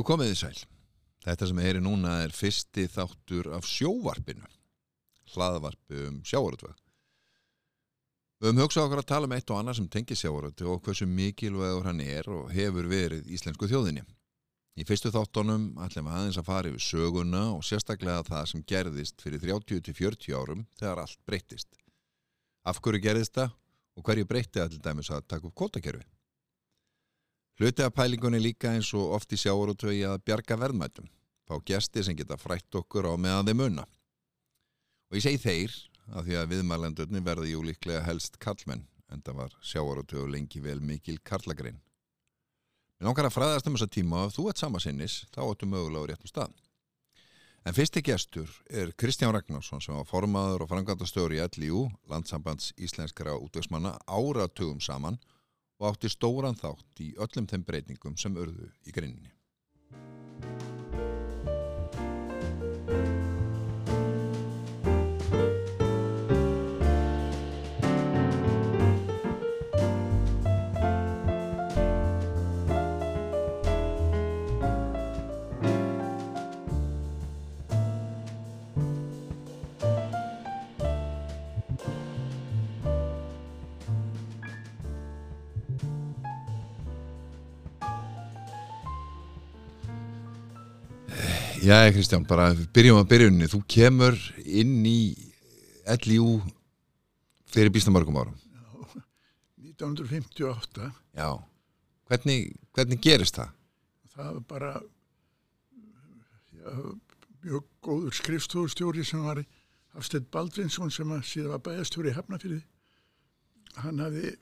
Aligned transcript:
Jú 0.00 0.04
komið 0.08 0.30
þið 0.30 0.38
sæl. 0.40 0.60
Þetta 1.26 1.46
sem 1.50 1.58
er 1.60 1.78
núna 1.84 2.10
er 2.24 2.32
fyrsti 2.32 2.86
þáttur 2.88 3.50
af 3.52 3.66
sjóvarpinu. 3.68 4.46
Hlaðvarpi 5.34 6.04
um 6.06 6.14
sjávaröldvöð. 6.24 6.78
Við 8.40 8.48
höfum 8.48 8.62
hugsað 8.62 8.86
okkur 8.86 9.02
að 9.02 9.08
tala 9.10 9.28
um 9.28 9.34
eitt 9.36 9.50
og 9.52 9.58
annað 9.60 9.76
sem 9.76 9.90
tengir 9.92 10.16
sjávaröldvöð 10.16 10.70
og 10.72 10.80
hversu 10.86 11.04
mikilvægur 11.04 11.84
hann 11.84 12.00
er 12.00 12.30
og 12.32 12.48
hefur 12.56 12.88
verið 12.88 13.28
íslensku 13.28 13.68
þjóðinni. 13.68 14.06
Í 14.80 14.86
fyrstu 14.88 15.12
þáttunum 15.12 15.66
ætlum 15.84 16.08
við 16.08 16.16
aðeins 16.16 16.40
að 16.40 16.48
fara 16.48 16.72
yfir 16.72 16.86
söguna 16.86 17.42
og 17.58 17.66
sérstaklega 17.68 18.24
það 18.30 18.48
sem 18.54 18.62
gerðist 18.72 19.20
fyrir 19.20 19.44
30-40 19.44 20.32
árum 20.32 20.64
þegar 20.80 21.02
allt 21.04 21.20
breyttist. 21.28 21.68
Af 22.64 22.80
hverju 22.80 23.04
gerðist 23.04 23.36
það 23.36 23.52
og 24.00 24.08
hverju 24.08 24.32
breytti 24.32 24.64
til 24.64 24.80
dæmis 24.80 25.12
að 25.12 25.28
taka 25.28 25.50
upp 25.52 25.60
kótakerfi? 25.60 26.08
Hluti 27.60 27.82
af 27.84 27.92
pælingunni 27.92 28.38
líka 28.40 28.70
eins 28.72 28.88
og 28.96 29.10
oft 29.18 29.34
í 29.34 29.36
sjávarútvögi 29.36 30.06
að 30.08 30.22
bjarga 30.24 30.56
verðmætum, 30.56 31.10
fá 31.44 31.58
gesti 31.68 32.00
sem 32.06 32.16
geta 32.16 32.38
frætt 32.40 32.76
okkur 32.78 33.04
á 33.12 33.20
meðan 33.20 33.50
þeim 33.50 33.60
unna. 33.66 33.82
Og 35.10 35.18
ég 35.18 35.26
segi 35.26 35.40
þeir 35.42 35.74
af 36.16 36.24
því 36.24 36.38
að 36.40 36.54
viðmælendurni 36.54 37.20
verði 37.26 37.50
jú 37.50 37.60
líklega 37.66 38.00
helst 38.06 38.38
kallmenn, 38.40 38.86
en 39.12 39.20
það 39.26 39.36
var 39.42 39.56
sjávarútvögu 39.60 40.30
lengi 40.32 40.62
vel 40.64 40.80
mikil 40.80 41.18
karlagrein. 41.20 41.76
Mér 42.96 43.10
langar 43.10 43.28
að 43.28 43.34
fræðast 43.36 43.68
um 43.68 43.76
þessa 43.76 43.92
tíma 43.92 44.22
ef 44.24 44.38
þú 44.38 44.46
ert 44.48 44.62
samasinnis, 44.62 45.16
þá 45.28 45.42
ertu 45.50 45.68
mögulega 45.68 46.08
á 46.08 46.08
réttum 46.14 46.32
stað. 46.32 46.54
En 47.68 47.76
fyrsti 47.76 48.00
gestur 48.00 48.54
er 48.72 48.94
Kristján 48.96 49.36
Ragnarsson 49.36 49.84
sem 49.84 49.92
var 50.00 50.08
formaður 50.08 50.64
og 50.64 50.72
frangandastjóri 50.72 51.36
í 51.36 51.50
LIU, 51.60 51.90
landsambands 52.08 52.72
íslenskara 52.80 53.36
útvegsmanna, 53.36 53.98
áratugum 54.08 54.80
saman 54.80 55.20
og 55.80 55.94
átti 55.94 56.12
stóran 56.12 56.58
þátt 56.60 57.00
í 57.00 57.12
öllum 57.16 57.48
þeim 57.48 57.64
breytingum 57.66 58.16
sem 58.20 58.36
örðu 58.36 58.68
í 58.84 58.94
grinninni. 58.94 59.32
Já, 91.60 91.92
Kristján, 91.92 92.24
bara 92.28 92.50
byrjum 92.74 93.02
að 93.02 93.08
byrjunni. 93.10 93.48
Þú 93.52 93.60
kemur 93.68 94.16
inn 94.44 94.80
í 94.88 95.12
LIU 96.06 96.40
fyrir 97.50 97.72
býstamörgum 97.74 98.16
árum. 98.20 98.36
1958 99.70 100.90
Já. 101.16 101.28
Hvernig, 102.10 102.52
hvernig 102.74 103.00
gerist 103.04 103.36
það? 103.38 103.54
það 104.20 104.34
var 104.34 104.44
bara 104.48 104.70
já, 106.60 106.72
mjög 107.44 107.68
góður 107.84 108.16
skrifstofustjóri 108.18 109.04
sem 109.06 109.22
var 109.24 109.42
Hafstedt 109.94 110.30
Baldvinsson 110.30 110.92
sem 110.94 111.12
að 111.14 111.24
síðan 111.26 111.54
var 111.54 111.62
bæðastjóri 111.66 112.12
í 112.12 112.16
Hafnafyrði 112.18 112.60
hann 113.80 114.02
hafði 114.02 114.34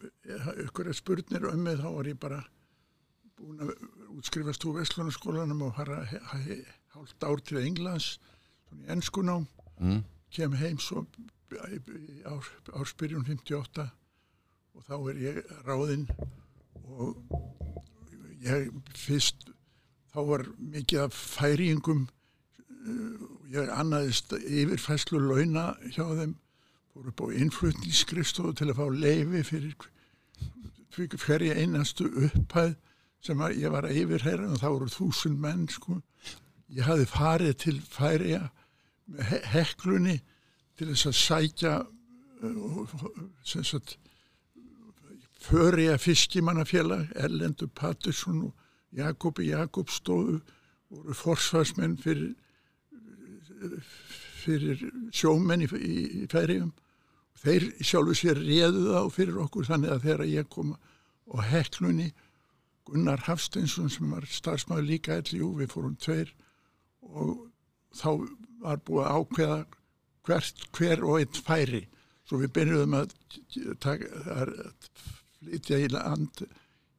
ykkur 0.65 0.91
spurnir 0.97 1.47
um 1.51 1.63
mig 1.65 1.79
þá 1.81 1.89
var 1.93 2.11
ég 2.11 2.21
bara 2.21 2.41
búin 3.39 3.63
að 3.63 3.75
útskrifast 4.17 4.65
úr 4.67 4.81
Vestlunarskólanum 4.81 5.67
og 5.69 5.77
fara 5.77 6.03
hálft 6.99 7.25
ár 7.25 7.41
til 7.47 7.61
Englands 7.63 8.19
í 8.75 8.85
ennskunám 8.93 9.47
Mm. 9.79 10.03
kem 10.35 10.53
heim 10.59 10.79
svo 10.83 11.05
í 11.55 11.77
í 11.79 12.23
ár, 12.27 12.43
árspyrjun 12.75 13.25
58 13.25 13.85
og 14.75 14.83
þá 14.89 14.95
er 15.13 15.21
ég 15.23 15.37
ráðinn 15.69 16.09
og 16.83 17.21
ég 18.43 18.73
fyrst 18.99 19.47
þá 20.11 20.19
var 20.27 20.45
mikið 20.59 21.05
af 21.05 21.15
færingum 21.15 22.09
ég 23.55 23.71
annaðist 23.71 24.35
yfirfæslu 24.35 25.21
launa 25.23 25.69
hjá 25.95 26.03
þeim 26.19 26.35
fór 26.93 27.09
upp 27.13 27.23
á 27.23 27.27
innflutningsskristofu 27.39 28.53
til 28.59 28.71
að 28.73 28.81
fá 28.83 28.87
leifi 28.91 29.45
fyrir 29.47 29.79
hverja 31.23 31.55
einastu 31.55 32.11
upphæð 32.27 32.75
sem 33.23 33.41
að 33.47 33.63
ég 33.63 33.71
var 33.71 33.87
að 33.87 34.03
yfirherra 34.03 34.51
og 34.51 34.59
þá 34.59 34.69
voru 34.75 34.91
þúsund 34.91 35.39
menn 35.39 35.69
sko 35.71 36.01
ég 36.77 36.85
hafði 36.85 37.07
farið 37.11 37.55
til 37.65 37.77
færiða 37.81 38.49
he 39.31 39.41
heklunni 39.55 40.19
til 40.79 40.91
þess 40.91 41.09
að 41.09 41.17
sækja 41.23 41.75
uh, 42.45 42.99
sem 43.47 43.65
sagt 43.65 43.99
Föriða 45.39 45.97
fiskimannafélag, 46.03 47.13
Erlendur 47.15 47.71
Pattersson 47.71 48.43
og 48.43 48.55
Jakobi 48.93 49.47
Jakobsstofu 49.49 50.41
voru 50.91 51.15
forsvarsmenn 51.15 51.95
fyrir, 52.03 52.33
fyrir 54.43 54.83
sjómenn 55.15 55.63
í, 55.63 55.69
í, 55.79 55.99
í 56.25 56.27
færiðum. 56.33 56.73
Þeir 57.39 57.69
sjálfu 57.87 58.17
sér 58.19 58.43
réðu 58.43 58.83
þá 58.91 59.15
fyrir 59.15 59.39
okkur 59.45 59.69
þannig 59.71 59.95
að 59.95 60.09
þegar 60.09 60.25
ég 60.33 60.51
kom 60.51 60.75
og 61.29 61.45
heklunni 61.47 62.11
Gunnar 62.89 63.23
Hafsteinsson 63.29 63.93
sem 63.93 64.11
var 64.11 64.27
starfsmæður 64.27 64.89
líka 64.91 65.21
LIU, 65.31 65.53
við 65.61 65.71
fórum 65.71 65.97
tveir 66.03 66.35
og 67.15 67.35
þá 67.97 68.11
var 68.63 68.81
búið 68.87 69.05
að 69.07 69.19
ákveða 69.19 69.59
hvert, 70.29 70.65
hver 70.77 71.05
og 71.07 71.21
einn 71.21 71.43
færi. 71.47 71.83
Svo 72.29 72.41
við 72.43 72.55
byrjuðum 72.59 72.97
að, 72.99 73.15
að 74.35 74.55
flytja 75.39 75.79
í 75.81 75.89
land 75.93 76.43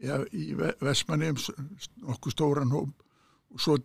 ja, 0.02 0.22
í 0.34 0.54
Vestmanni 0.58 1.30
nokkuð 1.34 2.34
stóran 2.34 2.74
hóp 2.74 3.04
og 3.50 3.62
svo 3.62 3.78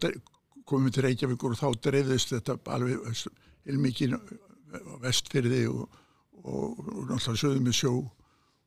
komum 0.64 0.88
við 0.88 0.96
til 0.96 1.04
Reykjavíkur 1.08 1.54
og 1.54 1.60
þá 1.60 1.82
dreifðist 1.88 2.32
þetta 2.32 2.56
alveg 2.72 3.24
heilmikið 3.66 4.16
á 4.16 4.94
vestfyrði 5.02 5.64
og, 5.70 5.98
og, 6.44 6.80
og 6.80 7.10
náttúrulega 7.10 7.40
sögðum 7.42 7.68
við 7.68 7.78
sjó 7.80 7.92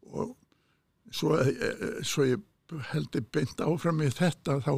og 0.08 0.36
svo, 1.14 1.40
svo 2.06 2.28
ég 2.28 2.46
heldur 2.92 3.26
beint 3.34 3.62
áfram 3.64 4.02
með 4.02 4.18
þetta 4.20 4.60
þá 4.66 4.74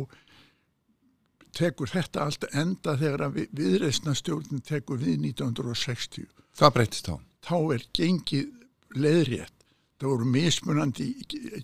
tekur 1.57 1.89
þetta 1.91 2.25
allt 2.25 2.45
enda 2.53 2.95
þegar 2.99 3.29
við, 3.33 3.47
viðreysna 3.57 4.15
stjórn 4.17 4.61
tekur 4.65 4.99
við 5.01 5.21
1960 5.31 6.27
Hvað 6.59 6.75
breytist 6.75 7.09
þá? 7.09 7.15
þá 7.45 7.57
er 7.75 7.85
gengið 7.95 8.51
leðrétt 8.99 9.59
það 9.99 10.13
voru 10.13 10.27
mismunandi 10.31 11.09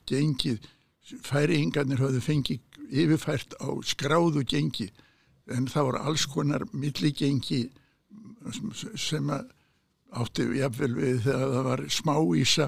gengið. 0.08 0.72
Færiingarnir 1.22 2.02
höfðu 2.02 2.22
fengið 2.26 2.80
yfirfært 2.90 3.54
á 3.62 3.70
skráðu 3.86 4.42
gengi 4.50 4.88
en 5.54 5.68
það 5.70 5.90
voru 5.90 6.00
alls 6.02 6.26
konar 6.30 6.66
milligengi 6.74 7.68
sem 8.98 9.30
átti 9.30 10.48
jafnvel 10.58 10.92
við 10.98 11.22
þegar 11.28 11.54
það 11.54 11.68
var 11.70 11.84
smáísa 11.94 12.68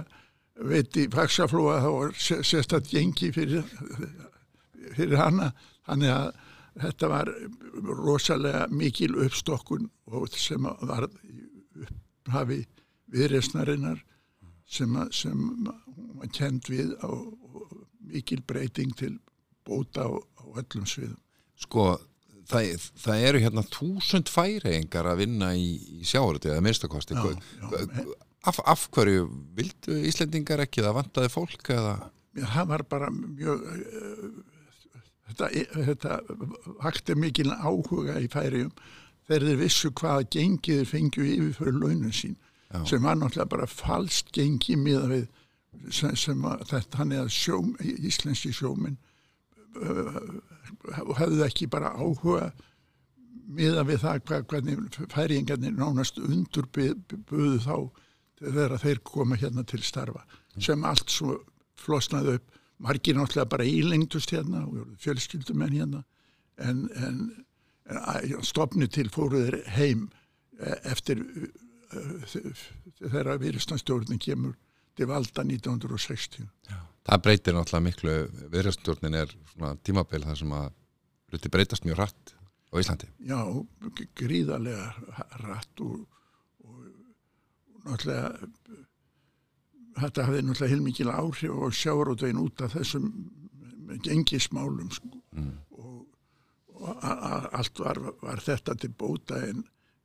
veit 0.69 0.99
í 1.01 1.07
faksaflóa 1.13 1.79
þá 1.81 1.89
var 1.95 2.13
sérstatt 2.21 2.91
gengi 2.93 3.31
fyrir, 3.33 3.65
fyrir 4.93 5.17
hana. 5.17 5.51
Þannig 5.89 6.13
að 6.13 6.29
þetta 6.81 7.09
var 7.11 7.31
rosalega 7.83 8.65
mikil 8.73 9.15
uppstokkun 9.25 9.89
sem 10.35 10.67
var 10.81 11.07
upphafi 11.07 12.63
viðresnarinnar 13.13 14.03
sem, 14.67 14.97
sem 15.15 15.45
var 16.17 16.33
kend 16.35 16.67
við 16.69 16.93
á, 16.99 17.11
mikil 18.07 18.41
breyting 18.47 18.93
til 18.97 19.15
bóta 19.67 20.07
á, 20.07 20.11
á 20.11 20.43
öllum 20.59 20.87
sviðum. 20.87 21.19
Sko, 21.57 21.87
það, 22.49 22.75
það 22.99 23.25
eru 23.29 23.41
hérna 23.43 23.63
þúsund 23.71 24.31
færiðingar 24.31 25.09
að 25.11 25.23
vinna 25.23 25.53
í, 25.57 25.71
í 25.99 26.07
sjáurði 26.07 26.53
eða 26.53 26.65
minnstakosti. 26.67 27.17
Af, 28.47 28.61
af 28.63 28.85
hverju 28.95 29.25
vildu 29.57 29.97
Íslendingar 30.07 30.61
ekki 30.63 30.85
það 30.85 30.99
vantaði 31.01 31.31
fólk 31.33 31.71
eða? 31.73 31.95
Já, 32.37 32.45
það 32.53 32.69
var 32.69 32.83
bara 32.91 33.09
mjög 33.11 33.65
þetta, 35.27 35.49
þetta 35.89 36.19
vakti 36.83 37.15
mikil 37.19 37.51
áhuga 37.53 38.19
í 38.21 38.29
færiðum 38.31 38.73
þegar 39.27 39.47
þeir 39.49 39.59
vissu 39.61 39.91
hvaða 39.91 40.27
gengið 40.35 40.81
þeir 40.81 40.91
fengju 40.91 41.27
yfir 41.33 41.57
fyrir 41.57 41.81
launum 41.81 42.13
sín 42.15 42.37
Já. 42.71 42.83
sem 42.89 43.03
var 43.03 43.17
náttúrulega 43.19 43.51
bara 43.51 43.67
falskt 43.71 44.31
gengi 44.35 44.75
miða 44.79 45.07
við 45.11 45.27
sem, 45.91 46.15
sem 46.15 46.45
að 46.47 46.63
þetta 46.71 47.01
hann 47.01 47.13
eða 47.15 47.31
sjóm, 47.31 47.73
íslenski 47.79 48.53
sjóminn 48.55 48.97
uh, 49.79 50.17
hefðu 51.19 51.43
ekki 51.45 51.69
bara 51.71 51.93
áhuga 51.95 52.51
miða 53.47 53.85
við 53.87 54.03
það 54.03 54.23
hva, 54.27 54.41
hvernig 54.51 54.99
færingarnir 55.13 55.77
nánast 55.77 56.19
undurböðu 56.19 57.61
þá 57.63 57.75
þegar 58.41 58.77
þeir 58.81 59.03
koma 59.07 59.39
hérna 59.39 59.63
til 59.67 59.81
starfa 59.85 60.25
sem 60.61 60.83
allt 60.85 61.11
svo 61.13 61.39
flosnaði 61.77 62.37
upp 62.37 62.56
margir 62.83 63.17
náttúrulega 63.17 63.49
bara 63.49 63.65
ílengdust 63.65 64.31
hérna 64.33 64.63
og 64.67 64.93
fjölskyldumenn 65.01 65.75
hérna 65.77 66.03
en, 66.57 66.85
en, 66.95 67.21
en 67.89 68.43
stopni 68.45 68.87
til 68.91 69.09
fóruður 69.13 69.59
heim 69.77 70.07
e, 70.59 70.75
eftir 70.91 71.23
e, 71.23 72.53
þegar 72.99 73.37
viðristanstjórnin 73.41 74.21
kemur 74.21 74.55
til 74.97 75.09
valda 75.09 75.45
1960 75.45 76.45
Já. 76.69 76.79
Það 77.07 77.23
breytir 77.23 77.55
náttúrulega 77.55 77.85
miklu 77.87 78.17
viðristanstjórnin 78.53 79.21
er 79.23 79.33
svona 79.53 79.75
tímabil 79.85 80.25
þar 80.25 80.41
sem 80.41 80.57
að 80.57 80.69
hluti 81.31 81.53
breytast 81.53 81.87
mjög 81.87 82.01
hratt 82.01 82.35
á 82.69 82.75
Íslandi 82.81 83.09
Já, 83.25 83.39
gríðarlega 84.19 84.91
og, 85.81 86.05
og, 86.61 86.77
og 86.77 87.87
náttúrulega 87.87 88.85
þetta 90.01 90.27
hafði 90.27 90.43
náttúrulega 90.45 90.73
heilmikið 90.73 91.11
áhrif 91.13 91.55
og 91.55 91.75
sjárótvegin 91.75 92.41
út 92.41 92.63
af 92.65 92.75
þessum 92.75 93.11
gengismálum 94.03 94.91
sko. 94.91 95.11
mm. 95.31 95.53
og, 95.71 96.05
og 96.77 97.05
allt 97.59 97.81
var, 97.81 98.01
var 98.21 98.43
þetta 98.43 98.75
til 98.81 98.91
bóta 98.97 99.41
en, 99.47 99.63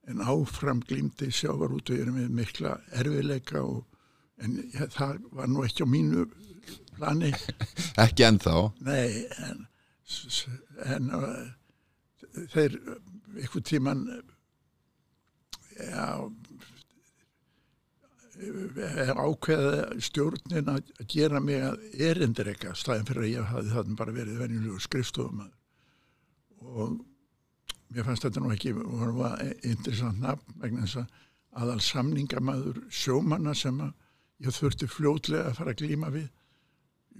en 0.08 0.22
áfram 0.24 0.82
glýmdi 0.88 1.30
sjárótvegin 1.34 2.14
með 2.16 2.30
mikla 2.40 2.76
erfileika 3.00 3.64
og, 3.64 3.84
en 4.42 4.58
ja, 4.74 4.88
það 4.90 5.20
var 5.36 5.50
nú 5.50 5.66
ekki 5.66 5.86
á 5.86 5.88
mínu 5.88 6.26
plani 6.96 7.32
Ekki 8.04 8.26
ennþá 8.28 8.56
Nei, 8.86 9.26
en, 9.48 9.66
en 10.86 11.10
þeir 12.52 12.78
ykkur 13.42 13.64
tíman 13.66 14.06
já 15.78 16.06
ákveða 19.16 20.00
stjórnin 20.02 20.70
að 20.72 20.92
gera 21.10 21.40
mig 21.40 21.62
að 21.62 21.86
erindireka 22.10 22.74
staðin 22.78 23.08
fyrir 23.08 23.24
að 23.26 23.32
ég 23.32 23.50
hafði 23.52 23.74
þannig 23.76 23.98
bara 24.00 24.16
verið 24.16 24.42
venjulegur 24.42 24.84
skrifstofum 24.86 25.42
og 26.62 27.00
mér 27.92 28.06
fannst 28.06 28.26
þetta 28.26 28.42
nú 28.42 28.52
ekki 28.54 28.72
var 28.76 29.42
interessant 29.62 30.22
nafn 30.22 30.62
vegna 30.62 30.86
þess 30.86 31.02
að 31.02 31.18
aðal 31.62 31.80
samningamæður 31.84 32.84
sjómanna 32.88 33.54
sem 33.54 33.80
að 33.84 33.92
ég 34.42 34.56
þurfti 34.56 34.88
fljótlega 34.90 35.50
að 35.50 35.58
fara 35.58 35.74
að 35.74 35.82
glíma 35.82 36.12
við 36.14 36.30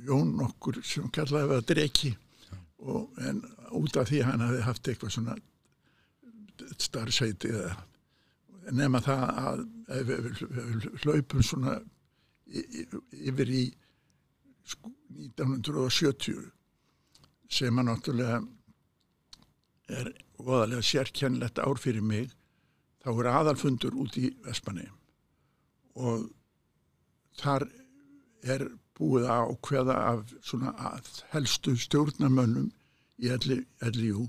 Jón 0.06 0.38
okkur 0.40 0.78
sem 0.86 1.08
kallaði 1.12 1.58
að 1.58 1.66
dreki. 1.68 2.10
Og, 2.82 3.10
en 3.20 3.42
út 3.76 3.96
af 4.00 4.08
því 4.08 4.22
hann 4.26 4.40
hafi 4.42 4.62
haft 4.64 4.88
eitthvað 4.88 5.12
svona 5.14 5.34
starfsæti 6.80 7.50
eða 7.52 7.74
nema 8.70 9.00
það 9.02 9.22
að 9.42 9.58
hlaupum 11.02 11.42
svona 11.42 11.78
yfir 12.52 13.48
í 13.50 13.62
1970 15.36 16.50
sem 17.52 17.78
að 17.78 17.88
náttúrulega 17.88 18.38
er 19.92 20.12
voðalega 20.38 20.82
sérkjænlegt 20.86 21.58
ár 21.62 21.78
fyrir 21.80 22.04
mig 22.06 22.30
þá 23.02 23.10
er 23.12 23.30
aðalfundur 23.32 23.96
út 23.98 24.16
í 24.20 24.30
Vespanei 24.46 24.88
og 25.98 26.28
þar 27.40 27.66
er 28.42 28.68
búið 28.98 29.26
að 29.32 29.50
ákveða 29.52 29.96
af 30.12 30.32
svona 30.44 30.72
helstu 31.32 31.74
stjórnarmönnum 31.80 32.70
í 33.22 33.30
LIU 33.32 34.28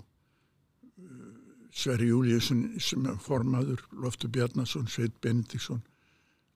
Sverri 1.74 2.12
Júliusson 2.12 2.68
sem 2.82 3.06
er 3.10 3.18
formaður, 3.22 3.82
Loftur 3.98 4.30
Bjarnason, 4.30 4.86
Sveit 4.88 5.16
Benediktsson 5.22 5.82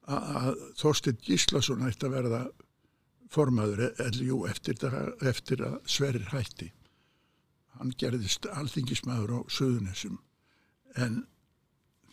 að 0.07 0.55
Þorstin 0.79 1.17
Gíslason 1.25 1.83
ætti 1.87 2.07
að 2.07 2.15
verða 2.15 2.41
formaður 3.33 3.89
LJU 4.05 4.45
eftir, 4.47 4.77
eftir 5.27 5.63
að 5.67 5.79
Sverrir 5.89 6.29
hætti. 6.31 6.69
Hann 7.77 7.91
gerðist 7.99 8.47
alþingismæður 8.49 9.35
á 9.35 9.39
Suðunessum 9.51 10.21
en 10.97 11.25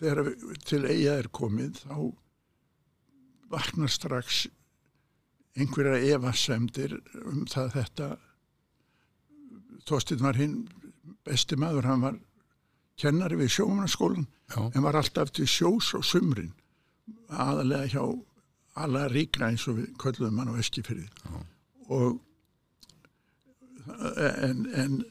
þegar 0.00 0.34
til 0.66 0.82
eiga 0.88 1.18
er 1.20 1.30
komið 1.32 1.84
þá 1.84 1.96
vaknar 3.54 3.92
strax 3.92 4.46
einhverja 5.54 6.16
evasemdir 6.16 6.98
um 7.22 7.44
það 7.46 7.74
þetta 7.78 8.08
Þorstin 9.84 10.22
var 10.24 10.38
hinn 10.40 10.62
besti 11.28 11.58
maður, 11.60 11.86
hann 11.86 12.02
var 12.02 12.14
kennari 13.00 13.38
við 13.40 13.54
sjómanarskólan 13.56 14.28
en 14.58 14.84
var 14.84 14.98
alltaf 15.00 15.32
til 15.34 15.48
sjós 15.50 15.92
og 15.98 16.04
sumrin 16.06 16.52
aðalega 17.28 17.90
hjá 17.94 18.04
alla 18.84 19.08
ríkra 19.10 19.50
eins 19.50 19.66
og 19.70 19.80
við 19.80 19.90
köllum 20.02 20.38
hann 20.40 20.54
á 20.54 20.60
Eskifyrði 20.62 21.08
og 21.94 22.20
en, 23.84 24.64
en 24.74 25.02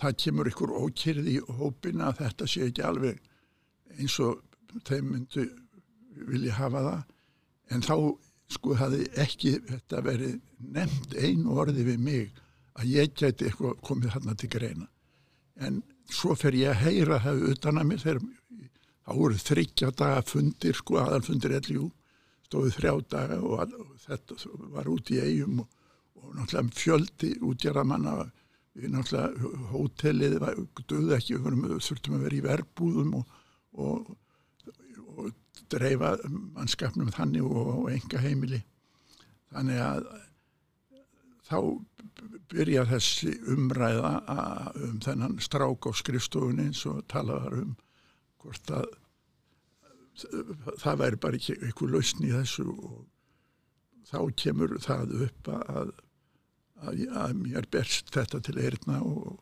það 0.00 0.18
kemur 0.22 0.50
ykkur 0.50 0.74
ókýrði 0.76 1.36
í 1.38 1.58
hópina 1.58 2.10
að 2.10 2.22
þetta 2.24 2.48
sé 2.50 2.66
ekki 2.68 2.84
alveg 2.84 3.20
eins 3.96 4.16
og 4.20 4.42
þeim 4.84 5.12
myndu 5.12 5.46
vilja 6.30 6.56
hafa 6.56 6.82
það. 6.86 7.04
En 7.74 7.84
þá 7.84 7.94
sko 8.56 8.76
hafi 8.78 9.06
ekki 9.18 9.56
þetta 9.66 10.02
verið 10.06 10.36
nefnd 10.76 11.16
einu 11.18 11.56
orði 11.60 11.86
við 11.88 12.02
mig 12.02 12.42
að 12.76 12.92
ég 12.92 13.14
geti 13.16 13.48
eitthvað 13.48 13.80
komið 13.86 14.14
hann 14.14 14.36
til 14.38 14.50
greina. 14.52 14.88
En 15.56 15.80
svo 16.12 16.34
fer 16.38 16.56
ég 16.56 16.72
að 16.72 16.82
heyra 16.86 17.20
það 17.24 17.44
utan 17.52 17.80
að 17.80 17.88
mér 17.90 18.02
þegar 18.02 18.20
þá 19.06 19.12
voru 19.20 19.38
þryggja 19.42 19.92
daga 19.98 20.24
fundir 20.26 20.78
sko 20.78 20.98
aðalfundir 21.02 21.56
LJU 21.60 21.88
stóðu 22.46 22.72
þrjá 22.76 22.92
daga 23.10 23.38
og, 23.42 23.74
og 23.74 23.94
þetta 24.06 24.38
var 24.74 24.90
út 24.90 25.10
í 25.14 25.20
eigum 25.22 25.62
og, 25.64 25.80
og 26.20 26.36
náttúrulega 26.36 26.78
fjöldi 26.80 27.32
útgjaramanna 27.46 28.16
við 28.76 28.92
náttúrulega 28.92 29.72
hótelið 29.72 30.38
duði 30.86 31.16
ekki, 31.16 31.40
við 31.40 31.82
þurftum 31.88 32.18
að 32.18 32.26
vera 32.26 32.38
í 32.38 32.44
verbúðum 32.46 33.18
og, 33.20 33.34
og 33.72 34.14
dreifa 35.72 36.14
mannskapnum 36.28 37.10
þannig 37.14 37.46
og 37.46 37.88
enga 37.90 38.22
heimili 38.22 38.62
þannig 39.54 39.82
að 39.82 40.08
þá 41.46 41.58
byrja 42.50 42.84
þessi 42.90 43.32
umræða 43.52 44.12
um 44.86 45.00
þennan 45.04 45.36
strák 45.42 45.88
á 45.88 45.90
skrifstofunni 45.96 46.70
eins 46.70 46.84
og 46.88 47.02
talaðar 47.12 47.58
um 47.62 47.74
hvort 48.42 48.72
að 48.72 48.88
það 50.80 51.00
væri 51.02 51.20
bara 51.20 51.38
ekki 51.38 51.56
eitthvað 51.58 51.92
lausn 51.92 52.24
í 52.24 52.32
þessu 52.32 52.66
og 52.72 53.00
þá 54.08 54.20
kemur 54.42 54.76
það 54.80 55.16
upp 55.26 55.50
að, 55.52 55.90
að, 56.80 57.02
að 57.24 57.34
mér 57.42 57.68
berst 57.72 58.12
þetta 58.14 58.40
til 58.46 58.56
eirna 58.62 59.02
og, 59.04 59.40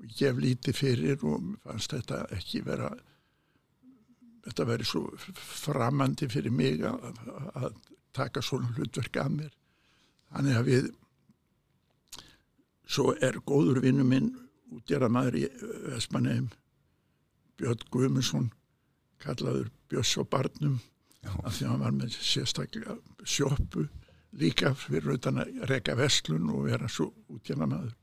og 0.00 0.14
gef 0.18 0.38
lítið 0.40 0.78
fyrir 0.78 1.26
og 1.28 1.50
fannst 1.66 1.96
þetta 1.96 2.22
ekki 2.36 2.62
vera 2.64 2.92
þetta 4.44 4.68
veri 4.68 4.86
svo 4.88 5.06
framandi 5.34 6.28
fyrir 6.32 6.52
mig 6.54 6.84
að, 6.88 7.20
að 7.56 7.78
taka 8.14 8.42
svona 8.44 8.70
hlutverk 8.76 9.16
að 9.18 9.30
mér. 9.38 9.54
Þannig 10.34 10.58
að 10.58 10.68
við 10.68 10.90
svo 12.86 13.14
er 13.20 13.40
góður 13.46 13.80
vinnu 13.84 14.04
minn 14.06 14.32
útgjara 14.74 15.08
maður 15.12 15.40
í 15.42 15.44
Vespanheim 15.88 16.50
Björn 17.58 17.84
Guðmundsson 17.90 18.50
kallaður 19.22 19.70
Björns 19.88 20.16
og 20.20 20.28
Barnum 20.32 20.80
af 21.24 21.56
því 21.56 21.66
að 21.66 21.70
hann 21.70 21.84
var 21.84 21.94
með 21.96 22.16
sérstaklega 22.18 22.96
sjópu 23.24 23.86
líka 24.40 24.74
fyrir 24.76 25.14
utan 25.14 25.40
að 25.42 25.62
reyka 25.70 25.94
vestlun 25.96 26.50
og 26.52 26.66
vera 26.68 26.90
svo 26.90 27.10
útgjara 27.32 27.68
maður 27.70 27.94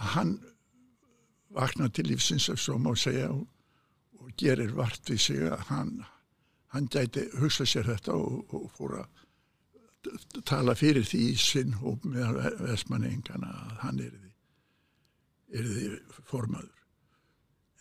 að 0.00 0.12
hann 0.14 0.36
vakna 1.56 1.90
til 1.90 2.06
lífsins 2.08 2.48
ef 2.52 2.60
svo 2.62 2.78
má 2.78 2.92
segja 2.96 3.30
og, 3.34 3.44
og 4.20 4.30
gerir 4.38 4.72
vart 4.76 5.10
við 5.10 5.22
sig 5.26 5.42
að 5.50 5.66
hann 5.72 5.94
hann 6.70 6.86
gæti 6.86 7.26
hugsa 7.40 7.66
sér 7.66 7.88
þetta 7.90 8.14
og, 8.14 8.54
og 8.54 8.70
fór 8.76 9.00
að 9.02 9.19
tala 10.48 10.74
fyrir 10.78 11.04
því 11.06 11.22
í 11.30 11.38
sinn 11.40 11.76
hóp 11.82 12.04
með 12.08 12.40
vestmanningana 12.64 13.50
að 13.50 13.72
hann 13.84 14.02
er 14.04 14.12
því, 14.16 14.30
er 15.58 15.70
því 15.70 15.88
formaður. 16.30 16.76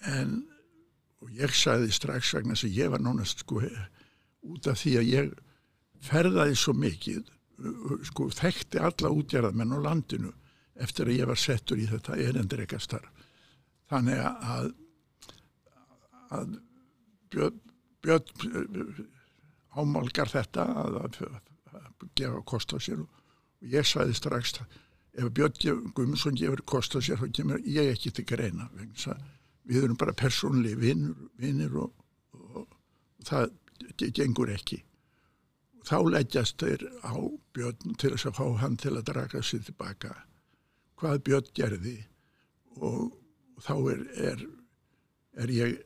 En 0.09 0.39
og 1.19 1.31
ég 1.35 1.53
sagði 1.55 1.91
strax 1.95 2.33
vegna 2.37 2.55
sem 2.59 2.71
ég 2.75 2.91
var 2.93 3.03
nánast 3.03 3.43
sko 3.43 3.59
út 3.59 4.67
af 4.71 4.79
því 4.79 4.95
að 4.99 5.09
ég 5.11 5.33
ferðaði 6.07 6.55
svo 6.59 6.73
mikið 6.79 7.31
sko 8.07 8.29
þekkti 8.31 8.79
alla 8.79 9.11
útgjörðamenn 9.11 9.75
á 9.75 9.79
landinu 9.89 10.31
eftir 10.79 11.09
að 11.09 11.19
ég 11.19 11.27
var 11.27 11.41
settur 11.41 11.81
í 11.81 11.87
þetta 11.89 12.15
erendreikastarf 12.23 13.25
þannig 13.91 14.21
að 14.23 14.71
að 16.29 16.57
Björn, 17.29 17.59
Björn 18.01 19.05
ámálgar 19.77 20.31
þetta 20.31 20.65
að, 20.81 20.95
að 21.03 21.17
gefa 22.15 22.43
kost 22.45 22.73
á 22.73 22.77
sér 22.81 23.01
og 23.03 23.73
ég 23.73 23.87
sagði 23.87 24.15
strax 24.17 24.59
ef 24.59 25.31
Björn 25.35 25.91
Guðmundsson 25.95 26.37
gefur 26.39 26.63
kost 26.65 26.95
á 26.95 26.99
sér 27.01 27.19
þá 27.19 27.27
kemur 27.35 27.63
ég 27.65 27.91
ekki 27.93 28.13
til 28.15 28.27
greina 28.29 28.69
við 29.69 29.83
erum 29.83 29.97
bara 29.99 30.17
persónli 30.17 30.75
vinnir 30.79 31.75
og, 31.77 31.91
og, 32.33 32.61
og 32.63 33.25
það 33.27 33.51
gengur 34.15 34.51
ekki. 34.53 34.83
Þá 35.87 35.97
leggjast 36.11 36.61
þeir 36.61 36.85
á 37.05 37.13
Björn 37.55 37.95
til 38.01 38.13
þess 38.13 38.29
að 38.29 38.39
fá 38.39 38.45
hann 38.61 38.77
til 38.77 38.95
að 38.95 39.07
draka 39.11 39.41
sér 39.45 39.63
tilbaka 39.67 40.13
hvað 40.99 41.23
Björn 41.27 41.51
gerði 41.55 41.97
og 42.79 43.13
þá 43.63 43.75
er, 43.93 44.01
er, 44.31 44.45
er 45.39 45.53
ég 45.53 45.77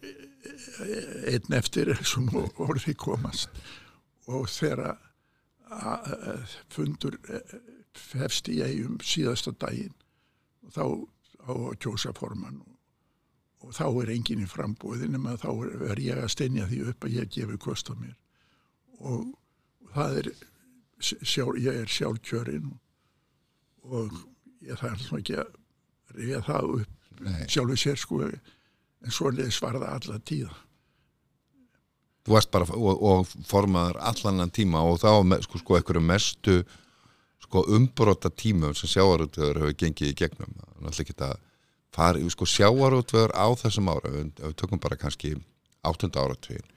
einn 1.30 1.58
eftir 1.58 1.94
sem 2.06 2.28
orði 2.34 2.96
komast. 2.98 3.50
Og 4.32 4.48
þegar 4.50 4.98
fundur 6.74 7.18
eh, 7.30 7.58
hefst 8.18 8.50
í 8.52 8.60
eigum 8.66 9.00
síðasta 9.04 9.54
daginn. 9.62 9.96
Og 10.64 10.74
þá 10.76 10.86
á 11.44 11.52
að 11.54 11.80
kjósa 11.84 12.14
formann 12.16 12.62
og, 12.64 12.78
og 13.64 13.76
þá 13.76 13.86
er 14.04 14.14
enginn 14.16 14.46
í 14.46 14.50
frambúðin 14.50 15.16
nema 15.16 15.36
þá 15.42 15.50
er, 15.52 15.74
er 15.92 16.04
ég 16.04 16.24
að 16.24 16.32
steinja 16.36 16.70
því 16.72 16.82
upp 16.94 17.08
að 17.08 17.18
ég 17.20 17.32
gefi 17.36 17.60
kost 17.62 17.92
á 17.92 17.96
mér. 18.00 18.16
Og, 19.04 19.34
og 19.84 19.96
það 19.96 20.20
er 20.22 20.32
sjálf, 21.04 21.60
ég 21.60 21.82
er 21.84 21.92
sjálfkjörin 21.92 22.74
og, 23.84 24.20
ég 24.64 24.80
þarf 24.80 25.10
ekki 25.18 25.40
að 25.42 25.56
rifja 26.16 26.44
það 26.48 26.70
upp 26.78 27.00
Nei. 27.24 27.48
sjálfu 27.52 27.76
sér 27.80 28.00
sko 28.00 28.22
en 28.24 29.14
svoleiðis 29.14 29.60
var 29.64 29.76
það 29.78 29.90
alla 29.90 30.20
tíða 30.24 30.54
Þú 32.24 32.32
varst 32.38 32.52
bara 32.56 32.68
og, 32.72 33.02
og 33.04 33.32
formaður 33.50 33.98
allan 34.00 34.52
tíma 34.56 34.80
og 34.88 35.02
þá 35.02 35.42
sko, 35.44 35.60
sko 35.60 35.76
einhverju 35.80 36.04
mestu 36.08 36.60
sko 37.44 37.66
umbrota 37.76 38.30
tímum 38.32 38.74
sem 38.76 38.88
sjávarútvöður 38.94 39.60
hefur 39.62 39.76
gengið 39.82 40.14
í 40.14 40.16
gegnum. 40.24 40.54
Náttúrulega 40.80 41.04
ekki 41.04 41.18
að 41.28 41.42
fara 41.94 42.30
sko 42.32 42.48
sjávarútvöður 42.48 43.36
á 43.36 43.46
þessum 43.60 43.92
ára 43.92 44.14
við- 44.16 44.32
við 44.40 44.56
tökum 44.62 44.80
bara 44.80 44.96
kannski 45.02 45.36
áttunda 45.84 46.24
áratvíðin 46.24 46.70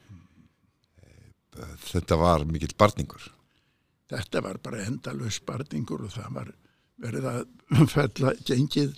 þetta 1.87 2.17
var 2.19 2.43
mikill 2.45 2.75
barningur. 2.77 3.23
Þetta 4.11 4.41
var 4.45 4.59
bara 4.63 4.83
endalös 4.87 5.39
sparningur 5.41 6.03
og 6.05 6.13
það 6.13 6.29
var 6.37 6.51
verið 7.01 7.25
að 7.31 7.41
fella 7.95 8.33
gengið 8.47 8.93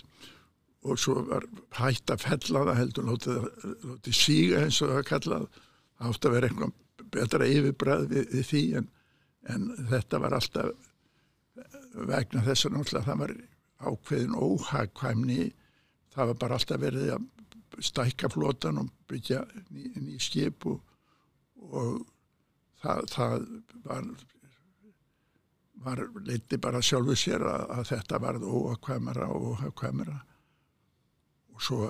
og 0.88 1.00
svo 1.00 1.22
var 1.28 1.44
hægt 1.76 2.12
að 2.14 2.22
fella 2.26 2.62
það 2.68 2.78
heldur 2.80 3.08
látið 3.10 4.14
síga 4.16 4.62
eins 4.64 4.78
og 4.84 4.92
það 4.94 5.08
kallað 5.10 5.48
átti 6.00 6.28
að 6.28 6.36
vera 6.36 6.50
eitthvað 6.50 6.76
betra 7.10 7.48
yfirbræð 7.48 8.06
við, 8.10 8.28
við 8.34 8.46
því 8.50 8.62
en, 8.80 8.88
en 9.54 9.66
þetta 9.90 10.20
var 10.22 10.36
alltaf 10.36 10.88
vegna 12.10 12.44
þess 12.46 12.66
að 12.66 12.76
náttúrulega 12.76 13.08
það 13.08 13.22
var 13.24 13.34
ákveðin 13.90 14.38
óhagkvæmni 14.38 15.40
það 16.14 16.32
var 16.32 16.40
bara 16.44 16.58
alltaf 16.58 16.82
verið 16.82 17.12
að 17.16 17.28
stækka 17.80 18.30
flotan 18.32 18.80
og 18.82 18.90
byggja 19.08 19.44
ný, 19.70 19.86
ný 19.96 20.18
skip 20.22 20.66
og, 20.68 20.80
og 21.70 22.02
það, 22.82 23.06
það 23.14 23.46
var 23.86 24.10
var 25.80 26.02
leiti 26.26 26.58
bara 26.60 26.82
sjálfu 26.84 27.16
sér 27.16 27.44
að, 27.48 27.62
að 27.72 27.86
þetta 27.94 28.20
varð 28.20 28.44
óakvæmara 28.44 29.30
og 29.32 29.62
óakvæmara 29.64 30.18
og 31.54 31.62
svo 31.64 31.88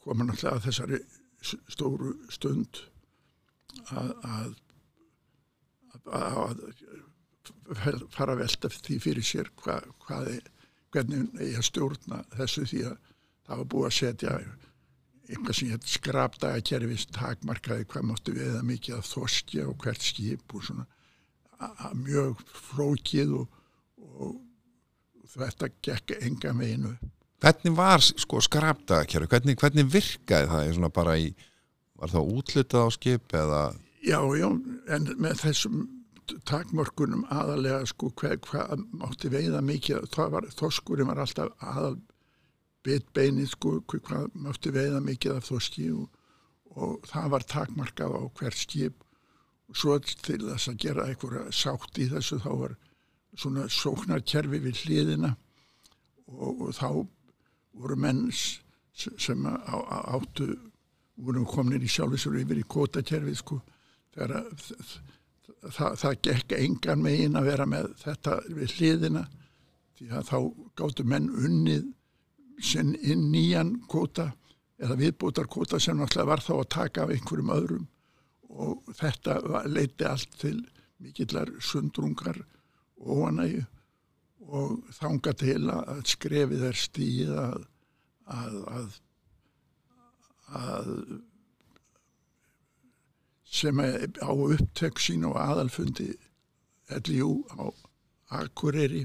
koma 0.00 0.24
náttúrulega 0.26 0.64
þessari 0.64 0.98
stóru 1.42 2.14
stund 2.32 2.82
að, 3.90 4.10
að, 4.28 4.54
að, 6.20 6.64
að 7.76 8.02
fara 8.14 8.34
að 8.34 8.42
velta 8.42 8.70
því 8.74 8.98
fyrir 9.02 9.26
sér 9.26 9.50
hva, 9.62 9.78
er, 10.26 10.48
hvernig 10.92 11.30
að 11.56 11.66
stjórna 11.68 12.22
þessu 12.36 12.66
því 12.70 12.82
að 12.90 12.96
það 13.46 13.62
var 13.62 13.70
búið 13.74 13.88
að 13.90 13.96
setja 13.98 14.34
eitthvað 15.30 15.56
sem 15.60 15.70
hétt 15.70 15.86
skrapdagakerfist 15.86 17.12
takmarkaði 17.14 17.86
hvað 17.92 18.08
máttu 18.10 18.34
veiða 18.34 18.62
mikið 18.66 18.96
að 18.98 19.08
þoskja 19.12 19.66
og 19.70 19.76
hvert 19.84 20.02
skip 20.02 20.54
og 20.58 20.64
svona 20.66 20.86
a- 21.60 21.74
a- 21.86 21.94
mjög 21.94 22.42
flókið 22.50 23.36
og, 23.38 23.60
og, 24.02 24.34
og 25.22 25.32
þetta 25.36 25.70
gekk 25.86 26.16
enga 26.18 26.54
meginu 26.58 26.96
Hvernig 27.40 27.72
var 27.76 28.02
sko 28.04 28.40
skrapdagakerfi, 28.44 29.28
hvernig, 29.32 29.56
hvernig 29.60 29.86
virkaði 29.94 30.50
það? 30.50 30.72
Svona 30.76 30.90
bara 30.92 31.14
í, 31.20 31.30
var 32.00 32.12
það 32.12 32.34
útlitað 32.36 32.84
á 32.84 32.88
skip 32.96 33.36
eða, 33.36 33.62
Já, 34.00 34.16
já, 34.32 34.46
en 34.96 35.08
með 35.20 35.40
þessum 35.42 35.80
takmörkunum 36.48 37.26
aðalega 37.28 37.82
sko 37.90 38.08
hvað 38.16 38.38
hva, 38.48 38.62
mátti 38.96 39.28
veiða 39.32 39.60
mikið 39.66 40.06
það 40.14 40.30
var, 40.36 40.46
þoskurinn 40.56 41.10
var 41.10 41.20
alltaf 41.20 41.50
aðal 41.60 41.98
bitbeinið 42.86 43.50
sko 43.52 43.74
hva- 43.82 44.00
hvað 44.06 44.28
mátti 44.46 44.72
veiða 44.72 45.02
mikið 45.04 45.36
af 45.36 45.48
þoski 45.50 45.90
og, 45.92 46.06
og 46.76 47.08
það 47.10 47.28
var 47.34 47.46
takmarkað 47.50 48.16
á 48.16 48.22
hvert 48.40 48.56
skip. 48.62 49.04
Og 49.70 49.76
svo 49.78 49.98
til 50.00 50.40
þess 50.48 50.70
að 50.72 50.80
gera 50.86 51.04
einhverja 51.10 51.44
sátt 51.54 52.00
í 52.00 52.08
þessu 52.10 52.40
þá 52.42 52.50
var 52.62 52.76
svona 53.38 53.68
sóknarkerfi 53.70 54.58
við 54.64 54.80
hliðina 54.84 55.34
og, 56.30 56.64
og 56.66 56.72
þá 56.74 56.88
voru 57.74 57.96
menn 57.96 58.30
s- 58.32 58.60
sem 59.18 59.46
á, 59.46 59.76
áttu 60.16 60.46
voru 61.20 61.44
komin 61.46 61.82
í 61.82 61.88
sjálfisur 61.88 62.36
yfir 62.40 62.58
í 62.60 62.66
kótakerfið 62.68 63.36
sko 63.36 63.60
þegar 64.14 64.34
að 64.40 64.50
þ- 64.56 65.00
það, 65.70 65.94
það 66.02 66.18
gekk 66.26 66.52
engan 66.58 67.02
megin 67.04 67.36
að 67.38 67.48
vera 67.50 67.66
með 67.66 67.88
þetta 68.02 68.36
við 68.48 68.74
hliðina 68.78 69.24
því 69.98 70.10
að 70.16 70.28
þá 70.30 70.36
gáttu 70.80 71.04
menn 71.04 71.28
unnið 71.30 71.88
sinn 72.60 72.94
inn 73.00 73.30
nýjan 73.32 73.74
kóta 73.88 74.30
eða 74.80 74.96
viðbútar 75.00 75.48
kóta 75.48 75.78
sem 75.80 75.96
náttúrulega 76.00 76.26
var 76.32 76.40
þá 76.44 76.52
að 76.58 76.68
taka 76.72 77.02
af 77.04 77.10
einhverjum 77.12 77.50
öðrum. 77.52 77.86
Og 78.50 78.82
þetta 78.96 79.34
leiddi 79.68 80.04
allt 80.08 80.32
til 80.40 80.56
mikillar 81.00 81.48
sundrungar 81.60 82.40
og 83.00 83.20
óanægu 83.20 83.62
og 84.48 84.80
þanga 84.96 85.34
til 85.38 85.60
að 85.72 86.02
skrefið 86.08 86.64
er 86.70 86.78
stíð 86.78 87.32
að, 87.42 87.64
að, 88.32 88.56
að, 88.76 88.96
að 90.60 90.90
sem 93.50 93.80
er 93.82 94.10
á 94.22 94.30
upptök 94.30 95.00
sín 95.02 95.26
og 95.28 95.38
aðalfundi 95.40 96.12
LIU 96.90 97.40
á 97.58 97.66
Akureyri. 98.40 99.04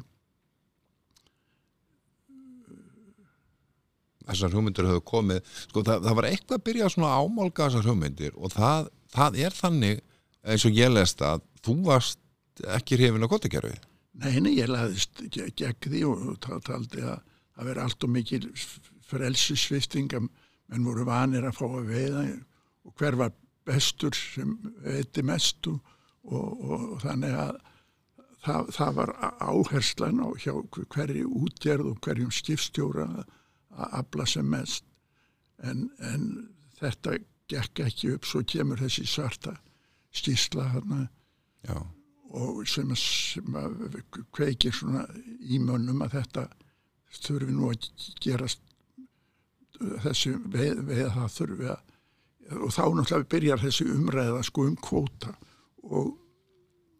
Þessar 4.26 4.54
hugmyndir 4.58 4.88
höfðu 4.90 5.02
komið 5.06 5.50
sko 5.54 5.84
það, 5.86 6.06
það 6.06 6.18
var 6.18 6.28
eitthvað 6.30 6.60
að 6.60 6.68
byrja 6.70 6.92
svona 6.94 7.10
að 7.14 7.26
ámálga 7.26 7.68
þessar 7.68 7.90
hugmyndir 7.92 8.38
og 8.38 8.54
það, 8.54 8.88
það 9.14 9.42
er 9.46 9.58
þannig 9.58 10.02
eins 10.46 10.66
og 10.66 10.80
ég 10.80 10.94
lest 10.94 11.22
að 11.26 11.44
þú 11.66 11.76
varst 11.86 12.22
ekki 12.78 12.98
hrifin 12.98 13.26
á 13.26 13.30
kótakerfi 13.30 13.76
Nei, 14.22 14.40
nei, 14.40 14.54
ég 14.60 14.70
laðist 14.72 15.24
ge- 15.34 15.50
gegn 15.60 15.90
því 15.92 16.04
og 16.08 16.40
taldi 16.64 17.04
að 17.04 17.20
það 17.56 17.70
veri 17.70 17.84
allt 17.84 18.04
og 18.08 18.12
mikil 18.16 18.44
frelsisvifting 19.10 20.14
að 20.16 20.28
menn 20.72 20.86
voru 20.88 21.06
vanir 21.08 21.46
að 21.48 21.58
fá 21.60 21.66
að 21.68 21.90
veiða 21.92 22.24
og 22.86 22.96
hver 23.00 23.18
var 23.20 23.34
bestur 23.66 24.16
sem 24.16 24.56
veiti 24.86 25.24
mestu 25.26 25.76
og, 25.76 26.48
og, 26.64 26.86
og 26.96 27.02
þannig 27.04 27.36
að 27.38 27.56
það, 28.46 28.72
það 28.78 28.92
var 29.00 29.14
áherslan 29.42 30.22
á 30.24 30.28
hjá 30.42 30.54
hverju 30.96 31.30
útgerð 31.44 31.92
og 31.92 32.00
hverjum 32.06 32.32
skipstjóra 32.34 33.08
að 33.10 33.26
að 33.76 33.96
afla 34.00 34.26
sem 34.30 34.48
mest. 34.50 34.86
En, 35.64 35.90
en 36.00 36.26
þetta 36.80 37.18
gekk 37.52 37.82
ekki 37.86 38.14
upp 38.16 38.28
svo 38.28 38.42
kemur 38.48 38.80
þessi 38.82 39.06
svarta 39.08 39.56
skýrsla 40.16 40.70
hérna 40.72 41.02
já, 41.68 41.76
og 42.36 42.62
sem 42.68 42.92
sem 43.00 43.58
kveikir 44.36 44.76
svona 44.76 45.06
í 45.40 45.60
mönnum 45.64 46.04
að 46.06 46.20
þetta 46.20 46.48
þurfi 47.16 47.56
nú 47.56 47.72
að 47.72 47.90
gerast 48.24 48.62
þessi 50.04 50.36
veið, 50.52 50.82
veið 50.88 51.10
það 51.16 51.36
þurfi 51.36 51.70
að 51.74 51.84
og 52.46 52.70
þá 52.74 52.84
náttúrulega 52.94 53.32
byrjar 53.32 53.64
þessi 53.64 53.88
umræða 53.90 54.44
sko 54.46 54.68
um 54.70 54.76
kvóta 54.78 55.34
og, 55.90 56.12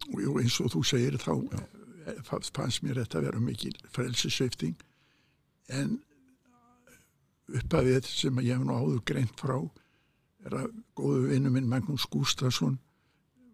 og, 0.10 0.40
eins 0.42 0.58
og 0.64 0.72
þú 0.74 0.82
segir 0.90 1.18
þá 1.22 1.34
eh, 1.36 2.20
fannst 2.26 2.82
mér 2.86 3.04
þetta 3.04 3.20
að 3.20 3.28
vera 3.28 3.44
mikil 3.44 3.76
frelsisveifting 3.94 4.76
en 5.76 6.00
uppafið 7.54 8.10
sem 8.10 8.42
ég 8.42 8.58
hef 8.58 8.66
nú 8.66 8.74
áður 8.74 9.04
greint 9.06 9.38
frá 9.38 9.60
er 10.46 10.58
að 10.64 10.74
góðu 10.98 11.30
vinnu 11.30 11.54
minn 11.54 11.70
Magnús 11.70 12.08
Gústason 12.10 12.80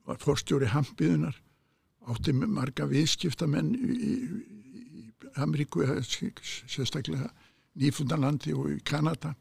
var 0.07 0.19
forstjóri 0.23 0.71
hampiðunar 0.71 1.35
átti 2.09 2.33
með 2.33 2.55
marga 2.55 2.87
viðskiptamenn 2.89 3.75
í, 3.75 3.97
í, 4.11 4.15
Ameríku 5.39 5.85
sérstaklega 6.03 7.29
Nýfundanlandi 7.79 8.51
og 8.57 8.73
í 8.73 8.79
Kanada. 8.83 9.31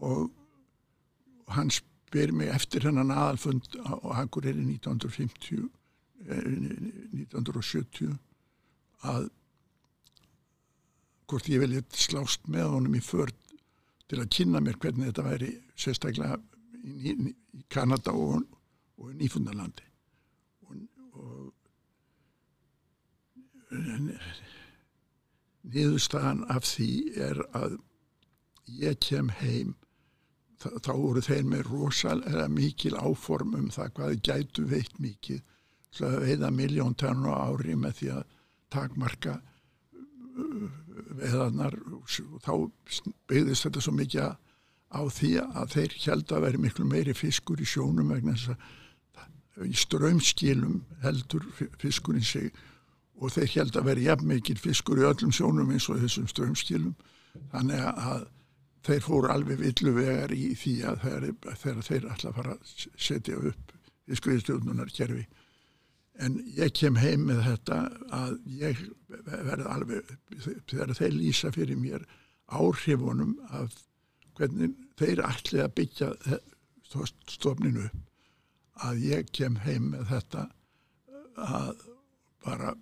Og, 0.00 0.30
hann 1.52 1.70
spyr 1.72 2.32
mig 2.32 2.48
eftir 2.52 2.86
hennan 2.86 3.12
aðalfund 3.12 3.76
á 3.84 3.92
Akureyri 4.22 4.62
1950 4.64 5.68
eh, 6.28 6.48
1970 7.28 8.16
að 9.12 9.28
hvort 11.28 11.48
ég 11.48 11.62
vilja 11.62 11.82
slást 11.96 12.48
með 12.52 12.74
honum 12.74 12.98
í 12.98 13.02
förd 13.04 13.36
til 14.10 14.20
að 14.20 14.32
kynna 14.36 14.60
mér 14.60 14.78
hvernig 14.80 15.08
þetta 15.10 15.24
væri 15.26 15.50
sérstaklega 15.80 16.36
í, 16.84 17.14
í 17.16 17.64
Kanada 17.72 18.12
og, 18.12 18.44
og 19.00 19.14
Nýfundanlandi 19.16 19.88
og, 20.68 20.76
og 21.16 21.50
niðurstaðan 25.62 26.44
af 26.52 26.66
því 26.66 26.90
er 27.28 27.40
að 27.56 27.78
ég 28.66 28.98
kem 29.02 29.30
heim 29.40 29.74
þá, 30.62 30.92
voru 30.94 31.22
þeir 31.24 31.46
með 31.48 31.64
rosalega 31.70 32.48
mikil 32.52 32.94
áform 32.98 33.56
um 33.58 33.70
það 33.72 33.94
hvað 33.96 34.20
gætu 34.26 34.66
veitt 34.70 34.98
mikið 35.02 35.40
svo 35.92 36.08
að 36.08 36.26
veiða 36.26 36.52
miljón 36.54 36.94
tönn 36.98 37.26
á 37.28 37.34
ári 37.48 37.74
með 37.76 37.98
því 37.98 38.12
að 38.16 38.22
takmarka 38.72 39.34
uh, 39.40 40.68
veiðarnar. 41.18 41.76
Og 41.92 42.06
þá 42.44 42.54
byggðist 43.28 43.68
þetta 43.68 43.84
svo 43.84 43.96
mikið 43.96 44.38
á 44.92 45.02
því 45.08 45.32
að 45.42 45.74
þeir 45.76 45.98
held 46.06 46.32
að 46.32 46.46
veri 46.46 46.62
miklu 46.62 46.86
meiri 46.88 47.16
fiskur 47.16 47.60
í 47.60 47.68
sjónum 47.68 48.12
vegna 48.12 48.36
þess 48.36 48.54
að 48.54 49.68
í 49.68 49.76
strömskilum 49.76 50.80
heldur 51.02 51.44
fiskurinn 51.80 52.24
sig 52.24 52.52
og 53.22 53.32
þeir 53.34 53.50
held 53.54 53.76
að 53.78 53.88
veri 53.90 54.06
jafn 54.08 54.30
mikil 54.30 54.58
fiskur 54.58 55.00
í 55.00 55.06
öllum 55.06 55.34
sjónum 55.34 55.70
eins 55.70 55.88
og 55.92 56.00
þessum 56.02 56.28
strömskilum 56.30 56.94
þannig 57.52 57.84
að 57.90 58.24
þeir 58.86 59.04
fóru 59.04 59.30
alveg 59.30 59.60
villu 59.62 59.94
vegar 59.94 60.34
í 60.34 60.48
því 60.58 60.74
að 60.90 61.04
þeir, 61.04 61.28
þeir, 61.86 62.08
að 62.10 62.34
fara 62.34 62.56
að 62.56 62.74
setja 62.98 63.38
upp 63.38 63.76
fiskuriðstjórnunar 64.10 64.90
kerfi 64.96 65.26
en 66.22 66.40
ég 66.56 66.74
kem 66.76 66.98
heim 67.00 67.28
með 67.30 67.44
þetta 67.46 67.78
að 68.12 68.34
ég 68.58 68.82
verði 69.26 69.68
alveg 69.70 70.12
þegar 70.42 70.94
þeir 70.98 71.14
lýsa 71.16 71.52
fyrir 71.54 71.78
mér 71.80 72.04
áhrifunum 72.52 73.36
af 73.54 73.78
hvernig 74.36 74.74
þeir 74.98 75.22
ætli 75.28 75.62
að 75.62 75.74
byggja 75.78 76.10
stofninu 77.30 77.88
að 78.82 79.04
ég 79.06 79.30
kem 79.32 79.56
heim 79.62 79.92
með 79.94 80.08
þetta 80.10 80.46
að 81.38 81.86
bara 82.44 82.74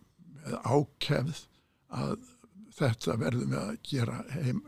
ákefð 0.64 1.44
að 1.90 2.16
þetta 2.78 3.16
verðum 3.20 3.52
við 3.52 3.60
að 3.60 3.78
gera 3.90 4.18
heim, 4.32 4.60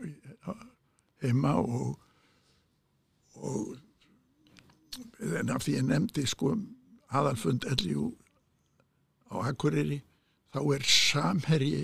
heima 1.23 1.55
og 1.61 1.99
og 3.43 3.73
en 5.39 5.49
af 5.49 5.63
því 5.65 5.77
ég 5.79 5.87
nefndi 5.87 6.25
sko 6.29 6.53
aðalfund 7.13 7.65
LJU 7.69 8.11
á 9.33 9.49
Akureyri 9.49 10.01
þá 10.53 10.59
er 10.75 10.85
samherji 10.87 11.81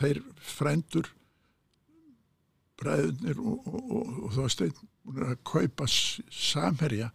þeir 0.00 0.22
frendur 0.42 1.12
bræðunir 2.80 3.38
og, 3.40 3.68
og, 3.70 3.92
og, 4.26 4.82
búin 5.06 5.30
að 5.30 5.38
kaupa 5.46 5.86
samherja 5.88 7.12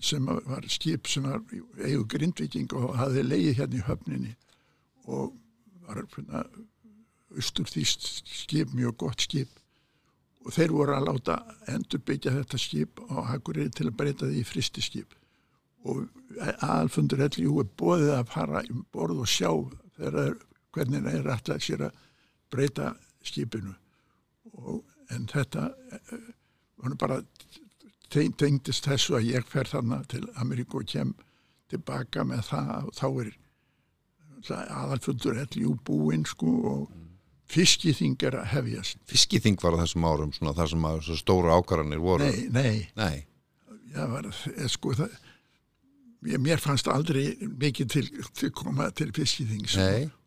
sem 0.00 0.26
var 0.26 0.66
skip 0.68 1.08
sem 1.08 1.24
var 1.24 1.40
eigu 1.84 2.04
grindviking 2.10 2.72
og 2.76 2.96
hafði 2.98 3.22
leið 3.26 3.52
hérna 3.60 3.78
í 3.78 3.84
höfninni 3.86 4.32
og 5.06 5.36
var 5.86 6.02
austur 7.36 7.68
því 7.68 7.84
skip, 7.86 8.72
mjög 8.74 8.96
gott 9.04 9.24
skip. 9.26 9.50
Og 10.46 10.54
þeir 10.54 10.74
voru 10.74 10.94
að 10.94 11.08
láta 11.08 11.36
endur 11.72 12.02
byggja 12.06 12.34
þetta 12.36 12.58
skip 12.60 13.00
á 13.10 13.34
Akureyri 13.34 13.72
til 13.74 13.88
að 13.88 13.96
breyta 13.98 14.28
því 14.30 14.44
fristi 14.46 14.84
skip. 14.84 15.16
Og 15.86 16.06
aðalfundur 16.38 17.22
helli 17.22 17.46
jú 17.46 17.58
er 17.62 17.72
bóðið 17.78 18.12
að 18.14 18.30
fara 18.30 18.62
um 18.70 18.84
borð 18.94 19.24
og 19.24 19.30
sjá 19.30 19.50
þegar 19.98 20.36
hvernig 20.76 21.04
það 21.06 21.18
er 21.18 21.30
alltaf 21.34 21.64
sér 21.64 21.86
að 21.88 22.00
breyta 22.52 22.92
skipinu. 23.26 23.74
Og, 24.56 24.84
en 25.10 25.26
þetta 25.30 25.68
var 26.82 26.96
bara 26.98 27.20
tengdist 28.16 28.86
þessu 28.88 29.18
að 29.18 29.30
ég 29.32 29.48
fer 29.48 29.68
þarna 29.70 30.02
til 30.10 30.24
Ameríku 30.40 30.80
og 30.82 30.88
kem 30.90 31.14
tilbaka 31.70 32.24
með 32.26 32.46
það 32.50 32.90
og 32.90 32.96
þá 32.96 33.08
er 33.24 33.32
aðalfundur 34.54 35.40
helli 35.40 35.64
jú 35.64 35.74
búinn 35.86 36.26
sko 36.28 36.52
og 36.70 36.82
fiskithing 37.50 38.18
er 38.26 38.40
að 38.40 38.50
hefjast. 38.54 38.98
Fiskithing 39.10 39.58
var 39.62 39.78
þessum 39.80 40.06
árum 40.06 40.34
svona 40.34 40.54
þar 40.56 40.72
sem 40.72 40.86
að 40.90 41.08
stóru 41.20 41.52
ákvarðanir 41.54 42.02
voru? 42.02 42.26
Nei, 42.26 42.46
nei, 42.50 42.86
nei. 42.98 43.26
Var, 43.96 44.28
sko 44.70 44.92
það 44.98 45.14
ég, 46.26 46.40
mér 46.42 46.60
fannst 46.62 46.88
aldrei 46.90 47.36
mikið 47.58 47.90
til, 47.92 48.06
til 48.36 48.52
koma 48.54 48.90
til 48.96 49.12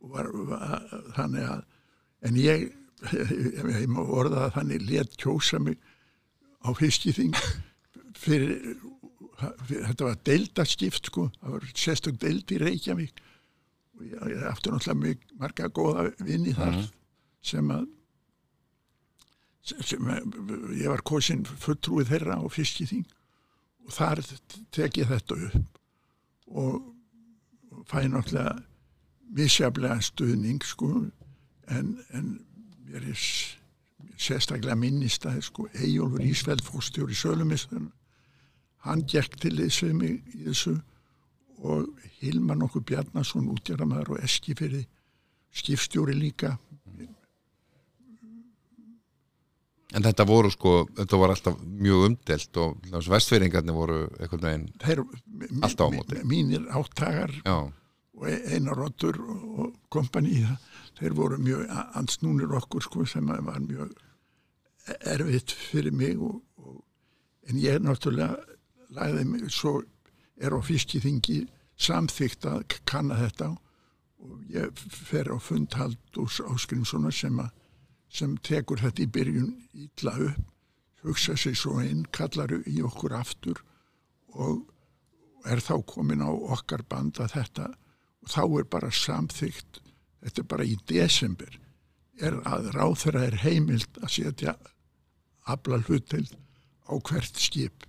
var, 0.09 0.29
þannig 1.17 1.45
að 1.45 1.63
en 2.27 2.39
ég, 2.39 2.67
ég, 3.13 3.71
ég 3.83 3.89
má 3.91 4.01
orða 4.03 4.47
að 4.47 4.55
þannig 4.59 4.87
let 4.89 5.17
kjósa 5.21 5.61
mig 5.63 5.79
á 6.63 6.69
fiskithing 6.75 7.35
fyrir, 8.19 8.75
fyrir 9.67 9.87
þetta 9.89 10.07
var 10.09 10.19
deildaskipt 10.29 11.11
sko, 11.11 11.29
það 11.39 11.55
var 11.55 11.67
sérstök 11.85 12.19
deild 12.21 12.53
í 12.53 12.59
Reykjavík. 12.61 13.23
Og 13.99 14.05
ég, 14.07 14.19
ég 14.33 14.45
aftur 14.49 14.75
náttúrulega 14.75 15.03
mjög 15.03 15.31
marga 15.39 15.71
góða 15.75 16.09
vinni 16.23 16.53
þar 16.55 16.73
mm 16.73 16.81
-hmm. 16.81 16.91
sem 17.41 17.71
að 17.75 17.87
sem 19.69 20.07
að 20.09 20.77
ég 20.79 20.89
var 20.89 21.03
kosin 21.05 21.43
fulltrúið 21.45 22.09
þeirra 22.09 22.39
á 22.41 22.45
fiskithing 22.49 23.05
og 23.85 23.93
þar 23.93 24.21
tek 24.71 24.97
ég 24.97 25.09
þetta 25.09 25.35
upp 25.35 25.77
og 26.47 27.85
fæ 27.85 28.07
náttúrulega 28.07 28.63
vissjaflega 29.35 30.01
stuðning 30.01 30.63
sko. 30.65 31.05
En, 31.69 31.99
en 32.17 32.39
mér 32.89 33.11
er 33.11 33.19
sérstaklega 34.17 34.75
minnist 34.75 35.25
að 35.29 35.43
sko 35.45 35.67
Eyjólfur 35.77 36.23
Ísveld 36.25 36.63
fórstjóri 36.65 37.17
Sölumistan 37.17 37.91
hann 38.85 39.03
gekk 39.07 39.39
til 39.43 39.55
þessu 39.59 39.91
í 39.91 40.13
þessu 40.45 40.77
og 41.59 42.07
Hilmar 42.19 42.57
nokkur 42.59 42.83
Bjarnason 42.87 43.49
útgjörðamæður 43.51 44.15
og 44.15 44.23
Eski 44.23 44.55
fyrir 44.55 44.85
skipstjóri 45.55 46.15
líka 46.15 46.57
En 49.97 50.05
þetta 50.05 50.25
voru 50.29 50.51
sko, 50.53 50.71
þetta 50.99 51.17
var 51.17 51.31
alltaf 51.33 51.55
mjög 51.65 52.03
umdelt 52.05 52.57
og 52.61 52.89
vestfeyringarnir 53.09 53.73
voru 53.73 54.01
eitthvað 54.19 54.43
meginn 54.45 55.63
alltaf 55.65 55.89
á 55.89 55.93
móti. 55.95 56.19
Mínir 56.29 56.67
áttagar 56.77 57.33
og 57.49 58.27
e- 58.29 58.53
Einar 58.53 58.77
Rottur 58.77 59.17
og 59.17 59.73
kompani, 59.89 60.43
þeir 60.99 61.15
voru 61.17 61.39
mjög 61.41 61.65
ansnúnir 61.97 62.53
okkur 62.59 62.85
sko 62.85 63.07
sem 63.09 63.25
var 63.25 63.57
mjög 63.65 63.95
erfitt 65.09 65.55
fyrir 65.57 65.93
mig 65.93 66.21
og, 66.21 66.37
og, 66.61 66.83
en 67.49 67.57
ég 67.57 67.79
er 67.79 67.81
náttúrulega 67.81 68.37
lagði 68.95 69.25
mig, 69.29 69.47
svo 69.53 69.79
er 70.39 70.55
á 70.55 70.59
fiskiþingi 70.63 71.43
samþygt 71.79 72.47
að 72.49 72.77
kanna 72.89 73.17
þetta 73.19 73.53
og 74.19 74.51
ég 74.51 74.81
fer 74.91 75.29
á 75.31 75.37
fundhald 75.39 76.19
úr 76.19 76.39
Áskrimssonar 76.51 77.15
sem 77.15 77.39
sem 78.09 78.35
tekur 78.45 78.81
þetta 78.81 79.03
í 79.05 79.11
byrjun 79.13 79.51
ítla 79.77 80.15
upp, 80.29 80.45
hugsa 81.05 81.35
sig 81.37 81.55
svo 81.57 81.77
inn, 81.83 82.07
kallar 82.11 82.51
í 82.65 82.79
okkur 82.83 83.13
aftur 83.15 83.61
og 84.33 84.65
er 85.47 85.61
þá 85.63 85.75
komin 85.87 86.25
á 86.25 86.29
okkar 86.29 86.83
band 86.89 87.21
að 87.21 87.35
þetta. 87.37 87.67
Og 88.25 88.33
þá 88.33 88.41
er 88.43 88.67
bara 88.73 88.91
samþygt, 88.91 89.79
þetta 90.25 90.41
er 90.41 90.49
bara 90.51 90.67
í 90.67 90.75
desember, 90.89 91.53
er 92.19 92.35
að 92.49 92.71
ráþara 92.75 93.27
er 93.29 93.37
heimild 93.45 94.01
að 94.01 94.15
setja 94.17 94.57
afla 95.47 95.79
hlutild 95.85 96.33
á 96.89 96.93
hvert 96.97 97.39
skip 97.39 97.85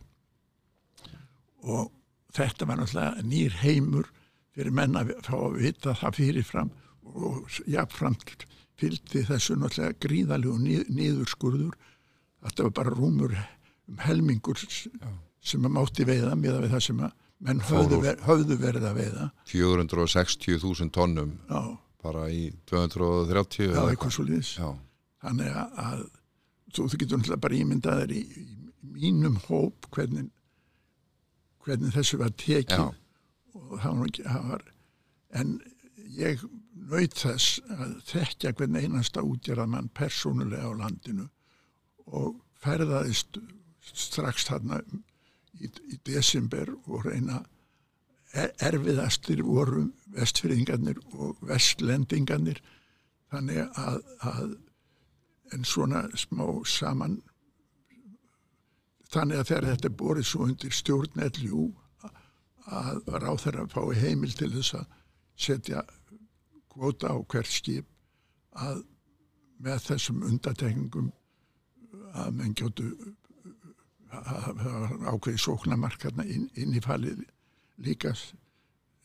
og 1.63 1.91
þetta 2.35 2.69
var 2.69 2.81
náttúrulega 2.81 3.27
nýr 3.27 3.57
heimur 3.63 4.11
fyrir 4.55 4.75
menna 4.75 5.05
fá 5.25 5.37
að 5.37 5.59
vita 5.61 5.95
það 5.99 6.19
fyrirfram 6.19 6.71
og 7.11 7.61
jáfnframt 7.71 8.47
fylgdi 8.81 9.25
þessu 9.29 9.57
náttúrulega 9.61 9.99
gríðalegu 10.03 10.85
niðurskurður. 10.89 11.75
Þetta 12.41 12.69
var 12.69 12.77
bara 12.79 12.95
rúmur 12.95 13.35
um 13.91 13.99
helmingur 14.01 14.61
Já. 14.61 15.11
sem 15.45 15.67
að 15.67 15.75
mátti 15.77 16.07
veiða 16.09 16.37
með 16.39 16.71
það 16.71 16.87
sem 16.87 17.03
að 17.05 17.17
menn 17.41 17.61
höfðu, 17.65 18.01
ver, 18.05 18.19
höfðu 18.27 18.57
verið 18.61 18.87
að 18.89 18.99
veiða. 19.01 19.27
460.000 19.49 20.93
tonnum 20.93 21.35
Já. 21.49 21.61
bara 22.05 22.29
í 22.33 22.51
230 22.71 23.75
Já, 23.75 23.83
eitthvað 23.89 24.17
svo 24.17 24.27
liðis 24.29 24.55
þannig 25.21 25.53
að, 25.53 25.79
að 25.85 26.03
þú 26.77 26.89
getur 26.95 27.21
náttúrulega 27.21 27.45
bara 27.45 27.59
ímyndaðir 27.61 28.15
í, 28.17 28.23
í 28.41 28.45
mínum 28.97 29.41
hóp 29.49 29.89
hvernig 29.93 30.31
hvernig 31.65 31.93
þessu 31.95 32.21
var 32.21 32.33
tekið. 32.41 32.97
Og 33.61 33.77
það 33.83 34.01
var 34.01 34.17
það 34.25 34.49
var, 34.51 34.65
en 35.41 35.55
ég 36.17 36.43
naut 36.91 37.15
þess 37.19 37.61
að 37.71 37.95
þekkja 38.11 38.53
hvern 38.59 38.79
einasta 38.81 39.23
útgjörðamann 39.27 39.91
persónulega 39.95 40.71
á 40.71 40.81
landinu 40.81 41.29
og 42.11 42.41
ferðaðist 42.63 43.39
strax 43.81 44.49
þarna 44.49 44.81
í, 45.61 45.69
í 45.69 45.99
desember 46.07 46.73
og 46.87 47.07
reyna 47.07 47.41
er, 48.33 48.53
erfiðastir 48.59 49.43
voru 49.47 49.89
vestfyrðingarnir 50.17 51.01
og 51.15 51.39
vestlendingarnir. 51.47 52.61
Þannig 53.31 53.63
að, 53.79 54.01
að 54.27 54.57
en 55.55 55.67
svona 55.67 56.05
smá 56.19 56.45
saman 56.67 57.21
þannig 59.11 59.41
að 59.41 59.49
þegar 59.51 59.69
þetta 59.71 59.89
er 59.89 59.97
borðið 60.03 60.29
svo 60.31 60.47
undir 60.47 60.75
stjórn 60.75 61.25
LU 61.27 61.65
að 62.71 63.01
ráð 63.25 63.41
þeirra 63.45 63.67
fái 63.73 63.97
heimil 63.99 64.35
til 64.37 64.51
þess 64.55 64.77
að 64.79 64.99
setja 65.41 65.83
kvota 66.71 67.11
á 67.11 67.17
hvert 67.33 67.51
skip 67.51 67.89
að 68.61 68.85
með 69.61 69.83
þessum 69.89 70.23
undatekningum 70.29 71.11
að 72.17 72.31
menn 72.37 72.55
gjótu 72.57 72.91
ákveði 74.11 75.39
sóknamarkarna 75.39 76.25
inn, 76.27 76.49
inn 76.59 76.75
í 76.75 76.83
falið 76.83 77.23
líka 77.85 78.15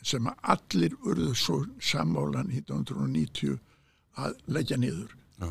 sem 0.06 0.30
að 0.30 0.40
allir 0.56 0.96
urðu 1.06 1.34
svo 1.38 1.60
sammála 1.82 2.46
1990 2.46 3.60
að 4.22 4.38
leggja 4.48 4.80
niður 4.82 5.14
Já. 5.42 5.50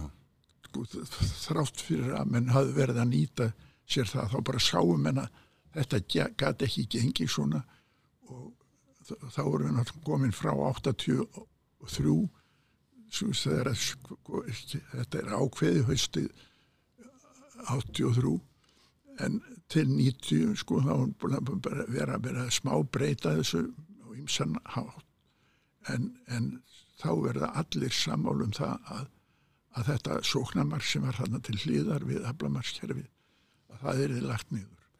sko, 0.68 0.84
þrátt 1.44 1.84
fyrir 1.86 2.16
að 2.18 2.34
menn 2.34 2.50
hafði 2.54 2.76
verið 2.78 3.00
að 3.02 3.12
nýta 3.12 3.48
sér 3.90 4.08
það 4.10 4.30
þá 4.34 4.38
bara 4.50 4.62
sáum 4.62 5.08
en 5.10 5.22
að 5.24 5.40
þetta 5.74 6.00
gæti 6.38 6.68
ekki 6.68 6.86
gengið 6.94 7.32
svona 7.34 7.64
og 8.30 8.52
þá 9.04 9.42
voru 9.42 9.68
við 9.68 9.76
náttúrulega 9.76 10.06
komin 10.06 10.34
frá 10.34 10.52
83 10.54 12.16
svo 13.14 13.30
þegar 13.36 13.76
sko, 13.78 14.42
þetta 14.94 15.20
er 15.20 15.34
ákveði 15.36 15.84
haustið 15.88 16.30
83 17.68 18.34
en 19.24 19.40
til 19.70 19.86
90 19.90 20.56
sko 20.58 20.80
þá 20.84 20.94
bara 21.20 21.86
vera 21.88 22.18
að 22.18 22.28
vera 22.28 22.46
smá 22.52 22.74
breyta 22.82 23.36
þessu 23.38 23.64
og 24.04 24.16
ymsan 24.18 24.56
hátt. 24.74 25.04
En, 25.92 26.14
en 26.26 26.62
þá 27.00 27.10
verða 27.20 27.52
allir 27.60 27.92
sammálum 27.94 28.54
það 28.56 28.90
að, 28.96 29.08
að 29.76 29.90
þetta 29.90 30.20
sóknarmark 30.24 30.86
sem 30.88 31.04
var 31.04 31.20
hann 31.20 31.42
til 31.44 31.58
hlýðar 31.60 32.06
við 32.08 32.24
aflamarkskerfið 32.30 33.04
að 33.04 33.13
það 33.84 34.02
er 34.04 34.16
þið 34.16 34.26
lagt 34.30 34.52
niður. 34.54 34.90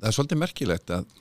Það 0.00 0.08
er 0.08 0.16
svolítið 0.16 0.40
merkilegt 0.40 0.94
að 0.96 1.18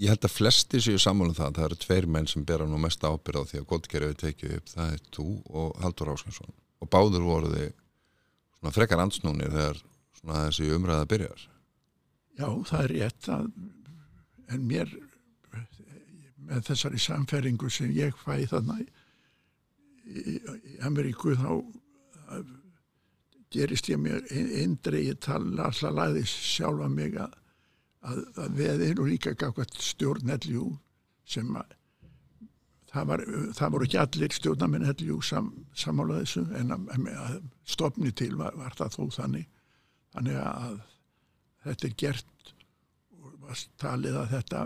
ég 0.00 0.10
held 0.10 0.26
að 0.26 0.34
flesti 0.34 0.80
séu 0.82 0.98
sammálum 0.98 1.36
það 1.36 1.58
það 1.58 1.66
eru 1.68 1.80
tveir 1.84 2.06
menn 2.10 2.28
sem 2.30 2.44
bera 2.46 2.66
nú 2.66 2.78
mest 2.82 3.04
ábyrð 3.06 3.44
á 3.46 3.48
því 3.50 3.60
að 3.60 3.68
góðgerðið 3.70 4.16
tekið 4.22 4.54
upp, 4.58 4.70
það 4.72 4.94
er 4.94 5.02
þú 5.14 5.26
og 5.60 5.80
Haldur 5.82 6.12
Áskansson 6.14 6.54
og 6.82 6.90
báður 6.90 7.26
voruði 7.28 7.68
svona 8.58 8.74
frekar 8.74 9.02
ansnúnir 9.04 9.52
þegar 9.54 9.80
svona 10.18 10.42
þessi 10.48 10.70
umræða 10.74 11.08
byrjar. 11.12 11.46
Já, 12.34 12.48
það 12.66 12.80
er 12.80 12.94
rétt 12.94 13.30
að 13.30 13.48
en 14.54 14.66
mér 14.68 14.90
með 16.44 16.66
þessari 16.68 17.00
samfæringu 17.00 17.70
sem 17.72 17.92
ég 17.94 18.16
fæ 18.20 18.42
þarna 18.50 18.80
í, 18.82 18.88
í, 20.04 20.34
í 20.34 20.76
Ameríku 20.84 21.36
þá 21.38 21.48
gerist 23.54 23.88
ég 23.92 24.00
mér 24.02 24.24
eindreið 24.32 25.20
tala 25.28 25.70
alltaf 25.70 25.94
læði 25.94 26.26
sjálfa 26.28 26.90
mig 26.90 27.16
að, 27.20 27.38
að, 28.02 28.20
að 28.42 28.60
við 28.60 28.84
erum 28.90 29.10
líka 29.10 29.34
gafkvæmt 29.38 29.80
stjórn 29.82 30.34
LU 30.44 30.68
sem 31.28 31.50
að 31.56 31.72
það, 32.94 33.06
var, 33.10 33.24
það 33.58 33.74
voru 33.74 33.88
ekki 33.88 34.00
allir 34.02 34.36
stjórnamenn 34.38 34.88
LU 34.92 35.18
sam, 35.24 35.50
samála 35.76 36.20
þessu 36.22 36.44
en 36.58 36.74
að, 36.74 36.88
að 37.14 37.36
stopni 37.74 38.12
til 38.16 38.34
var, 38.38 38.56
var 38.58 38.76
það 38.78 38.98
þó 38.98 39.04
þannig. 39.18 39.50
Þannig 40.14 40.40
að 40.40 40.80
þetta 41.64 41.88
er 41.88 41.96
gert 42.04 42.52
og 43.18 43.38
var 43.42 43.62
talið 43.82 44.18
að 44.20 44.34
þetta 44.34 44.64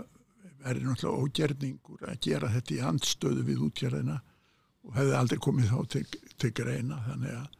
verður 0.59 0.89
náttúrulega 0.89 1.23
ógerningur 1.23 2.09
að 2.09 2.19
gera 2.25 2.51
þetta 2.53 2.75
í 2.75 2.81
handstöðu 2.83 3.45
við 3.47 3.63
útgerðina 3.69 4.19
og 4.85 4.97
hefði 4.97 5.15
aldrei 5.15 5.39
komið 5.45 5.71
þá 5.71 5.79
til, 5.95 6.03
til 6.41 6.51
greina. 6.55 6.99
Þannig 7.07 7.37
að 7.37 7.58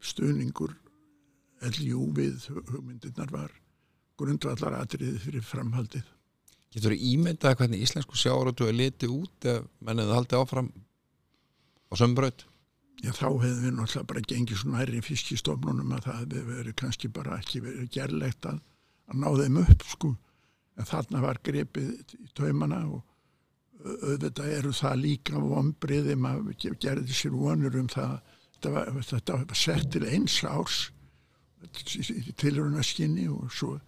stuðningur 0.00 0.76
LJU 1.60 2.06
við 2.16 2.46
hugmyndirnar 2.56 3.32
var 3.32 3.52
grundvallar 4.20 4.78
atriði 4.80 5.18
fyrir 5.20 5.44
framhaldið. 5.44 6.04
Getur 6.70 6.94
þú 6.94 7.08
ímyndað 7.14 7.56
hvernig 7.58 7.82
íslensku 7.84 8.18
sjáarötu 8.18 8.68
er 8.68 8.76
litið 8.76 9.12
út 9.16 9.48
eða 9.48 9.66
mennið 9.86 10.14
haldið 10.14 10.42
áfram 10.44 10.70
á 11.90 11.92
sömbröð? 11.98 12.46
Já, 13.00 13.12
þá 13.16 13.28
hefði 13.40 13.60
við 13.64 13.76
náttúrulega 13.76 14.08
bara 14.10 14.22
gengið 14.28 14.60
svona 14.60 14.80
hærri 14.82 15.00
fiskistofnunum 15.04 15.94
að 15.96 16.02
það 16.06 16.18
hefði 16.20 16.42
verið 16.50 16.76
kannski 16.82 17.08
bara 17.16 17.38
ekki 17.40 17.62
verið 17.64 17.92
gerlegt 17.96 18.48
að, 18.50 18.58
að 19.08 19.22
ná 19.22 19.28
þeim 19.40 19.60
upp, 19.62 19.86
sko. 19.88 20.10
En 20.76 20.88
þarna 20.88 21.22
var 21.24 21.40
grepið 21.44 22.16
í 22.20 22.28
taumana 22.36 22.82
og 22.88 23.00
auðvitað 23.80 24.52
eru 24.58 24.74
það 24.76 25.00
líka 25.00 25.40
vonbriði, 25.40 26.16
maður 26.20 26.76
gerði 26.80 27.16
sér 27.16 27.34
vonur 27.34 27.80
um 27.80 27.88
það. 27.90 28.18
Þetta 28.60 28.72
var, 28.74 29.02
þetta 29.08 29.36
var 29.40 29.56
sett 29.56 29.86
til 29.94 30.04
eins 30.04 30.34
árs 30.44 30.90
í 31.64 32.32
tilrunaskinni 32.36 33.24
og 33.32 33.48
svo 33.56 33.78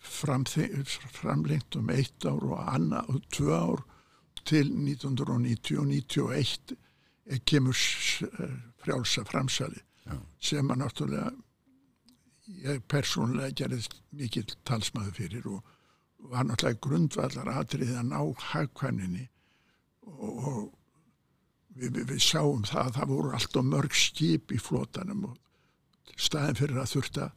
framlengt 0.00 1.76
um 1.76 1.92
eitt 1.92 2.24
ár 2.24 2.40
og 2.40 2.62
annað 2.72 3.10
og 3.12 3.26
tvö 3.36 3.52
ár 3.52 3.82
til 4.48 4.72
1990 4.72 5.76
og 5.76 5.92
1991 5.92 6.74
kemur 7.44 7.76
frjálsa 8.82 9.24
framsali 9.28 9.84
Já. 10.08 10.16
sem 10.40 10.72
að 10.72 10.80
náttúrulega 10.80 11.30
ég 12.64 12.82
persónulega 12.88 13.54
gerðist 13.60 14.00
mikill 14.10 14.56
talsmaður 14.64 15.18
fyrir 15.20 15.46
og 15.52 15.60
var 16.32 16.48
náttúrulega 16.48 16.80
grundvallar 16.88 17.52
atrið 17.60 17.92
að 18.00 18.08
ná 18.08 18.20
hagkvæmninni 18.52 19.28
og, 20.08 20.32
og 20.48 20.62
við, 21.76 21.88
við, 21.96 22.04
við 22.12 22.20
sáum 22.24 22.66
það 22.68 22.82
að 22.86 22.98
það 22.98 23.14
voru 23.14 23.32
alltaf 23.36 23.68
mörg 23.68 23.96
skip 23.96 24.52
í 24.52 24.60
flótanum 24.62 25.24
og 25.30 25.38
staðin 26.16 26.58
fyrir 26.58 26.82
að 26.82 26.92
þurfta 26.96 27.30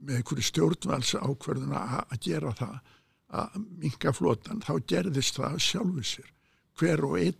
með 0.00 0.16
einhverju 0.20 0.46
stjórnvalsa 0.48 1.20
ákverðun 1.26 1.76
að 1.76 2.16
gera 2.24 2.54
það 2.56 2.78
að 3.40 3.56
minga 3.78 4.12
flótan, 4.16 4.62
þá 4.64 4.72
gerðist 4.90 5.38
það 5.38 5.58
sjálfu 5.62 6.04
sér. 6.06 6.30
Hver 6.80 7.04
og 7.06 7.18
einn 7.20 7.38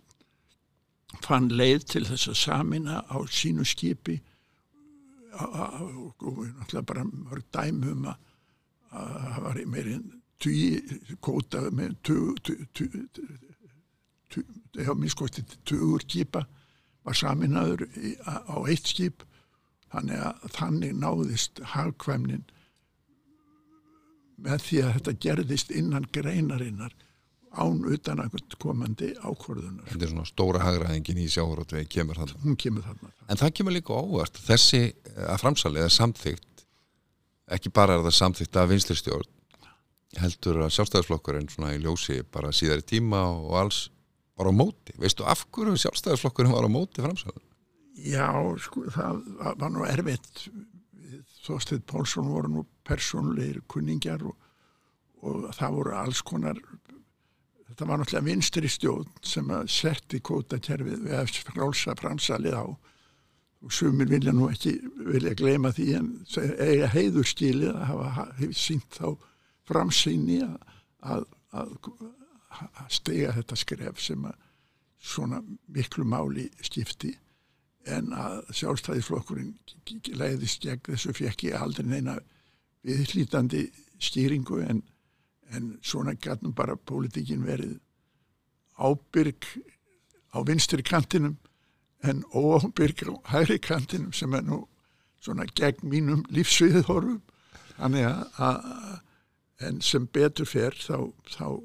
fann 1.25 1.49
leið 1.51 1.87
til 1.91 2.03
þess 2.07 2.29
að 2.31 2.37
samina 2.39 3.01
á 3.11 3.17
sínu 3.27 3.65
skipi. 3.67 4.21
Og 5.41 6.21
náttúrulega 6.21 6.87
bara 6.87 7.03
mörg 7.07 7.47
dæmum 7.51 8.07
að 8.11 8.17
það 8.91 9.41
var 9.47 9.61
meirinn 9.73 10.07
tugi 10.41 10.81
kóta 11.23 11.65
með 11.75 11.97
tugur 14.31 14.97
minnskosti 14.97 15.43
tugur 15.67 16.03
skipa 16.05 16.45
var 17.05 17.17
saminaður 17.17 17.87
á 18.25 18.55
eitt 18.69 18.87
skip 18.87 19.25
þannig 19.91 20.23
að 20.23 20.49
þannig 20.55 20.97
náðist 21.01 21.61
hagkvæmnin 21.73 22.43
með 24.41 24.65
því 24.65 24.83
að 24.85 24.93
þetta 24.97 25.17
gerðist 25.25 25.73
innan 25.75 26.07
greinarinnar 26.13 26.93
án 27.51 27.81
utan 27.91 28.21
að 28.23 28.37
komandi 28.61 29.11
ákvörðunar. 29.19 29.89
Þetta 29.91 30.05
er 30.07 30.11
svona 30.13 30.29
stóra 30.29 30.61
hagraðingin 30.63 31.19
í 31.19 31.27
sjávarótvegi 31.31 31.89
kemur 31.97 32.21
þarna. 32.21 32.39
Hún 32.45 32.55
kemur 32.59 32.85
þarna. 32.85 33.11
En 33.27 33.41
það 33.41 33.53
kemur 33.59 33.75
líka 33.75 33.97
óvart. 33.97 34.39
Þessi 34.45 34.81
að 35.19 35.41
framsalið 35.43 35.85
er 35.85 35.93
samþygt, 35.97 36.65
ekki 37.57 37.73
bara 37.75 37.97
er 37.97 38.05
það 38.07 38.17
samþygt 38.21 38.59
af 38.61 38.71
vinslistjórn, 38.71 39.33
heldur 40.21 40.61
að 40.63 40.73
sjálfstæðisflokkurinn 40.77 41.51
svona 41.51 41.73
í 41.75 41.81
ljósi 41.83 42.21
bara 42.31 42.53
síðar 42.55 42.83
í 42.83 42.87
tíma 42.87 43.25
og 43.31 43.57
alls 43.59 43.81
var 44.41 44.51
á 44.51 44.53
móti. 44.55 44.97
Veistu 45.01 45.25
af 45.29 45.45
hverju 45.53 45.77
sjálfstæðisflokkurinn 45.85 46.55
var 46.57 46.67
á 46.67 46.71
móti 46.71 47.05
framsalið? 47.05 47.47
Já, 48.01 48.27
sko, 48.63 48.85
það 48.91 49.23
var 49.61 49.73
nú 49.73 49.87
erfitt. 49.87 50.45
Þóstið 51.41 51.83
Pálsson 51.89 52.29
voru 52.29 52.51
nú 52.51 52.65
persónleir 52.87 53.61
kunningjar 53.69 54.23
og, 54.25 54.35
og 55.21 55.49
það 55.57 55.77
voru 55.77 55.97
alls 55.97 56.21
konar 56.25 56.59
þetta 57.71 57.87
var 57.87 58.01
náttúrulega 58.01 58.27
vinstri 58.27 58.69
stjórn 58.69 59.11
sem 59.25 59.51
að 59.53 59.69
setti 59.71 60.19
kótakerfið 60.27 61.05
við 61.05 61.17
að 61.17 61.37
frálsa 61.47 61.95
framsalið 61.99 62.57
á 62.59 62.65
og 63.61 63.73
sumir 63.73 64.09
vilja 64.09 64.33
nú 64.33 64.49
ekki 64.51 64.73
vilja 65.07 65.35
gleyma 65.37 65.71
því 65.75 65.87
en 65.99 66.09
eiga 66.59 66.89
heiður 66.91 67.27
stílið 67.29 67.75
að 67.75 67.85
hafa 67.91 68.25
sínt 68.57 68.97
þá 68.97 69.07
framsýni 69.69 70.41
að, 70.43 70.57
að, 71.13 71.25
að 71.53 71.75
stega 72.89 73.35
þetta 73.37 73.57
skref 73.59 74.01
sem 74.01 74.25
að 74.25 74.37
svona 75.01 75.41
miklu 75.73 76.05
máli 76.05 76.45
skipti 76.61 77.15
en 77.89 78.11
að 78.13 78.43
sjálfstæðisflokkurinn 78.53 79.55
leiðist 80.13 80.61
gegn 80.61 80.83
þessu 80.91 81.15
fekk 81.17 81.47
ég 81.47 81.57
aldrei 81.57 81.87
neina 81.89 82.19
viðhlítandi 82.85 83.65
stýringu 84.01 84.61
en 84.61 84.83
en 85.51 85.79
svona 85.83 86.13
gætnum 86.13 86.53
bara 86.55 86.75
pólitíkin 86.75 87.45
verið 87.45 87.79
ábyrg 88.79 89.45
á 90.31 90.39
vinstri 90.47 90.83
kantinum 90.83 91.37
en 92.03 92.23
óábyrg 92.33 93.03
á 93.03 93.13
hægri 93.33 93.59
kantinum 93.59 94.13
sem 94.13 94.33
er 94.33 94.41
nú 94.41 94.67
svona 95.21 95.45
gegn 95.55 95.89
mínum 95.89 96.23
lífsviðhorfum. 96.29 97.21
Þannig 97.77 98.07
að 98.37 99.01
en 99.61 99.81
sem 99.81 100.07
betur 100.07 100.45
fer 100.45 100.73
þá, 100.73 101.11
þá 101.29 101.61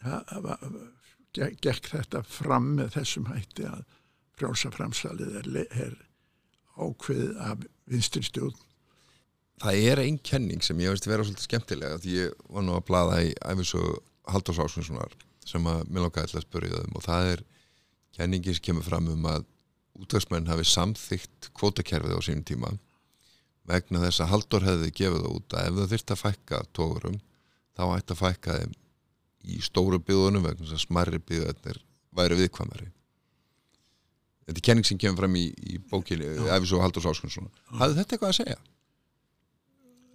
gekk 0.00 1.90
þetta 1.92 2.22
fram 2.26 2.74
með 2.78 2.94
þessum 2.96 3.28
hætti 3.30 3.66
að 3.68 3.84
frjálsa 4.40 4.72
framsalið 4.72 5.38
er, 5.42 5.48
er 5.68 5.96
ákveð 6.80 7.36
af 7.44 7.64
vinstri 7.90 8.22
stjórn. 8.24 8.56
Það 9.60 9.82
er 9.90 10.00
einn 10.00 10.18
kenning 10.24 10.64
sem 10.64 10.78
ég 10.80 10.94
veist 10.94 11.08
vera 11.08 11.24
svolítið 11.26 11.44
skemmtilega 11.44 12.00
því 12.00 12.14
ég 12.16 12.44
var 12.48 12.64
nú 12.64 12.76
að 12.78 12.86
blada 12.88 13.18
í 13.26 13.34
æfisög 13.44 13.98
Halldórs 14.30 14.62
Ásvinssonar 14.64 15.12
sem 15.44 15.66
að 15.68 15.82
mér 15.90 16.06
lókaði 16.06 16.28
alltaf 16.28 16.40
að 16.40 16.46
spyrja 16.46 16.82
um 16.86 16.96
og 16.96 17.04
það 17.04 17.32
er 17.34 17.42
kenningi 18.16 18.54
sem 18.56 18.64
kemur 18.64 18.86
fram 18.86 19.10
um 19.12 19.26
að 19.28 19.44
útvegsmenn 20.00 20.48
hafi 20.48 20.64
samþygt 20.68 21.50
kvótakerfið 21.56 22.16
á 22.16 22.20
sínum 22.24 22.46
tíma 22.48 22.72
vegna 23.68 24.00
þess 24.06 24.24
að 24.24 24.32
Haldur 24.32 24.64
hefði 24.64 24.92
gefið 24.96 25.24
það 25.24 25.34
út 25.36 25.56
að 25.56 25.66
ef 25.66 25.76
það 25.76 25.92
þyrfti 25.92 26.14
að 26.14 26.22
fækka 26.22 26.60
tógurum 26.76 27.18
þá 27.76 27.82
ætti 27.98 28.14
að 28.16 28.22
fækka 28.22 28.56
þeim 28.60 28.72
í 29.44 29.60
stóru 29.64 30.00
byggðunum 30.04 30.46
vegna 30.46 30.66
þess 30.66 30.78
að 30.78 30.84
smarri 30.86 31.20
byggðunir 31.22 31.80
væri 32.16 32.40
viðkvæmari. 32.40 32.90
Þetta 34.48 34.58
er 34.58 34.66
kenning 34.66 34.88
sem 34.88 34.98
kemur 34.98 35.22
fram 35.22 35.36
í, 35.38 35.46
í 35.54 35.78
bókinni 35.90 36.26
Æfisó 36.50 36.80
Haldurs 36.82 37.06
Áskunnsson 37.06 37.50
hafði 37.78 38.00
þetta 38.00 38.16
eitthvað 38.16 38.32
að 38.32 38.38
segja? 38.40 38.60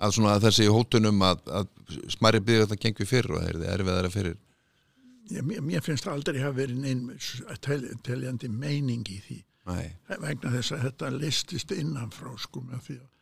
að 0.05 0.17
að 0.27 0.47
þessi 0.49 0.65
hótunum 0.67 1.21
að, 1.23 1.45
að 1.61 1.69
smarri 2.11 2.41
byggðunir 2.43 2.81
gengur 2.83 3.07
fyrir 3.07 3.31
og 3.31 3.45
það 3.45 3.53
er 3.53 3.77
erfiðara 3.77 4.11
fyrir 4.11 4.35
Ég, 5.31 5.41
mér, 5.41 5.61
mér 5.65 5.81
finnst 5.81 6.05
aldrei 6.05 6.37
hafa 6.37 6.59
verið 6.59 6.81
neinn 6.83 7.07
tel, 7.65 7.79
teljandi 8.05 8.49
meining 8.51 9.07
í 9.09 9.17
því. 9.25 9.39
Nei. 9.65 9.95
vegna 10.21 10.51
þess 10.53 10.75
að 10.75 10.83
þetta 10.83 11.07
listist 11.15 11.71
innanfrá 11.73 12.35
sko 12.37 12.61
með 12.61 12.83
því 12.85 12.97
að, 12.99 13.07
að 13.07 13.14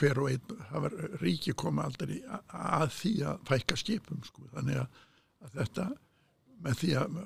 hver 0.00 0.20
og 0.22 0.30
einn 0.30 0.62
hafa 0.70 0.90
ríki 1.22 1.54
koma 1.58 1.84
aldrei 1.88 2.20
að, 2.28 2.88
því 2.98 3.12
að 3.30 3.42
fækka 3.50 3.76
skipum 3.80 4.22
sko. 4.26 4.46
Þannig 4.54 4.80
að, 4.82 5.02
að 5.44 5.58
þetta 5.60 5.86
með 6.64 6.78
því 6.80 6.92
að 7.02 7.18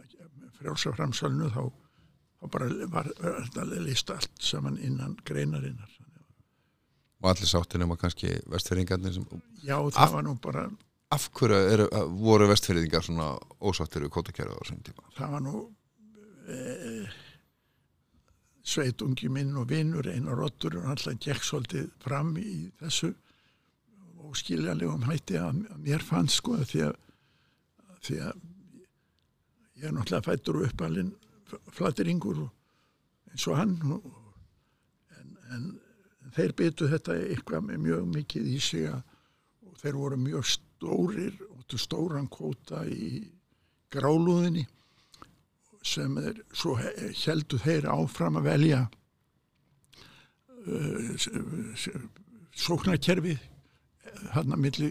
frjálsa 0.58 0.92
framsálnu 0.96 1.48
þá, 1.54 1.62
þá 2.40 2.44
bara 2.56 2.68
var, 2.96 3.12
var 3.22 3.38
þetta 3.46 3.68
lista 3.86 4.16
allt 4.18 4.42
saman 4.42 4.78
innan 4.82 5.16
greinarinnar. 5.28 5.94
Og 7.18 7.26
allir 7.32 7.50
sáttin 7.50 7.82
um 7.82 7.94
að 7.96 8.02
kannski 8.04 8.28
vestfyrringarnir 8.46 9.16
sem 9.16 9.24
Já, 9.66 9.74
það 9.90 10.02
Af- 10.04 10.12
var 10.14 10.22
nú 10.26 10.36
bara 10.42 10.68
af 11.10 11.24
hverju 11.34 11.56
eru, 11.72 11.86
voru 12.20 12.46
vestfyrringar 12.50 13.02
svona 13.02 13.30
ósáttir 13.64 14.04
við 14.04 14.12
kótakjæru 14.14 14.52
á 14.54 14.58
þessum 14.60 14.82
tíma? 14.86 15.06
Það 15.16 15.32
var 15.34 15.42
nú 15.46 15.62
e, 16.46 16.58
sveitungi 18.68 19.30
minn 19.32 19.56
og 19.56 19.70
vinnur 19.70 20.08
einar 20.10 20.38
rottur 20.38 20.78
og 20.80 20.90
alltaf 20.92 21.16
gekk 21.22 21.44
svolítið 21.46 21.88
fram 22.04 22.34
í 22.40 22.68
þessu 22.80 23.12
og 24.28 24.36
skiljanlegum 24.36 25.06
hætti 25.08 25.38
að, 25.40 25.62
mér 25.80 26.04
fannst 26.04 26.42
sko 26.42 26.58
því 26.60 26.84
að, 26.88 26.94
því 28.04 28.20
að 28.26 28.46
ég 29.78 29.88
er 29.88 29.94
náttúrulega 29.96 30.26
fættur 30.26 30.60
og 30.60 30.68
uppalinn 30.68 31.12
flateringur 31.72 32.42
og 32.44 33.32
eins 33.32 33.46
og 33.48 33.56
hann 33.56 33.76
og, 33.94 34.08
en, 35.16 35.36
en 35.54 35.68
þeir 36.36 36.56
byttu 36.58 36.90
þetta 36.92 37.16
eitthvað 37.28 37.72
mjög 37.72 38.08
mikið 38.18 38.50
í 38.52 38.58
sig 38.62 38.88
að, 38.90 39.00
þeir 39.78 40.00
voru 40.00 40.18
mjög 40.20 40.48
stórir 40.50 41.36
og 41.46 41.78
stóran 41.78 42.28
kvóta 42.32 42.82
í 42.90 43.22
grálúðinni 43.92 44.64
sem 45.88 46.16
er, 46.20 46.40
svo 46.52 46.76
heldu 46.78 47.60
þeir 47.62 47.88
áfram 47.92 48.38
að 48.40 48.48
velja 48.50 48.80
uh, 50.68 51.12
sóknarkerfi 52.58 53.36
hann 54.34 54.54
að 54.54 54.62
milli 54.64 54.90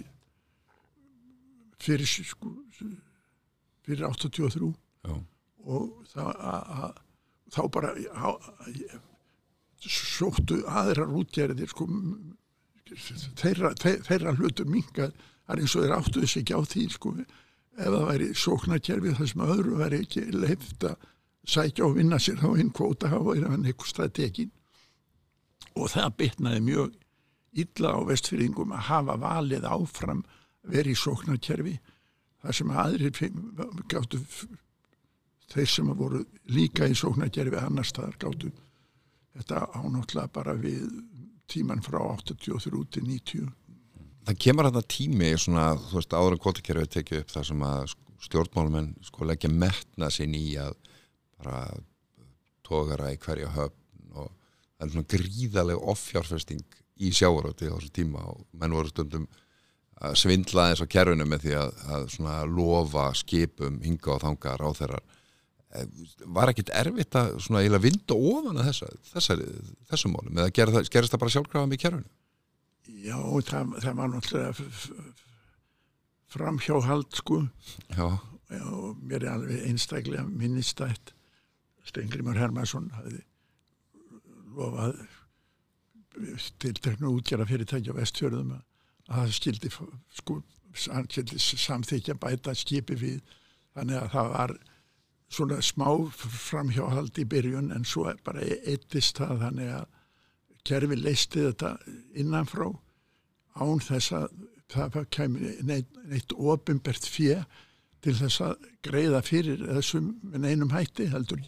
fyrir 1.81 2.07
sko, 2.09 2.51
fyrir 3.85 4.07
83 4.07 4.71
Já. 5.07 5.15
og 5.67 5.83
þá 7.53 7.61
bara 7.73 7.93
á, 7.93 8.29
sóttu 9.87 10.63
aðrar 10.65 11.13
útgerðir 11.13 11.69
sko 11.71 11.87
þeirra, 13.37 13.73
þeirra, 13.77 14.03
þeirra 14.07 14.35
hlutur 14.39 14.69
minga 14.69 15.11
það 15.11 15.53
er 15.53 15.61
eins 15.63 15.75
og 15.75 15.83
þeir 15.85 15.95
áttu 15.97 16.23
þess 16.23 16.39
ekki 16.41 16.57
á 16.57 16.61
því 16.65 16.85
sko 16.95 17.13
ef 17.77 17.89
það 17.93 18.07
væri 18.09 18.27
sóknarkerfi 18.33 19.15
þar 19.17 19.31
sem 19.31 19.43
öðru 19.45 19.79
væri 19.81 20.01
ekki 20.03 20.23
leift 20.33 20.85
að 20.87 21.07
sækja 21.47 21.85
og 21.87 21.97
vinna 21.97 22.19
sér 22.19 22.39
þá 22.41 22.47
hinn 22.57 22.71
kvóta 22.75 23.11
hafa 23.11 23.33
verið 23.33 23.51
hann 23.53 23.67
eitthvað 23.67 23.91
strategin 23.93 24.53
og 25.77 25.91
það 25.93 26.15
bytnaði 26.21 26.63
mjög 26.65 26.95
illa 27.63 27.93
á 27.93 27.99
vestfyrringum 28.09 28.73
að 28.75 28.87
hafa 28.89 29.17
valið 29.21 29.67
áfram 29.69 30.23
verið 30.67 30.93
í 30.93 31.01
sóknarkerfi 31.03 31.75
þar 32.43 32.57
sem 32.59 32.73
aðrir 32.83 33.21
gáttu 33.91 34.21
þeir 35.47 35.69
sem 35.71 35.93
voru 36.01 36.23
líka 36.51 36.89
í 36.89 36.97
sóknarkerfi 36.97 37.61
annars 37.61 37.93
staðar 37.93 38.17
gáttu 38.21 38.51
þetta 39.37 39.63
ánáttúrulega 39.77 40.33
bara 40.33 40.57
við 40.57 40.89
tíman 41.47 41.83
frá 41.85 42.01
83 42.01 42.83
til 42.91 43.07
90 43.07 43.47
það 44.27 44.39
kemur 44.43 44.67
þetta 44.69 44.91
tími 44.91 45.31
svona, 45.39 45.69
þú 45.87 45.99
veist, 45.99 46.15
áður 46.15 46.35
en 46.35 46.43
kvotakerfið 46.43 46.93
tekið 46.97 47.23
upp 47.23 47.33
þar 47.33 47.47
sem 47.49 47.65
að 47.67 47.95
stjórnmálumenn 48.27 48.93
sko 49.05 49.27
leggja 49.29 49.51
metna 49.53 50.09
sinn 50.13 50.35
í 50.35 50.45
að 50.59 50.75
bara 51.37 51.61
tógara 52.67 53.13
í 53.13 53.19
hverja 53.21 53.51
höfn 53.55 54.17
og 54.17 54.31
það 54.31 54.87
er 54.87 54.93
svona 54.93 55.11
gríðaleg 55.13 55.89
offjárfesting 55.93 56.79
í 56.97 57.11
sjávaröti 57.13 57.69
á 57.69 57.77
þessu 57.77 57.91
tíma 57.93 58.23
og 58.33 58.41
menn 58.57 58.73
voru 58.73 58.91
stundum 58.91 59.27
að 59.97 60.17
svindla 60.21 60.71
eins 60.71 60.81
á 60.81 60.87
kerfinu 60.89 61.25
með 61.25 61.45
því 61.45 61.53
að, 61.61 61.77
að 61.93 62.09
svona 62.13 62.39
lofa 62.49 63.07
skipum 63.17 63.79
hinga 63.85 64.13
og 64.13 64.23
þanga 64.25 64.57
ráþeirar 64.61 65.05
var 66.25 66.51
ekkit 66.51 66.71
erfitt 66.73 67.15
að 67.19 67.35
svona 67.43 67.61
eiginlega 67.61 67.85
vinda 67.85 68.17
ofan 68.17 68.61
að 68.61 68.69
þessa, 68.71 68.91
þessa, 69.11 69.35
þessum 69.91 70.15
málum 70.15 70.39
eða 70.39 70.53
gerist 70.55 70.93
það, 70.93 71.09
það 71.11 71.21
bara 71.23 71.33
sjálfkrafa 71.35 71.69
með 71.69 71.81
kerfinu? 71.83 72.16
Já, 72.87 73.17
það, 73.47 73.75
það 73.83 73.99
var 73.99 74.11
náttúrulega 74.13 74.53
framhjáhald 76.27 77.13
sko. 77.15 77.41
Já. 77.91 78.07
Já, 78.47 78.63
og 78.63 78.99
mér 79.03 79.25
er 79.25 79.33
alveg 79.33 79.63
einstaklega 79.67 80.23
minnistætt 80.23 81.11
Stengrimur 81.87 82.37
Hermansson 82.39 82.89
hafði 82.95 83.21
lofað 84.55 85.01
tilteknu 86.63 87.11
útgjara 87.13 87.45
fyrirtæki 87.47 87.91
á 87.93 87.99
vestfjörðum 87.99 88.55
að 88.55 88.63
það 89.07 89.33
skildi 89.37 89.71
sko, 90.17 90.39
samþykja 90.75 92.17
bæta 92.19 92.55
skipi 92.57 92.97
við. 92.99 93.19
Þannig 93.77 93.99
að 93.99 94.09
það 94.15 94.31
var 94.33 94.55
svona 95.37 95.59
smá 95.63 95.87
framhjáhald 96.15 97.19
í 97.19 97.27
byrjun 97.29 97.71
en 97.75 97.85
svo 97.85 98.07
bara 98.25 98.43
eittist 98.43 99.19
það 99.19 99.43
þannig 99.45 99.73
að 99.75 99.85
kerfi 100.67 100.99
leisti 100.99 101.45
þetta 101.47 101.73
innanfrá 102.17 102.69
án 103.57 103.81
þess 103.83 104.13
að 104.15 104.27
það 104.71 104.99
kemur 105.15 105.61
neitt, 105.65 105.89
neitt 106.11 106.33
ofinbert 106.35 107.07
fjö 107.07 107.39
til 108.03 108.15
þess 108.17 108.41
að 108.45 108.67
greiða 108.85 109.21
fyrir 109.25 109.63
þessum 109.65 110.11
með 110.27 110.49
einum 110.51 110.73
hætti 110.75 111.07
heldur, 111.11 111.41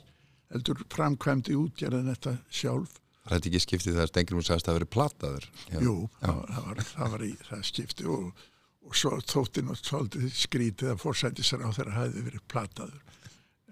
heldur 0.54 0.82
framkvæmdi 0.92 1.58
útgerðin 1.60 2.10
þetta 2.14 2.36
sjálf. 2.50 2.98
Það 3.30 3.36
er 3.36 3.50
ekki 3.50 3.62
skiptið 3.62 3.98
þegar 3.98 4.10
Stengrimur 4.10 4.46
sagðist 4.46 4.66
að 4.66 4.72
það 4.72 4.80
verið 4.80 4.92
plataður. 4.96 5.48
Já. 5.70 5.80
Jú, 5.86 5.96
það, 6.22 6.40
það, 6.50 6.68
var, 6.70 6.84
það 6.90 7.12
var 7.14 7.26
í 7.26 7.32
það 7.46 7.66
skipti 7.70 8.08
og, 8.10 8.46
og 8.88 8.98
svo 8.98 9.12
þótti 9.20 9.64
náttúrulega 9.66 9.90
svolítið 9.92 10.38
skrítið 10.40 10.94
að 10.94 11.02
fórsættisar 11.04 11.66
á 11.66 11.70
þeirra 11.78 11.98
hafi 12.00 12.24
verið 12.26 12.46
plataður. 12.50 13.04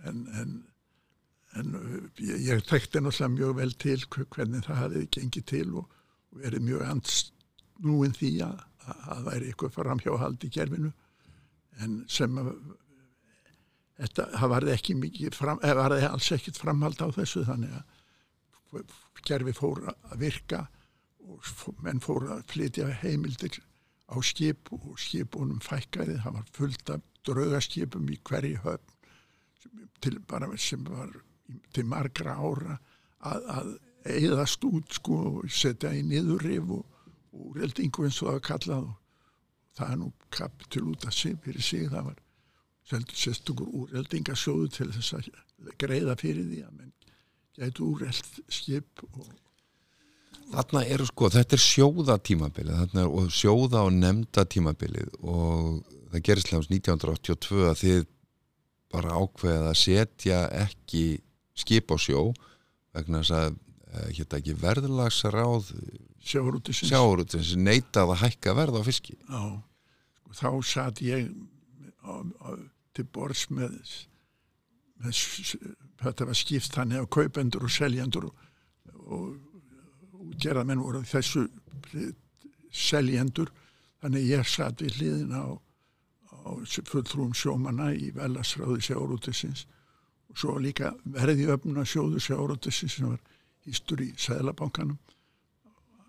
En, 0.06 0.20
en, 0.38 0.54
en 1.58 1.76
ég, 2.22 2.38
ég 2.48 2.64
tekti 2.68 3.02
náttúrulega 3.02 3.34
mjög 3.36 3.60
vel 3.62 3.74
til 3.82 4.00
hvernig 4.14 4.66
það 4.68 4.82
hafi 4.84 5.04
gengið 5.18 5.46
til 5.52 5.68
og, 5.82 5.92
og 6.32 6.42
verið 6.44 6.66
mjög 6.68 6.88
ansnúin 6.92 8.18
því 8.18 8.34
að 8.48 8.66
að 8.88 9.24
væri 9.28 9.52
eitthvað 9.52 9.76
framhjáhald 9.76 10.46
í 10.46 10.52
kerfinu. 10.54 10.92
En 11.84 12.00
sem 12.12 12.40
að 12.42 12.52
þetta, 13.98 14.28
það 14.34 14.52
varði 14.54 14.74
ekki 14.74 14.98
mikið 15.02 15.38
fram, 15.38 15.62
eða 15.66 15.84
varði 15.84 16.10
alls 16.10 16.32
ekkit 16.38 16.60
framhald 16.62 17.04
á 17.04 17.08
þessu 17.18 17.46
þannig 17.48 17.78
að 17.78 18.98
kerfi 19.28 19.54
fór 19.56 19.84
að 19.90 20.18
virka 20.22 20.66
og 21.28 21.80
menn 21.84 22.02
fór 22.04 22.28
að 22.36 22.44
flytja 22.52 22.90
heimildir 23.02 23.60
á 24.08 24.16
skip 24.24 24.72
og 24.76 24.94
skipunum 25.02 25.60
fækkaði, 25.64 26.20
það 26.24 26.38
var 26.38 26.52
fullt 26.56 26.92
af 26.94 27.08
draugaskipum 27.28 28.08
í 28.14 28.20
hverju 28.28 28.62
höfn 28.64 28.94
til 30.04 30.20
bara 30.30 30.48
sem 30.62 30.84
var 30.88 31.12
til 31.74 31.86
margra 31.88 32.36
ára 32.36 32.78
að, 33.28 33.50
að 33.58 33.74
eðast 34.18 34.64
út 34.68 35.00
sko 35.00 35.18
og 35.32 35.50
setja 35.52 35.94
í 35.96 36.04
niðurrif 36.08 36.72
og 36.78 37.48
úreldingu 37.48 38.08
eins 38.08 38.22
og 38.22 38.30
það 38.30 38.38
var 38.38 38.46
kallað 38.48 38.88
og 38.88 38.96
það 39.78 39.92
er 39.92 40.00
nú 40.02 40.12
kapitul 40.34 40.86
út 40.94 41.06
af 41.06 41.14
sig 41.14 41.36
fyrir 41.44 41.64
sig. 41.64 41.90
Það 41.92 42.12
var 42.12 42.24
sérstugur 42.88 43.74
úreldingasjóðu 43.84 44.70
til 44.78 44.88
þess 44.96 45.18
að 45.18 45.28
greiða 45.82 46.16
fyrir 46.20 46.48
því 46.48 46.62
að 46.64 46.78
menn 46.78 46.94
gætu 47.58 47.92
úreld 47.92 48.40
skip 48.54 49.04
og 49.12 49.28
Þarna 50.48 50.86
eru 50.88 51.04
sko, 51.04 51.28
þetta 51.28 51.58
er 51.58 51.60
sjóða 51.60 52.16
tímabilið 52.24 52.78
þarna 52.80 53.02
er, 53.02 53.08
og 53.20 53.34
sjóða 53.36 53.82
og 53.84 53.90
nefnda 53.98 54.46
tímabilið 54.48 55.10
og 55.20 55.82
það 56.14 56.22
gerist 56.24 56.52
lefnst 56.54 56.72
1982 56.72 57.66
að 57.68 57.82
þið 57.82 58.06
bara 58.96 59.18
ákveða 59.20 59.74
að 59.74 59.80
setja 59.82 60.38
ekki 60.56 61.02
skip 61.58 61.94
á 61.94 61.98
sjó 62.02 62.30
vegna 62.96 63.24
þess 63.24 63.38
að 63.38 63.58
hérna 64.18 64.40
ekki 64.42 64.56
verðlagsráð 64.62 65.72
sjáurútisins 66.28 66.92
sjáurútisins 66.92 67.56
neitað 67.60 68.14
að 68.14 68.22
hækka 68.26 68.56
verð 68.58 68.80
á 68.80 68.82
fiski? 68.88 69.16
Já, 69.16 69.42
sko, 70.20 70.36
þá 70.42 70.50
satt 70.68 71.02
ég 71.06 71.30
á, 72.04 72.14
á, 72.44 72.50
til 72.96 73.06
borðs 73.14 73.48
með, 73.54 73.78
með 75.02 75.22
þetta 76.04 76.28
var 76.30 76.40
skipt 76.40 76.76
þannig 76.76 77.04
að 77.04 77.12
kaupendur 77.18 77.68
og 77.68 77.74
seljendur 77.74 78.30
og, 78.30 78.44
og 79.08 80.28
útgerðamenn 80.28 80.84
voru 80.84 81.04
þessu 81.08 81.48
seljendur. 82.74 83.54
Þannig 84.04 84.28
ég 84.30 84.50
satt 84.50 84.84
við 84.84 85.00
hliðin 85.00 85.34
á, 85.34 85.46
á 86.44 86.50
fulltrúum 86.86 87.34
sjómana 87.38 87.90
í 87.96 88.12
velasráði 88.16 88.84
sjárótisins 88.90 89.66
og 90.30 90.40
svo 90.40 90.58
líka 90.62 90.94
verði 91.06 91.50
öfna 91.54 91.86
sjóðu 91.88 92.22
sjárótisins 92.24 92.98
sem 92.98 93.12
var 93.12 93.22
hýstur 93.68 94.04
í 94.04 94.12
Sæðlabankanum 94.20 94.98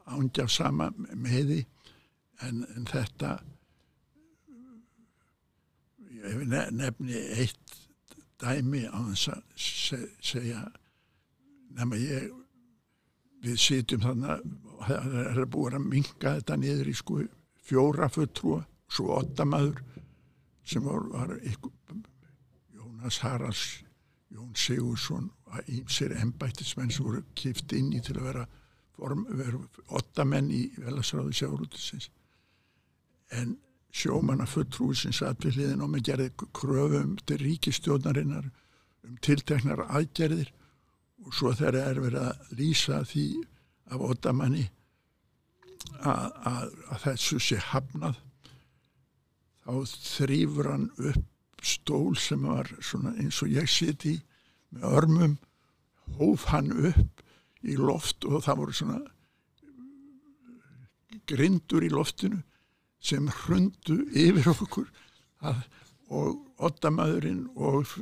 ángjaf 0.09 0.51
sama 0.53 0.89
meði 1.15 1.63
en, 2.47 2.65
en 2.77 2.87
þetta 2.89 3.37
nefni 6.75 7.21
eitt 7.39 7.79
dæmi 8.39 8.85
á 8.87 8.99
þess 9.11 9.33
að 9.35 9.43
se, 9.59 9.99
segja 10.23 10.63
nema 11.79 11.99
ég 12.01 12.31
við 13.45 13.59
sitjum 13.63 14.03
þannig 14.03 14.31
að 14.33 14.47
það 14.89 15.43
er 15.43 15.51
búin 15.53 15.79
að 15.79 15.91
minga 15.93 16.35
þetta 16.39 16.59
niður 16.59 16.91
í 16.91 16.97
sko 16.99 17.21
fjóra 17.69 18.09
fulltrúa 18.11 18.63
svo 18.89 19.19
åtta 19.19 19.47
maður 19.47 19.83
sem 20.69 20.85
var, 20.85 21.05
var 21.13 21.35
Jónas 22.75 23.21
Haralds 23.25 23.67
Jón 24.35 24.53
Sigursson 24.57 25.31
og 25.49 25.71
ímsir 25.73 26.13
ennbættismenn 26.21 26.93
sem 26.93 27.07
voru 27.07 27.23
kift 27.39 27.73
inn 27.73 27.95
í 27.97 28.03
til 28.05 28.19
að 28.19 28.29
vera 28.29 28.45
form, 28.97 29.25
vera 29.31 29.61
åtta 29.97 30.27
menn 30.29 30.51
í 30.53 30.67
velasráðu 30.77 31.33
sjárútisins 31.39 32.11
en 33.33 33.57
sjómanna 33.95 34.47
fulltrúsins 34.49 35.23
aðvilliðin 35.25 35.85
og 35.85 35.93
með 35.93 36.05
gerði 36.11 36.31
kröfum 36.57 37.17
til 37.27 37.41
ríkistjónarinnar 37.43 38.51
um 39.09 39.17
tilteknar 39.25 39.87
aðgerðir 39.89 40.53
og 41.25 41.35
svo 41.35 41.55
þegar 41.57 41.81
er 41.83 42.03
verið 42.05 42.27
að 42.29 42.53
lýsa 42.61 43.01
því 43.09 43.27
af 43.89 44.05
ótamanni 44.05 44.67
að, 46.05 46.29
að, 46.53 46.77
að 46.93 47.03
þessu 47.07 47.41
sé 47.43 47.59
hafnað 47.71 48.21
þá 49.65 49.73
þrýfur 50.05 50.71
hann 50.73 50.89
upp 50.99 51.25
stól 51.69 52.17
sem 52.17 52.45
var 52.49 52.71
eins 52.73 53.43
og 53.45 53.53
ég 53.53 53.69
siti 53.71 54.17
með 54.75 54.99
örmum 55.01 55.39
hóf 56.19 56.49
hann 56.53 56.73
upp 56.73 57.25
í 57.67 57.77
loft 57.77 58.25
og 58.29 58.45
það 58.47 58.61
voru 58.63 58.77
svona 58.77 59.01
grindur 61.29 61.85
í 61.85 61.91
loftinu 61.93 62.41
sem 63.05 63.29
hrundu 63.43 64.01
yfir 64.17 64.49
okkur 64.55 64.89
að, 65.47 65.61
og 66.09 66.39
ottamæðurinn 66.69 67.45
og 67.55 67.93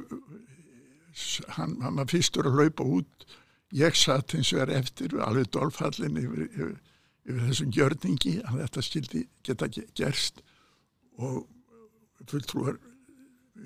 hann, 1.57 1.77
hann 1.83 1.99
var 1.99 2.09
fyrstur 2.11 2.49
að 2.49 2.61
laupa 2.63 2.87
út. 2.99 3.27
Ég 3.75 3.97
satt 3.99 4.37
eins 4.37 4.53
og 4.55 4.63
er 4.65 4.73
eftir 4.79 5.17
alveg 5.21 5.51
dolfallin 5.53 6.21
yfir, 6.21 6.47
yfir, 6.47 6.75
yfir 7.27 7.49
þessum 7.51 7.73
gjörningi 7.75 8.37
að 8.47 8.61
þetta 8.63 8.85
skildi 8.87 9.25
geta 9.45 9.69
gerst 9.99 10.43
og 11.19 11.45
fulltrúar 12.31 12.79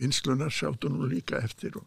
vinslunar 0.00 0.52
sáttu 0.54 0.90
nú 0.90 1.08
líka 1.08 1.40
eftir 1.44 1.76
og, 1.80 1.86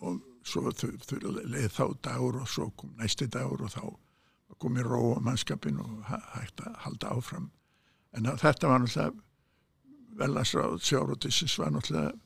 og 0.00 0.20
svo 0.48 0.72
þau 0.72 1.32
leið 1.44 1.70
þá 1.76 1.84
dagur 2.04 2.42
og 2.42 2.48
svo 2.48 2.70
kom 2.76 2.94
næsti 2.98 3.28
dagur 3.30 3.66
og 3.66 3.74
þá 3.74 3.82
kom 4.58 4.78
í 4.80 4.82
ró 4.82 5.14
á 5.14 5.18
mannskapin 5.22 5.78
og 5.82 6.06
hægt 6.08 6.62
að 6.64 6.78
halda 6.84 7.12
áfram. 7.14 7.50
En 8.16 8.26
þetta 8.26 8.70
var 8.70 8.82
náttúrulega 8.82 9.12
velasráð 10.18 10.80
sjárótisins 10.82 11.58
var 11.60 11.74
náttúrulega 11.74 12.16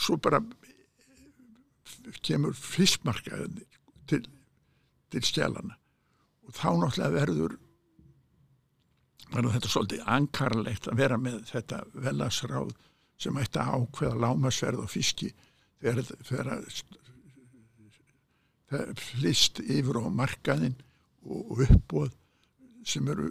svo 0.00 0.16
bara 0.18 0.40
kemur 2.26 2.56
fiskmarkaðin 2.58 3.60
til, 4.10 4.24
til 5.12 5.22
skjálana 5.28 5.76
og 6.46 6.56
þá 6.56 6.68
náttúrulega 6.80 7.14
verður 7.18 7.58
verður 9.32 9.54
þetta 9.56 9.72
svolítið 9.74 10.08
ankarlegt 10.16 10.88
að 10.88 10.98
vera 10.98 11.20
með 11.20 11.38
þetta 11.52 11.82
velasráð 11.94 12.72
sem 13.22 13.38
ætti 13.38 13.60
að 13.62 13.74
ákveða 13.78 14.20
lámasverð 14.24 14.84
og 14.84 14.90
fiski 14.90 15.30
þegar 15.82 16.52
það 18.72 18.92
flist 18.98 19.60
yfir 19.62 20.00
á 20.00 20.06
markaðin 20.12 20.78
og 21.28 21.62
uppbóð 21.66 22.14
sem 22.88 23.08
eru 23.12 23.28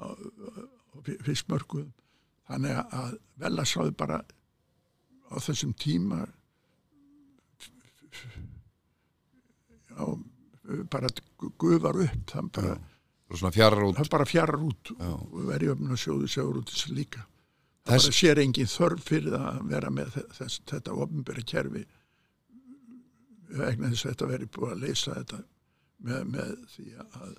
á, 0.00 0.06
á 0.10 0.96
fiskmörkuðum. 1.26 1.92
Þannig 2.46 2.78
að 2.94 3.16
velasráði 3.42 3.94
bara 3.98 4.20
á 5.30 5.34
þessum 5.42 5.74
tíma 5.78 6.22
já, 9.90 10.02
bara 10.90 11.10
guðvar 11.58 12.02
upp 12.06 12.30
það 12.30 12.52
bara, 12.54 12.76
bara 14.10 14.28
fjarar 14.30 14.62
út. 14.62 14.92
og 14.98 15.40
verið 15.50 15.74
öfn 15.74 15.94
að 15.94 16.02
sjóðu 16.04 16.30
sjóður 16.30 16.60
út 16.62 16.72
þessu 16.72 16.94
líka 16.94 17.26
það 17.86 18.08
sér 18.18 18.40
engin 18.42 18.70
þörf 18.70 19.04
fyrir 19.06 19.36
að 19.38 19.60
vera 19.70 19.92
með 19.94 20.16
þess, 20.36 20.62
þetta 20.70 20.96
ofnbæri 21.04 21.44
kerfi. 21.46 21.84
Vegna 23.56 23.92
þess 23.92 24.06
að 24.06 24.12
þetta 24.12 24.30
verið 24.32 24.50
búið 24.56 24.72
að 24.72 24.82
leysa 24.82 25.14
þetta 25.20 25.42
með, 26.06 26.24
með 26.32 26.56
því 26.74 26.88
að 27.04 27.30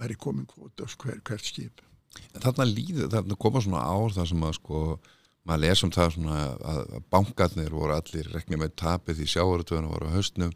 veri 0.00 0.16
komin 0.18 0.46
kvota 0.50 0.86
hver, 1.02 1.20
hvert 1.26 1.50
skip. 1.50 1.82
Þarna 2.38 2.66
líður, 2.70 3.10
þarna 3.10 3.36
koma 3.42 3.62
svona 3.62 3.82
ár 3.82 4.14
þar 4.14 4.30
sem 4.30 4.46
að 4.46 4.56
sko 4.60 4.84
maður 5.44 5.62
lesum 5.66 5.92
það 5.92 6.14
svona 6.14 6.38
að 6.70 6.94
bankarnir 7.12 7.74
voru 7.74 7.96
allir 7.96 8.30
reknið 8.32 8.62
með 8.62 8.76
tapið 8.80 9.24
í 9.24 9.28
sjáurötuðinu 9.34 9.90
voru 9.92 10.08
á 10.08 10.16
höstnum 10.16 10.54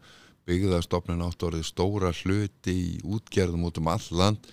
byggðastofnun 0.49 1.25
átt 1.27 1.45
orðið 1.45 1.67
stóra 1.67 2.13
hluti 2.23 2.73
í 2.73 2.93
útgerðum 3.05 3.67
út 3.69 3.77
um 3.81 3.91
all 3.91 4.07
land. 4.17 4.47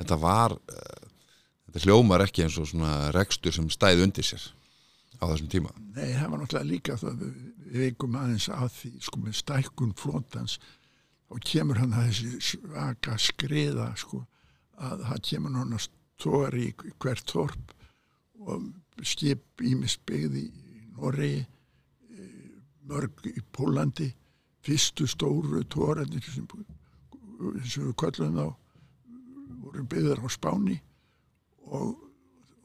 Þetta 0.00 0.18
var 0.20 0.56
uh, 0.56 1.04
þetta 1.66 1.84
hljómar 1.84 2.24
ekki 2.26 2.46
eins 2.46 2.58
og 2.60 2.70
svona 2.70 3.10
rekstur 3.16 3.54
sem 3.54 3.68
stæði 3.72 4.06
undir 4.06 4.26
sér 4.26 4.46
á 5.20 5.24
þessum 5.26 5.50
tíma. 5.52 5.74
Nei, 5.96 6.12
það 6.14 6.30
var 6.32 6.42
náttúrulega 6.42 6.70
líka 6.70 6.96
það 7.00 7.22
við, 7.22 7.36
veikum 7.76 8.18
aðeins 8.20 8.48
að 8.52 8.72
því 8.76 8.90
sko 9.08 9.22
með 9.22 9.38
stækkun 9.40 9.94
flótans 9.98 10.58
og 11.32 11.42
kemur 11.42 11.80
hann 11.80 11.94
að 11.96 12.10
þessi 12.10 12.42
svaka 12.50 13.16
skriða 13.20 13.90
sko 13.98 14.22
að 14.76 15.06
það 15.08 15.24
kemur 15.30 15.54
náttúrulega 15.56 15.86
stóri 16.16 16.68
í 16.70 16.92
hvert 17.02 17.32
þorp 17.32 17.74
og 18.46 19.04
skip 19.04 19.64
ímisbyggði 19.64 20.44
í 20.46 20.84
Noregi 20.96 21.42
eh, 21.42 22.54
mörg 22.88 23.26
í 23.28 23.42
Pólandi 23.52 24.08
fyrstu 24.64 25.06
stóru 25.10 25.62
tóranir 25.70 26.24
sem 26.26 26.46
við 27.36 27.92
kallum 28.00 28.38
þá 28.38 28.46
voru 29.62 29.84
byggðar 29.90 30.24
á 30.24 30.28
Spáni 30.32 30.78
og, 31.66 31.94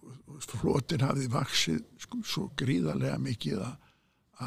og 0.06 0.50
flotin 0.50 1.06
hafði 1.06 1.30
vaksið 1.32 1.80
sko, 2.06 2.22
svo 2.26 2.50
gríðarlega 2.60 3.18
mikið 3.22 3.64
að, 3.66 3.96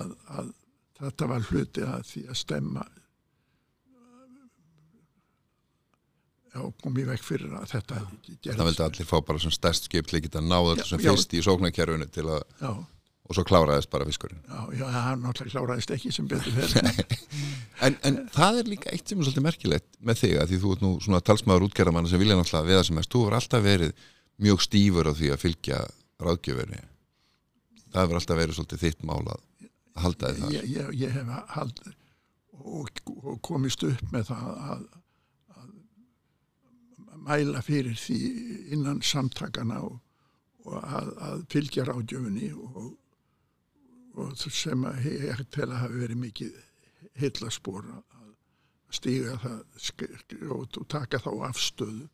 að, 0.00 0.12
að 0.38 0.52
þetta 1.00 1.30
var 1.30 1.48
hluti 1.50 1.86
að 1.86 2.06
því 2.10 2.26
að 2.28 2.40
stemma 2.40 2.86
já, 6.54 6.62
komið 6.84 7.12
vekk 7.12 7.26
fyrir 7.26 7.54
að 7.58 7.68
þetta 7.74 8.00
gerðist. 8.00 8.48
Það 8.48 8.66
vildi 8.70 8.84
allir 8.86 9.08
fá 9.10 9.16
bara 9.26 9.42
svona 9.42 9.58
stærst 9.58 9.88
skip 9.90 10.10
til 10.10 10.22
að 10.22 10.48
náða 10.48 10.74
þetta 10.74 10.90
sem 10.90 11.04
fyrst 11.04 11.34
í 11.34 11.44
sóknarkerfunu 11.44 12.08
til 12.14 12.26
að 12.28 12.42
já. 12.60 12.70
og 13.24 13.38
svo 13.38 13.44
kláraðist 13.48 13.90
bara 13.92 14.06
fiskurinn. 14.08 14.42
Já, 14.46 14.60
já, 14.78 14.84
hann 14.94 15.24
náttúrulega 15.24 15.56
kláraðist 15.56 15.94
ekki 15.96 16.12
sem 16.14 16.28
betur 16.30 16.54
fyrir. 16.54 17.14
en, 17.86 17.98
en 18.06 18.20
það 18.34 18.60
er 18.62 18.72
líka 18.74 18.92
eitt 18.94 19.10
sem 19.10 19.20
er 19.20 19.28
svolítið 19.28 19.48
merkilegt 19.48 19.88
með 20.00 20.20
þig 20.22 20.36
að 20.42 20.52
því 20.52 20.60
þú 20.64 20.74
ert 20.76 20.84
nú 20.86 20.92
svona 21.06 21.22
talsmaður 21.30 21.68
útgerðamann 21.68 22.10
sem 22.10 22.22
vilja 22.22 22.38
náttúrulega 22.38 22.70
veða 22.70 22.88
sem 22.90 23.02
erst, 23.02 23.14
þú 23.14 23.24
er 23.28 23.38
alltaf 23.40 23.64
verið 23.64 24.04
mjög 24.42 24.64
stífur 24.64 25.10
á 25.10 25.12
því 25.14 25.30
að 25.34 25.42
fylgja 25.44 25.80
ráðgjöfurni. 26.22 26.80
Það 27.90 28.00
hefur 28.00 28.20
alltaf 28.20 28.40
verið 28.40 28.58
svolítið 28.58 28.84
þitt 28.84 29.04
mál 29.06 29.22
að 29.22 29.44
halda 30.02 30.32
þið 30.32 30.42
þar. 30.42 30.54
Ég, 30.56 30.68
ég, 30.74 30.90
ég 31.04 31.14
hef 31.14 31.32
haldið 31.54 31.94
og, 32.64 32.90
og 33.22 33.40
komist 33.44 33.84
upp 33.86 34.12
með 34.14 34.30
það 34.32 34.50
að 34.74 34.84
mæla 37.24 37.62
fyrir 37.64 37.96
því 37.96 38.18
innan 38.74 39.00
samtakana 39.04 39.80
og, 39.86 39.98
og 40.66 40.80
að, 40.82 41.12
að 41.28 41.44
fylgja 41.54 41.86
ráðgjöfunni 41.88 42.50
og, 42.52 42.90
og 44.20 44.34
sem 44.44 44.84
að 44.88 45.08
ég 45.08 45.44
tel 45.54 45.70
að 45.70 45.80
hafi 45.86 46.02
verið 46.02 46.20
mikið 46.24 46.58
heillaspor 47.20 47.86
að 47.94 48.02
stíga 48.94 49.38
það 49.42 50.50
og 50.54 50.78
taka 50.90 51.22
þá 51.22 51.30
afstöðu 51.48 52.08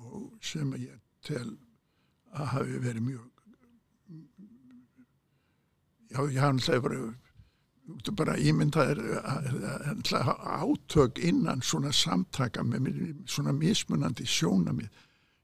og 0.00 0.28
sem 0.44 0.70
að 0.76 0.86
ég 0.86 1.00
tel 1.26 1.48
að 2.30 2.52
hafi 2.54 2.78
verið 2.84 3.06
mjög 3.08 3.26
já, 6.10 6.20
ég 6.20 6.40
hafði 6.40 6.46
alltaf 6.46 6.84
verið 6.86 7.10
þú 8.06 8.14
bara 8.20 8.38
ímyndaðir 8.38 9.00
átök 10.14 11.18
innan 11.26 11.62
svona 11.66 11.92
samtaka 11.96 12.62
með 12.66 12.90
svona 13.26 13.54
mismunandi 13.56 14.26
sjónamið 14.28 14.90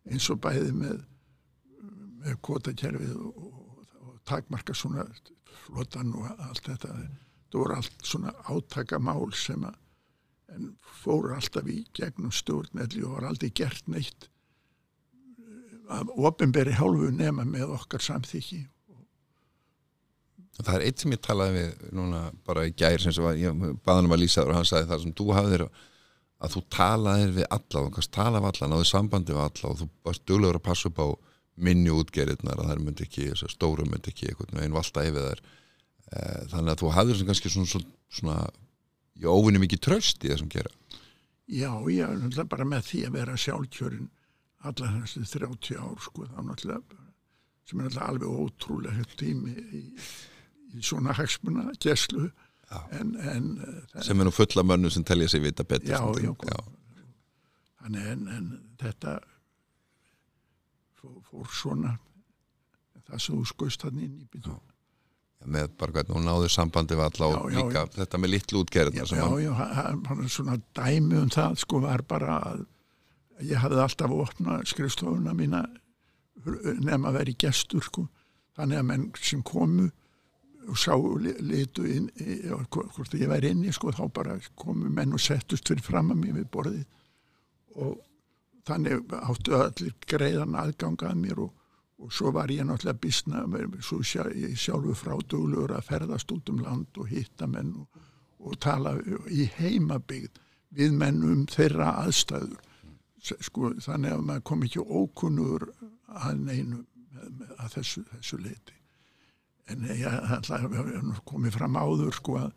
eins 0.07 0.29
og 0.31 0.41
bæði 0.45 0.73
með, 0.77 1.01
með 2.23 2.39
kvotakerfið 2.47 3.17
og, 3.17 3.41
og, 3.41 3.97
og 4.07 4.21
takmarka 4.29 4.77
svona 4.77 5.07
flotan 5.65 6.15
og 6.15 6.29
allt 6.31 6.69
þetta. 6.69 6.93
Það 7.51 7.59
voru 7.59 7.77
allt 7.79 8.07
svona 8.07 8.33
átakamál 8.53 9.33
sem 9.35 9.67
að 9.67 9.83
fóru 11.03 11.35
alltaf 11.35 11.67
í 11.71 11.81
gegnum 11.97 12.33
stjórnelli 12.35 13.03
og 13.05 13.17
var 13.17 13.31
aldrei 13.33 13.51
gert 13.55 13.89
neitt 13.91 14.29
af 15.89 16.09
ofinberi 16.17 16.75
hálfu 16.77 17.11
nema 17.15 17.45
með 17.49 17.75
okkar 17.77 18.03
samþykki. 18.03 18.63
Það 20.57 20.73
er 20.79 20.85
eitt 20.87 21.03
sem 21.03 21.13
ég 21.13 21.21
talaði 21.21 21.59
við 21.59 21.91
núna 21.99 22.23
bara 22.47 22.65
í 22.65 22.73
gær 22.73 23.03
sem 23.03 23.13
var, 23.21 23.37
ég 23.37 23.53
baði 23.57 23.99
hann 23.99 24.09
um 24.09 24.17
að 24.17 24.23
lýsa 24.23 24.47
og 24.47 24.55
hann 24.57 24.69
sagði 24.69 24.89
það 24.91 25.03
sem 25.03 25.15
þú 25.19 25.27
hafðir 25.37 25.65
að 25.67 26.55
þú 26.55 26.63
talaðir 26.73 27.35
við 27.37 27.49
alla 27.57 27.83
og 27.83 27.91
kannski 27.97 28.17
tala 28.17 28.41
við 28.41 28.49
alla, 28.51 28.71
náðu 28.73 28.89
sambandi 28.89 29.37
við 29.37 29.43
alla 29.45 29.71
og 29.71 29.79
þú 29.81 29.89
varst 30.09 30.25
duglegur 30.29 30.59
að 30.61 30.67
passa 30.69 30.91
upp 30.91 31.03
á 31.05 31.09
minni 31.57 31.93
útgerirnar 31.93 32.61
að 32.61 32.73
þær 32.73 32.83
myndi 32.85 33.07
ekki, 33.07 33.31
þessar 33.33 33.53
stóru 33.53 33.87
myndi 33.89 34.13
ekki 34.13 34.31
einhvern 34.31 34.61
veginn 34.61 34.77
valda 34.77 35.05
yfir 35.09 35.29
þær. 35.29 35.45
Eh, 36.07 36.41
þannig 36.53 36.73
að 36.73 36.83
þú 36.83 36.91
hafðir 36.97 37.21
sem 37.21 37.31
kannski 37.31 37.53
svona, 37.53 37.71
svona, 37.73 37.87
svona 38.19 38.37
ég 39.23 39.33
óvinni 39.33 39.63
mikið 39.63 39.85
tröst 39.87 40.25
í 40.25 40.33
þessum 40.33 40.51
gera. 40.53 40.73
Já, 41.47 41.71
ég 41.93 42.27
er 42.27 42.49
bara 42.51 42.67
með 42.69 42.91
því 42.91 43.01
að 43.07 43.17
vera 43.21 43.39
sjálfkjörin 43.39 44.09
alla 44.71 44.93
þessi 45.03 45.25
30 45.39 45.79
ár 45.83 46.01
sko, 46.05 46.27
sem 47.67 47.81
er 47.81 47.89
náttúrulega 47.89 48.07
alveg 48.07 48.29
ótrúlega 48.31 48.95
högt 49.01 49.17
tími 49.21 49.55
í, 49.75 49.83
í 50.77 50.83
svona 50.87 51.15
hagsmuna 51.17 51.73
geslu 51.83 52.29
Já. 52.67 52.81
en, 52.99 53.15
en 53.23 53.49
eh, 53.63 54.03
sem 54.03 54.21
er 54.21 54.27
nú 54.27 54.35
fulla 54.35 54.65
mönnu 54.67 54.91
sem 54.91 55.05
telja 55.07 55.29
sig 55.31 55.43
vita 55.43 55.65
betur 55.65 55.93
Já, 55.95 56.01
stundum. 56.03 56.37
já, 56.51 56.59
þannig 57.83 58.07
en, 58.13 58.25
en 58.37 58.49
þetta 58.81 59.19
fór, 60.99 61.21
fór 61.31 61.53
svona 61.55 61.93
það 63.07 63.23
sem 63.23 63.37
þú 63.39 63.51
skoist 63.53 63.87
hann 63.87 64.01
inn 64.03 64.17
í 64.19 64.27
byrju 64.33 64.55
Já. 64.55 64.63
með 65.57 65.77
bara 65.79 65.95
hvernig 65.99 66.17
hún 66.19 66.27
náði 66.27 66.51
sambandi 66.51 66.99
við 66.99 67.07
alla 67.07 67.29
og 67.31 67.37
Já, 67.37 67.55
já, 67.55 67.59
líka 67.61 67.85
þetta 68.01 68.23
með 68.23 68.35
litlu 68.35 68.63
útgerðina 68.65 69.07
Já, 69.07 69.27
já, 69.27 69.47
já, 69.47 69.53
hann 70.11 70.25
er 70.25 70.33
svona 70.39 70.59
dæmi 70.81 71.21
um 71.23 71.31
það 71.35 71.61
sko 71.63 71.83
var 71.87 72.03
bara 72.09 72.41
að 72.51 72.67
ég 73.45 73.61
hafði 73.61 73.83
alltaf 73.83 74.15
opnað 74.17 74.65
skrifstofuna 74.71 75.35
mína 75.37 75.65
nefn 76.47 77.07
að 77.09 77.17
vera 77.19 77.33
í 77.33 77.39
gestur 77.41 77.85
sko. 77.85 78.07
Þannig 78.57 78.81
að 78.81 78.87
menn 78.91 79.07
sem 79.21 79.43
komu 79.45 79.91
og 80.67 80.79
sá 80.81 80.95
li- 80.97 81.37
litu 81.47 81.85
inn 81.87 82.09
hvort 82.71 83.15
ég 83.15 83.29
væri 83.31 83.53
inni 83.55 83.73
sko 83.75 83.93
þá 83.95 84.07
bara 84.13 84.39
komu 84.59 84.89
menn 84.91 85.13
og 85.15 85.21
settust 85.23 85.69
fyrir 85.69 85.85
fram 85.85 86.11
að 86.15 86.23
mér 86.23 86.39
við 86.41 86.49
borðið. 86.55 86.87
Og 87.77 87.99
þannig 88.67 89.13
áttu 89.21 89.55
allir 89.59 89.95
greiðan 90.09 90.57
aðgangað 90.59 91.21
mér 91.21 91.43
og, 91.45 91.53
og 92.03 92.13
svo 92.13 92.33
var 92.35 92.51
ég 92.51 92.67
náttúrulega 92.67 93.01
bísna 93.01 93.45
svo 93.81 94.01
sjá, 94.03 94.25
ég 94.35 94.57
sjálfu 94.59 94.95
fráduglugur 94.97 95.77
að 95.77 95.87
ferðast 95.91 96.33
út 96.33 96.51
um 96.51 96.65
land 96.65 96.99
og 96.99 97.09
hitta 97.13 97.47
menn 97.47 97.75
og, 97.83 98.01
og 98.41 98.59
tala 98.61 98.97
í 99.31 99.47
heimabygð 99.59 100.41
við 100.77 100.97
menn 100.99 101.23
um 101.25 101.45
þeirra 101.47 101.93
aðstæður 102.03 102.59
sko, 103.27 103.73
þannig 103.83 104.15
að 104.15 104.25
maður 104.29 104.47
kom 104.51 104.65
ekki 104.67 104.85
ókunnur 104.85 105.69
að 106.07 106.43
neinu 106.45 106.85
að 107.57 107.79
þessu, 107.79 108.05
þessu 108.13 108.41
leiti 108.43 108.77
en 109.73 109.87
ég 109.91 110.07
ætla 110.07 110.61
að 110.61 110.69
við 110.71 110.83
höfum 110.83 111.15
komið 111.27 111.57
fram 111.59 111.79
áður 111.81 112.15
sko 112.15 112.39
að 112.45 112.51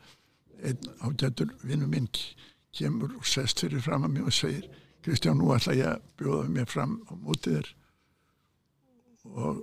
einn 0.70 0.89
ágættur 1.01 1.53
vinnu 1.65 1.88
minn 1.89 2.09
kemur 2.76 3.15
og 3.17 3.26
sest 3.28 3.63
fyrir 3.63 3.82
fram 3.82 4.05
að 4.05 4.15
mér 4.17 4.30
og 4.30 4.36
segir 4.36 4.67
Kristján, 5.05 5.39
nú 5.39 5.53
ætla 5.55 5.76
ég 5.78 5.88
að 5.93 6.07
bjóða 6.20 6.49
mér 6.51 6.65
fram 6.67 6.97
á 7.07 7.11
mótið 7.15 7.53
þér. 7.55 7.67
Og 9.30 9.61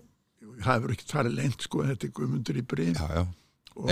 það 0.63 0.71
hefur 0.71 0.95
ekki 0.95 1.09
farið 1.11 1.37
lengt 1.37 1.67
sko, 1.67 1.83
þetta 1.85 2.07
er 2.09 2.15
guðmundur 2.17 2.61
í 2.61 2.65
já, 2.97 3.27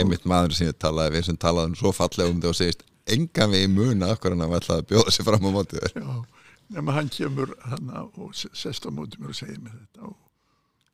einmitt 0.00 0.24
maður 0.24 0.56
sem 0.56 0.70
ég 0.70 0.78
talaði 0.80 1.18
við 1.18 1.26
sem 1.28 1.36
talaði 1.36 1.72
um 1.72 1.76
svo 1.76 1.92
fallega 1.92 2.32
um 2.32 2.38
þetta 2.40 2.52
og 2.54 2.58
segist 2.58 2.86
engan 3.04 3.52
við 3.52 3.66
í 3.66 3.72
muna 3.74 4.08
okkur 4.14 4.32
en 4.32 4.46
að 4.46 4.56
ætlaði 4.58 4.84
að 4.84 4.88
bjóða 4.94 5.12
sér 5.12 5.28
fram 5.28 5.44
á 5.44 5.50
mótið 5.58 5.84
þér. 5.84 5.98
Já, 6.00 6.43
nema 6.74 6.92
hann 6.92 7.08
kemur 7.08 7.54
hana 7.70 8.02
og 8.18 8.34
sest 8.34 8.86
á 8.86 8.90
móti 8.90 9.20
mér 9.20 9.30
og 9.30 9.38
segir 9.38 9.60
mér 9.62 9.76
þetta 9.78 10.08
og, 10.08 10.16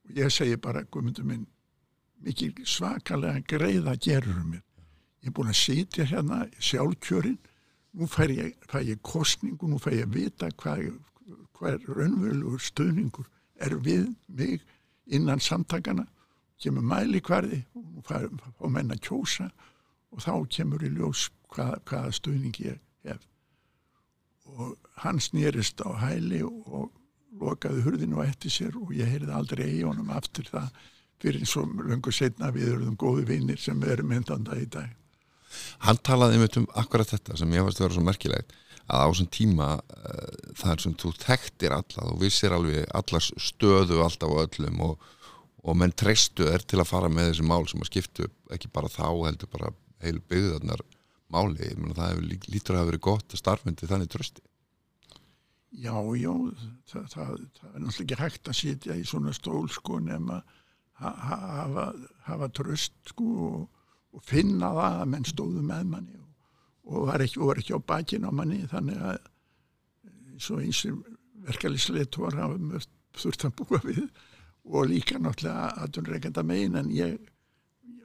og 0.04 0.18
ég 0.18 0.32
segi 0.32 0.58
bara, 0.60 0.82
guðmundur 0.84 1.24
minn 1.24 1.46
mikið 2.20 2.64
svakalega 2.68 3.40
greiða 3.48 3.96
gerur 3.96 4.42
mér. 4.44 4.64
Ég 5.24 5.30
er 5.30 5.36
búin 5.36 5.52
að 5.52 5.60
sitja 5.60 6.06
hérna 6.08 6.42
sjálfkjörin, 6.60 7.38
nú 7.96 8.08
fær 8.08 8.32
ég, 8.32 8.56
fær 8.68 8.84
ég 8.84 9.00
kostningu, 9.04 9.68
nú 9.68 9.80
fær 9.80 9.96
ég 9.96 10.12
vita 10.12 10.50
hvað, 10.60 10.92
hvað 11.56 11.76
er 11.78 11.88
raunverulegur 11.88 12.64
stuðningur 12.64 13.28
er 13.60 13.76
við 13.84 14.08
mig 14.28 14.64
innan 15.08 15.40
samtakana, 15.40 16.06
kemur 16.60 16.84
mæli 16.84 17.20
hverði 17.24 17.64
og 17.76 17.88
nú 17.88 18.04
fær, 18.04 18.28
fá 18.60 18.68
menn 18.68 18.92
að 18.92 19.04
kjósa 19.08 19.48
og 20.12 20.24
þá 20.24 20.32
kemur 20.56 20.84
í 20.84 20.92
ljós 20.92 21.28
hvað, 21.52 21.76
hvaða 21.88 22.16
stuðning 22.20 22.64
ég 22.64 22.80
hef 23.08 23.29
og 24.60 24.76
hann 25.04 25.20
snýrist 25.22 25.80
á 25.82 25.90
hæli 26.04 26.42
og 26.44 26.90
lokaði 27.40 27.84
hurðinu 27.84 28.22
eftir 28.24 28.52
sér 28.52 28.78
og 28.80 28.94
ég 28.96 29.08
heyrði 29.08 29.34
aldrei 29.34 29.66
í 29.78 29.82
honum 29.86 30.10
aftur 30.14 30.48
það 30.50 30.70
fyrir 31.20 31.44
eins 31.44 31.52
og 31.60 31.84
löngu 31.84 32.12
setna 32.14 32.50
við 32.54 32.74
erum 32.74 32.96
góði 33.00 33.26
vinnir 33.28 33.60
sem 33.60 33.78
við 33.80 33.96
erum 33.96 34.10
myndanda 34.12 34.56
í 34.58 34.66
dag. 34.66 34.88
hann 35.84 35.98
talaði 36.06 36.38
einmitt 36.38 36.58
um 36.60 36.66
akkurat 36.78 37.10
þetta 37.10 37.36
sem 37.36 37.54
ég 37.54 37.64
fannst 37.64 37.80
að 37.80 37.86
vera 37.86 37.96
svo 37.96 38.04
merkilegt 38.06 38.52
að 38.90 39.02
á 39.02 39.08
þessum 39.10 39.30
tíma 39.34 39.68
uh, 39.78 40.28
þar 40.58 40.84
sem 40.84 40.94
þú 40.98 41.12
þekktir 41.24 41.74
alla 41.74 42.06
þú 42.10 42.18
vissir 42.20 42.54
alveg 42.54 42.86
allar 43.00 43.26
stöðu 43.48 44.00
alltaf 44.04 44.30
á 44.30 44.42
öllum 44.44 44.84
og, 44.86 45.10
og 45.62 45.78
menn 45.78 45.94
treystu 45.94 46.48
er 46.50 46.62
til 46.62 46.80
að 46.80 46.90
fara 46.92 47.10
með 47.12 47.32
þessi 47.32 47.48
mál 47.50 47.66
sem 47.70 47.82
að 47.82 47.90
skiptu 47.90 48.30
ekki 48.54 48.70
bara 48.72 48.90
þá 48.92 49.06
heldur 49.26 49.52
bara 49.52 49.74
heil 50.04 50.18
byggðarnar 50.30 50.84
máli, 51.30 51.66
ég 51.66 51.78
meina 51.78 51.98
það 51.98 52.24
lítur 52.50 52.74
að 52.74 52.80
hafa 52.80 52.90
verið 52.90 53.06
gott 53.06 53.34
að 53.34 53.42
starfmyndi 53.42 53.90
þannig 53.90 54.10
trösti 54.10 54.49
Já, 55.70 55.94
já, 56.18 56.32
það, 56.90 57.04
það, 57.12 57.28
það 57.60 57.74
er 57.74 57.82
náttúrulega 57.84 58.02
ekki 58.02 58.16
hægt 58.18 58.48
að 58.50 58.56
sitja 58.58 58.96
í 58.98 59.04
svona 59.06 59.30
stól 59.36 59.68
sko 59.70 60.00
nema 60.02 60.40
ha- 60.98 61.12
ha- 61.28 61.44
hafa, 61.60 61.84
hafa 62.26 62.48
tröst 62.58 62.96
sko 63.12 63.26
og, 63.46 63.60
og 64.10 64.24
finna 64.26 64.72
það 64.74 64.96
að 65.04 65.10
menn 65.12 65.28
stóðu 65.30 65.62
með 65.62 65.84
manni 65.92 66.16
og, 66.18 66.32
og 66.90 67.06
var 67.12 67.22
ekki, 67.22 67.38
var 67.46 67.60
ekki 67.62 67.76
á 67.78 67.86
bakinn 67.92 68.26
á 68.26 68.32
manni 68.34 68.64
þannig 68.72 68.98
að 69.12 69.20
svo 70.42 70.58
eins 70.64 70.80
og 70.90 71.04
verkefliðsleitur 71.46 72.34
hafa 72.40 72.58
mörgt 72.58 72.90
þurft 73.20 73.46
að 73.46 73.54
búa 73.62 73.80
við 73.86 74.02
og 74.70 74.90
líka 74.90 75.20
náttúrulega 75.22 75.70
aðunreikenda 75.86 76.44
megin 76.50 76.80
en 76.82 76.90
ég 76.94 77.14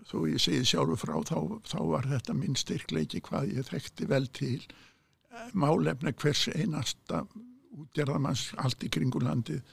þó 0.06 0.20
ég 0.30 0.38
segi 0.42 0.62
sjálfur 0.70 1.02
frá 1.02 1.16
þá, 1.26 1.40
þá 1.66 1.80
var 1.90 2.06
þetta 2.14 2.38
minn 2.38 2.56
styrkleiki 2.62 3.24
hvað 3.26 3.58
ég 3.58 3.68
þekkti 3.74 4.08
vel 4.14 4.30
til 4.38 4.60
málefna 5.58 6.14
hvers 6.16 6.46
einasta 6.54 7.26
útgerðamanns 7.76 8.50
allt 8.62 8.84
í 8.86 8.92
kringu 8.92 9.22
landið. 9.24 9.64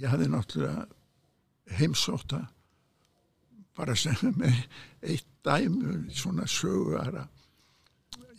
Ég 0.00 0.10
hafði 0.10 0.28
náttúrulega 0.32 1.78
heimsóta 1.78 2.42
bara 3.74 3.96
sem 3.98 4.18
með 4.40 4.60
eitt 5.02 5.30
dæmu 5.44 6.04
svona 6.14 6.46
sögara 6.48 7.26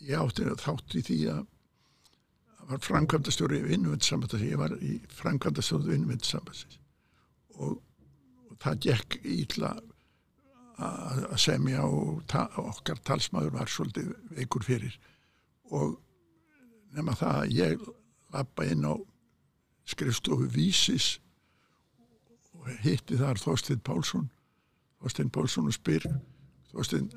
ég 0.06 0.18
átti 0.20 0.46
þátt 0.62 0.96
í 0.98 1.02
því 1.06 1.18
að 1.34 1.44
var 2.66 2.80
framkvæmdastjóri 2.82 3.60
vinnvindsambandsins, 3.62 4.42
ég 4.42 4.58
var 4.58 4.72
í 4.82 4.96
framkvæmdastjóri 5.14 5.92
vinnvindsambandsins 5.92 6.80
og, 7.54 7.76
og 8.50 8.56
það 8.62 8.80
gekk 8.88 9.18
ítla 9.22 9.76
að 9.76 9.92
að 10.76 11.38
semja 11.40 11.84
og 11.88 12.24
ta, 12.28 12.42
okkar 12.60 12.98
talsmaður 13.06 13.54
var 13.54 13.70
svolítið 13.70 14.10
veikur 14.36 14.64
fyrir. 14.66 14.96
Og 15.72 15.94
nema 16.96 17.14
það 17.16 17.38
að 17.40 17.54
ég 17.56 17.86
lappa 18.34 18.66
inn 18.66 18.84
á 18.86 18.94
skrifstofu 19.86 20.48
Vísis 20.50 21.16
og 22.56 22.68
hitti 22.82 23.18
þar 23.20 23.38
Þorstein 23.38 23.82
Pálsson. 23.84 24.28
Þorstein 25.00 25.30
Pálsson 25.30 25.70
og 25.70 25.76
spyr 25.76 26.06
Þorstein, 26.72 27.08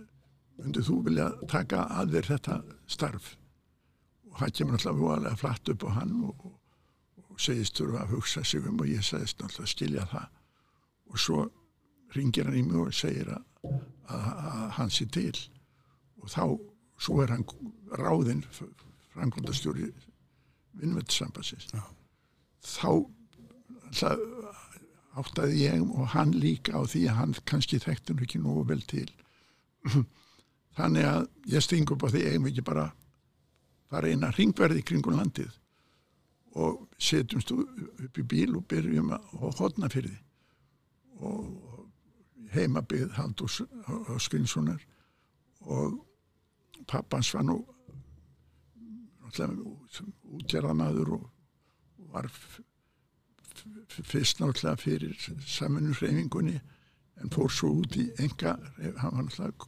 myndið 0.60 0.89
þú 0.89 0.97
vilja 1.07 1.30
taka 1.49 1.86
að 1.99 2.16
þér 2.16 2.30
þetta 2.34 2.57
starf? 2.88 3.36
Og 4.30 4.41
hann 4.43 4.53
kemur 4.53 4.76
náttúrulega 4.76 5.01
voðalega 5.01 5.39
flatt 5.41 5.72
upp 5.74 5.86
á 5.88 5.89
hann 5.97 6.18
og, 6.28 6.43
og, 6.45 7.39
segist 7.39 7.80
þurfa 7.80 8.03
að 8.03 8.14
hugsa 8.14 8.43
sig 8.43 8.68
um 8.68 8.82
og 8.84 8.91
ég 8.91 9.05
segist 9.05 9.41
að 9.41 9.57
skilja 9.72 10.05
það. 10.12 10.28
Og 11.10 11.22
svo 11.24 11.45
ringir 12.14 12.49
hann 12.49 12.60
í 12.60 12.66
mig 12.68 12.78
og 12.84 12.93
segir 12.93 13.32
að, 13.34 13.45
að, 14.12 14.28
að 14.51 14.68
hann 14.78 14.93
sé 14.93 15.07
til. 15.10 15.34
Og 16.20 16.30
þá 16.30 16.43
svo 16.99 17.22
er 17.24 17.34
hann 17.34 17.47
ráðinn 17.95 18.43
framkvæmdastjóri 18.51 19.89
vinnvöldssambansins 20.78 21.72
þá 22.65 22.91
það, 23.95 24.24
áttaði 25.20 25.63
ég 25.63 25.84
og 25.84 26.11
hann 26.13 26.34
líka 26.36 26.78
á 26.78 26.82
því 26.88 27.05
að 27.09 27.20
hann 27.20 27.36
kannski 27.49 27.80
þekkti 27.82 28.13
hann 28.13 28.24
ekki 28.26 28.41
nógu 28.43 28.65
vel 28.70 28.82
til. 28.89 29.07
Þannig 30.78 31.07
að 31.09 31.24
ég 31.51 31.65
sting 31.65 31.89
upp 31.91 32.05
á 32.05 32.11
því 32.13 32.26
eigum 32.28 32.47
við 32.47 32.53
ekki 32.53 32.67
bara 32.70 32.86
fara 33.89 34.11
að 34.13 34.38
ringverði 34.38 34.86
kringum 34.86 35.17
landið 35.17 35.55
og 36.59 36.86
setjumst 37.01 37.51
upp 37.53 38.20
í 38.20 38.26
bíl 38.26 38.55
og 38.57 38.65
byrjum 38.70 39.11
að 39.15 39.57
hodna 39.59 39.89
fyrir 39.91 40.13
því. 40.13 40.22
Og 41.20 42.53
heimabið 42.53 43.11
Haldús 43.17 43.59
Skvinssonar 44.24 44.80
og 45.67 45.99
pappans 46.89 47.34
var 47.36 47.45
nú 47.45 47.59
útgerðamaður 49.38 51.13
og, 51.17 51.30
var 52.09 52.30
fyrst 54.09 54.39
náttúrulega 54.39 54.80
fyrir 54.82 55.17
saminurreifingunni 55.45 56.55
en 57.19 57.34
fór 57.34 57.51
svo 57.53 57.73
út 57.82 57.97
í 57.99 58.07
enga, 58.23 58.55
hann 59.01 59.13
var 59.13 59.27
náttúrulega 59.27 59.67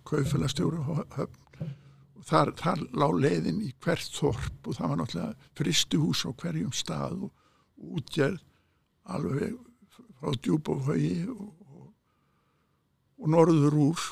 höfn. 1.18 1.68
Og 2.22 2.26
þar, 2.30 2.53
þar 2.57 2.82
lá 2.93 3.07
leiðin 3.18 3.62
í 3.66 3.72
hvert 3.82 4.14
þorp 4.16 4.70
og 4.70 4.78
það 4.78 4.91
var 4.91 4.99
náttúrulega 5.01 5.51
fristuhús 5.57 6.24
á 6.26 6.30
hverjum 6.32 6.74
stað 6.74 7.28
og, 7.28 7.32
útgerð 7.82 8.41
alveg 9.09 9.55
frá 10.20 10.36
djúbófhaugi 10.38 11.24
og, 11.34 11.47
og, 11.66 11.88
og 13.18 13.32
norður 13.34 13.78
úr 13.88 14.03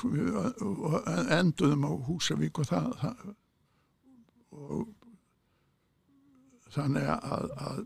og 0.74 0.96
enduðum 1.36 1.86
á 1.86 1.92
Húsavík 2.08 2.58
og 2.58 2.66
það, 2.70 2.88
það 3.02 3.28
og 4.50 4.88
þannig 6.74 7.08
að, 7.14 7.50
að 7.68 7.80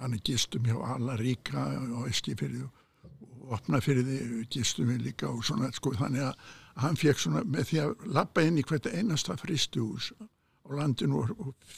hann 0.00 0.16
er 0.16 0.24
gistum 0.26 0.66
hjá 0.68 0.76
Allaríka 0.94 1.66
og 1.98 2.08
Eskifyrði 2.10 2.64
og 2.64 2.80
Opnafyrði 3.54 4.44
gistum 4.52 4.88
við 4.88 5.10
líka 5.10 5.28
og 5.28 5.44
svona 5.44 5.68
sko 5.76 5.92
þannig 5.98 6.24
að 6.30 6.52
hann 6.80 6.96
fekk 6.98 7.20
svona 7.20 7.42
með 7.44 7.68
því 7.70 7.80
að 7.82 8.06
lappa 8.16 8.44
inn 8.44 8.58
í 8.58 8.64
hvert 8.66 8.88
einasta 8.90 9.36
fristuhús 9.38 10.12
á 10.18 10.68
landinu 10.74 11.20
og, 11.20 11.34
og 11.38 11.74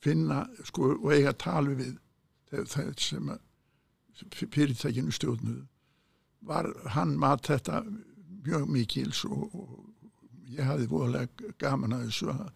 finna 0.00 0.44
sko 0.64 0.94
og 0.94 1.10
eiga 1.12 1.34
tali 1.36 1.74
við 1.76 1.98
það 2.70 2.94
sem 3.02 3.32
fyrirtækinu 4.30 5.12
stjórnuðu 5.14 5.66
var 6.48 6.70
hann 6.94 7.16
mat 7.20 7.46
þetta 7.46 7.82
mjög 8.46 8.66
mikils 8.72 9.24
og, 9.28 9.54
og 9.54 10.50
ég 10.50 10.66
hafði 10.66 10.88
voðalega 10.90 11.52
gaman 11.60 11.94
að 11.96 12.06
þessu 12.08 12.30
að, 12.32 12.46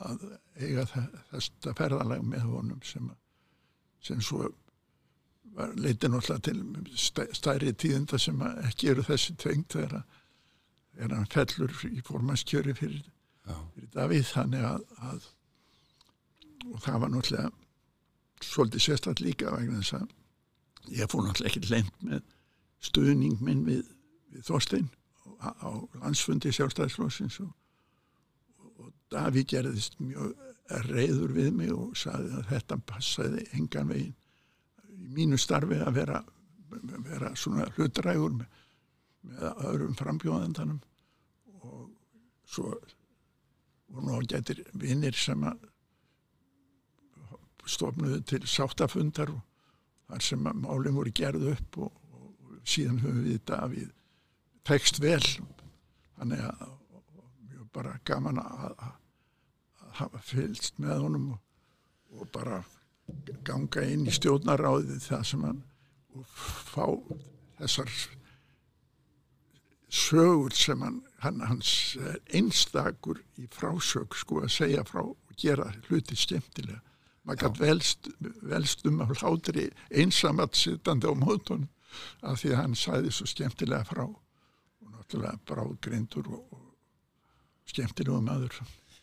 að 0.00 0.24
eiga 0.56 0.86
þetta 0.92 1.74
ferðalag 1.78 2.24
með 2.26 2.46
honum 2.48 2.82
sem, 2.86 3.10
sem 4.02 4.20
svo 4.24 4.48
var, 5.56 5.74
leiti 5.76 6.08
náttúrulega 6.08 6.40
til 6.48 6.96
stæ, 6.96 7.26
stærri 7.36 7.72
tíðinda 7.76 8.18
sem 8.20 8.40
ekki 8.64 8.92
eru 8.92 9.04
þessi 9.06 9.36
tvengt 9.40 9.76
þegar, 9.76 10.02
hann 11.02 11.28
fellur 11.32 11.76
í 11.88 12.00
formannskjöri 12.06 12.74
fyrir, 12.76 13.04
fyrir 13.74 13.92
Davíð. 13.94 14.26
Þannig 14.32 14.66
að, 14.68 14.82
að 15.10 15.28
og 16.70 16.82
það 16.82 17.00
var 17.02 17.12
náttúrulega 17.12 17.50
svolítið 18.42 18.84
sérstætt 18.86 19.22
líka 19.22 19.52
vegna 19.54 19.80
þess 19.80 19.96
að 19.98 20.98
ég 20.98 21.10
fór 21.10 21.26
náttúrulega 21.26 21.50
ekki 21.50 21.70
lengt 21.70 22.04
með 22.06 22.22
stuðning 22.82 23.42
minn 23.44 23.64
við, 23.66 23.82
við 24.34 24.46
Þorstein 24.48 24.88
á, 25.42 25.48
á 25.62 25.70
landsfundi 26.02 26.52
sjálfstæðisflóksins 26.54 27.40
og, 27.44 27.52
og 29.12 29.18
Davíð 29.18 29.48
gerðist 29.52 29.98
mjög 30.00 30.32
reyður 30.88 31.34
við 31.36 31.50
mig 31.56 31.72
og 31.74 31.96
sagði 31.98 32.38
að 32.38 32.48
þetta 32.48 32.78
passaði 32.88 33.44
engan 33.58 33.90
veginn. 33.92 34.14
Í 34.88 35.08
mínu 35.12 35.38
starfi 35.40 35.80
að 35.82 35.98
vera, 35.98 36.22
vera 37.04 37.32
svona 37.36 37.66
hlutrægur 37.76 38.38
með, 38.38 38.46
með 39.28 39.62
öðrum 39.68 39.96
frambjóðendanum 39.98 40.80
og 41.62 41.90
svo 42.48 42.72
voru 43.92 44.06
nú 44.06 44.20
ágættir 44.20 44.62
vinnir 44.72 45.16
sem 45.18 45.44
að 45.44 45.68
stofnuðu 47.68 48.22
til 48.26 48.42
sáttafundar 48.48 49.30
og 49.30 49.42
þar 50.08 50.24
sem 50.24 50.48
að 50.48 50.64
málum 50.64 50.96
voru 50.98 51.12
gerð 51.14 51.52
upp 51.52 51.78
og, 51.84 51.92
og, 52.16 52.32
og 52.48 52.56
síðan 52.64 53.02
höfum 53.04 53.20
við 53.26 53.36
þetta 53.36 53.60
að 53.60 53.76
við 53.76 53.92
tekst 54.66 54.98
vel. 55.02 55.22
Þannig 56.16 56.42
að 56.48 56.64
og, 56.66 57.04
og 57.60 57.68
bara 57.76 57.94
gaman 58.08 58.40
að, 58.42 58.66
að 58.72 58.98
hafa 59.98 60.22
fylgst 60.26 60.80
með 60.82 61.04
honum 61.06 61.28
og, 61.34 61.42
og 62.18 62.30
bara 62.34 62.62
ganga 63.46 63.84
inn 63.88 64.06
í 64.08 64.14
stjórnaráðið 64.14 65.06
það 65.06 65.24
sem 65.28 65.46
hann 65.46 65.62
og 66.16 66.26
fá 66.72 66.86
þessar 67.58 67.92
sögur 69.92 70.54
sem 70.56 70.80
hann, 70.82 71.02
hann 71.20 71.42
hans 71.44 71.72
einstakur 72.32 73.20
í 73.40 73.48
frásög 73.52 74.16
sko 74.16 74.42
að 74.44 74.54
segja 74.56 74.84
frá 74.88 75.02
og 75.04 75.36
gera 75.36 75.68
hluti 75.88 76.16
skemmtilega. 76.16 76.80
Maður 77.22 77.42
gætt 77.44 77.60
velst, 77.60 78.08
velst 78.50 78.86
um 78.88 79.02
að 79.04 79.14
hlátri 79.20 79.68
einsamat 79.94 80.58
sittandi 80.58 81.06
á 81.06 81.14
mótunum 81.14 81.68
af 82.26 82.40
því 82.40 82.54
að 82.54 82.60
hann 82.62 82.76
sæði 82.78 83.12
svo 83.14 83.28
skemmtilega 83.30 83.86
frá 83.86 84.04
og 84.08 84.88
náttúrulega 84.88 85.38
bráðgrindur 85.48 86.32
og, 86.32 86.56
og 86.56 87.70
skemmtilegu 87.70 88.20
maður 88.24 88.58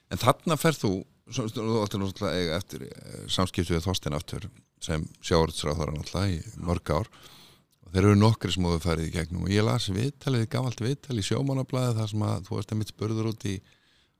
En 0.09 0.21
þarna 0.21 0.57
ferð 0.57 0.83
þú, 0.83 0.91
þú 1.29 1.65
ættir 1.83 2.01
náttúrulega 2.01 2.37
eiga 2.37 2.57
eftir 2.57 2.85
eh, 2.87 3.25
samskiptu 3.29 3.75
við 3.75 3.85
Þorstein 3.85 4.17
aftur 4.17 4.47
sem 4.81 5.03
sjáurðsráðara 5.25 5.93
náttúrulega 5.93 6.37
í 6.37 6.63
mörg 6.65 6.93
ár. 6.95 7.11
Og 7.85 7.93
þeir 7.93 8.05
eru 8.05 8.17
nokkri 8.17 8.53
hefur 8.53 8.81
farið 8.83 9.09
í 9.09 9.13
gegnum. 9.13 9.45
Og 9.45 9.53
ég 9.53 9.65
las 9.65 9.89
viðtalið, 9.93 10.47
gafalt 10.49 10.81
viðtal 10.81 11.17
í 11.17 11.25
sjómannablaði 11.25 11.97
þar 11.99 12.11
sem 12.13 12.25
að 12.25 12.47
þú 12.47 12.57
varst 12.57 12.73
einmitt 12.73 12.93
spurður 12.93 13.31
út 13.33 13.45
í 13.49 13.55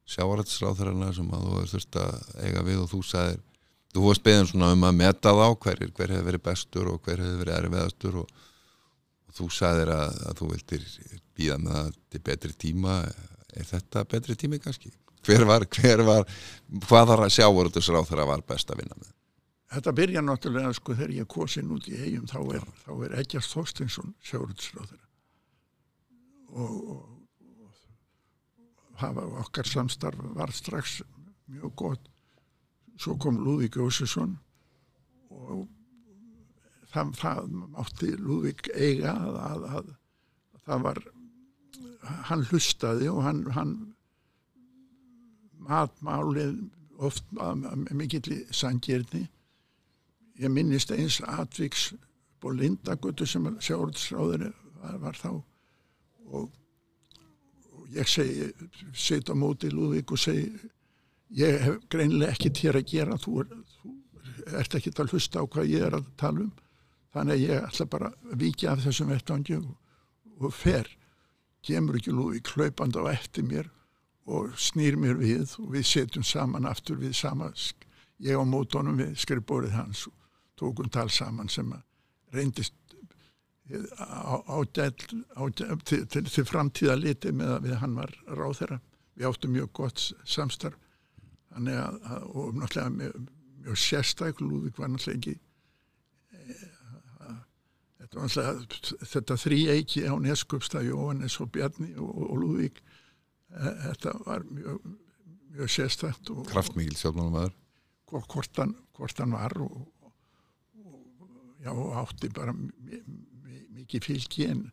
sjáurðsráðarana 0.10 1.12
sem 1.18 1.34
að 1.34 1.46
þú 1.46 1.56
hefur 1.56 1.74
þurft 1.74 2.00
að 2.02 2.20
eiga 2.46 2.66
við 2.66 2.84
og 2.84 2.92
þú 2.94 3.02
sagðir 3.06 3.46
þú 3.94 4.06
varst 4.06 4.26
beðin 4.26 4.50
svona 4.50 4.72
um 4.76 4.86
að 4.86 4.98
meta 5.00 5.34
þá 5.34 5.48
hverjir, 5.66 5.92
hver 5.98 6.14
hefur 6.14 6.30
verið 6.30 6.46
bestur 6.46 6.90
og 6.92 7.02
hver 7.06 7.22
hefur 7.24 7.42
verið 7.42 7.58
erfiðastur 7.58 8.18
og, 8.22 8.32
og 9.26 9.38
þú 9.40 9.50
sagðir 9.54 9.94
að, 9.96 10.18
að 10.30 10.42
þú 10.42 10.50
vildir 10.54 10.88
býða 11.38 11.60
með 11.64 11.78
það 11.78 11.92
til 12.10 12.24
betri 12.30 12.58
tíma. 12.66 12.98
Er 13.58 13.70
þetta 13.70 14.06
betri 14.10 14.38
tími 14.38 14.62
kannski? 14.62 14.94
Hver 15.28 15.46
var, 15.50 15.66
hver 15.76 16.04
var 16.08 16.28
hvað 16.88 17.12
þar 17.12 17.24
að 17.26 17.36
sjávarútusráð 17.36 18.10
þeirra 18.10 18.28
var 18.30 18.44
best 18.48 18.72
að 18.72 18.84
vinna 18.84 18.98
með? 18.98 19.14
Þetta 19.70 19.94
byrja 20.00 20.22
náttúrulega 20.26 20.74
sko 20.74 20.96
þegar 20.98 21.14
ég 21.14 21.30
kosin 21.30 21.72
út 21.76 21.88
í 21.92 21.98
eigum 22.00 22.26
þá 22.30 22.40
er, 22.58 22.64
þá 22.86 22.92
er 23.06 23.16
Eggjast 23.22 23.54
Þorstinsson 23.54 24.14
sjáurútsráður 24.26 25.02
og, 26.50 26.78
og, 26.96 27.04
og 27.68 29.04
hafa 29.04 29.26
okkar 29.44 29.70
samstarf 29.70 30.24
var 30.36 30.54
strax 30.56 31.02
mjög 31.50 31.76
gott. 31.78 32.08
Svo 33.00 33.16
kom 33.22 33.38
Lúðvík 33.46 33.78
Jósesson 33.80 34.34
og 35.30 35.68
það, 36.92 37.14
það 37.22 37.54
mátti 37.76 38.12
Lúðvík 38.18 38.72
eiga 38.74 39.14
að, 39.14 39.38
að, 39.46 39.70
að, 39.70 39.94
að 40.56 40.66
það 40.66 40.84
var 40.88 41.02
hann 42.30 42.46
hlustaði 42.50 43.10
og 43.12 43.24
hann, 43.24 43.46
hann 43.54 43.74
matmálið 45.68 46.55
oft 46.99 47.26
mikill 47.95 48.43
sangjörni 48.51 49.26
ég 50.39 50.51
minnist 50.51 50.91
eins 50.95 51.20
atviks 51.28 51.89
og 52.43 52.55
Lindagötu 52.55 53.28
sem 53.28 53.47
sjáurðsráður 53.60 54.45
var, 54.80 54.97
var 55.03 55.18
þá. 55.20 55.32
Og, 56.30 56.51
og 57.74 57.89
ég 57.95 58.07
segi 58.07 58.47
set 58.95 59.32
á 59.32 59.36
móti 59.36 59.72
Lúðvík 59.74 60.14
og 60.16 60.22
segi 60.22 60.47
ég 61.36 61.60
hef 61.66 61.82
greinilega 61.91 62.36
ekkert 62.36 62.62
hér 62.64 62.80
að 62.80 62.88
gera. 62.93 63.18
Þú, 63.20 63.43
er, 63.43 63.51
þú 63.82 63.93
ert 64.62 64.80
ekkert 64.80 65.03
að 65.03 65.16
hlusta 65.16 65.43
á 65.43 65.49
hvað 65.51 65.74
ég 65.74 65.88
er 65.89 65.99
að 65.99 66.07
tala 66.22 66.45
um. 66.45 66.53
Þannig 67.10 67.36
að 67.36 67.43
ég 67.43 67.68
ætla 67.68 67.89
bara 67.89 68.14
að 68.14 68.39
víkja 68.45 68.72
af 68.72 68.86
þessum 68.86 69.12
vettvangi 69.12 69.60
og, 69.60 69.70
og 70.39 70.55
fer. 70.55 70.88
Kemur 71.66 71.99
ekki 71.99 72.16
Lúðvík 72.16 72.53
hlaupandi 72.55 73.03
á 73.03 73.12
eftir 73.12 73.43
mér 73.49 73.68
og 74.30 74.58
snýr 74.62 74.98
mér 75.00 75.18
við 75.20 75.56
og 75.60 75.74
við 75.74 75.88
setjum 75.90 76.26
saman 76.28 76.70
aftur 76.70 77.00
við 77.02 77.16
sama 77.18 77.52
ég 78.20 78.38
á 78.38 78.44
mótónum 78.46 79.00
við 79.00 79.16
skrifbórið 79.18 79.78
hans 79.78 80.06
og 80.10 80.16
tókum 80.60 80.90
tal 80.92 81.10
saman 81.10 81.50
sem 81.50 81.72
reyndist 82.36 82.76
ágætt 84.50 85.10
til, 85.86 86.06
til, 86.08 86.26
til 86.26 86.46
framtíða 86.46 86.96
liti 86.98 87.32
með 87.32 87.56
að 87.56 87.68
við 87.68 87.76
hann 87.84 87.98
var 87.98 88.14
ráð 88.28 88.80
við 89.20 89.28
áttum 89.30 89.54
mjög 89.54 89.70
gott 89.74 90.06
samstarf. 90.26 90.78
Að, 91.50 91.68
að 91.68 92.26
og 92.30 92.58
náttúrulega 92.58 92.90
mjög, 92.96 93.30
mjög 93.66 93.80
sérstak 93.82 94.42
Lúðvík 94.42 94.78
var 94.80 94.92
náttúrulega 94.94 95.18
ekki 95.18 95.34
e, 96.32 96.58
að, 97.26 97.40
þetta 98.00 98.20
var 98.20 98.28
náttúrulega 98.30 99.10
þetta 99.14 99.38
þrý 99.44 99.60
eiki 99.74 100.04
á 100.06 100.14
Neskupstað 100.22 100.92
Jóhannes 100.92 101.40
og 101.42 101.52
Bjarni 101.56 101.90
og, 101.98 102.14
og 102.30 102.38
Lúðvík 102.44 102.82
þetta 103.50 104.14
var 104.26 104.43
mjög, 104.50 104.84
mjög 105.56 105.72
sérstakt 105.74 106.30
og, 106.34 106.43
Kraftmikil 106.50 106.97
sjálfmálumæður 107.00 107.56
og 108.14 108.26
hvort 108.34 108.60
hvort 108.97 109.20
hann 109.22 109.32
var 109.38 109.54
og, 109.62 109.80
og 110.86 111.64
já, 111.64 111.72
átti 112.02 112.30
bara 112.36 112.54
mi- 112.54 113.02
mi- 113.43 113.66
mikið 113.80 114.06
fylgi 114.06 114.47
en 114.50 114.64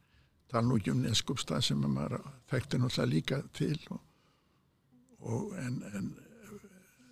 tala 0.50 0.66
nú 0.68 0.76
ekki 0.80 0.92
um 0.94 1.02
Neskupstað 1.04 1.64
sem 1.66 1.84
að 1.84 1.94
maður 1.96 2.24
þekkti 2.52 2.80
náttúrulega 2.80 3.12
líka 3.12 3.38
til 3.56 3.78
og, 3.90 4.00
og 5.20 5.56
en, 5.60 5.80
en, 5.94 6.10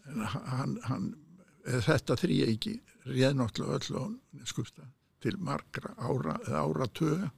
en 0.08 0.24
hann, 0.34 0.76
hann 0.88 1.08
eða 1.64 1.80
þetta 1.88 2.16
þrý 2.20 2.38
ekki 2.50 2.74
réð 3.08 3.36
náttúrulega 3.40 3.80
öll 3.80 4.00
á 4.00 4.04
Neskupstað 4.40 4.92
til 5.24 5.36
margra 5.40 5.94
ára 5.96 6.36
ára 6.60 6.88
töga 6.92 7.30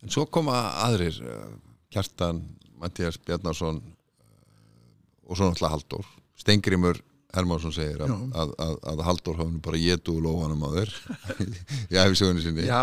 En 0.00 0.08
svo 0.08 0.22
koma 0.32 0.54
aðrir 0.86 1.16
eh, 1.28 1.48
Kjartan, 1.92 2.38
Mattias 2.80 3.20
Bjarnarsson 3.22 3.78
eh, 3.80 5.28
og 5.28 5.36
svo 5.38 5.50
náttúrulega 5.50 5.74
Halldór. 5.76 6.10
Stengrimur 6.40 7.00
Hermansson 7.30 7.74
segir 7.74 8.00
að, 8.02 8.14
að, 8.34 8.52
að, 8.58 8.72
að 8.90 9.02
Halldór 9.06 9.38
hafði 9.38 9.60
bara 9.62 9.80
getu 9.80 10.16
úr 10.16 10.24
lófanum 10.26 10.64
á 10.66 10.70
þér 10.74 10.94
ég 11.94 12.00
hef 12.00 12.16
sögunni 12.18 12.42
sinni. 12.42 12.66
Já, 12.66 12.80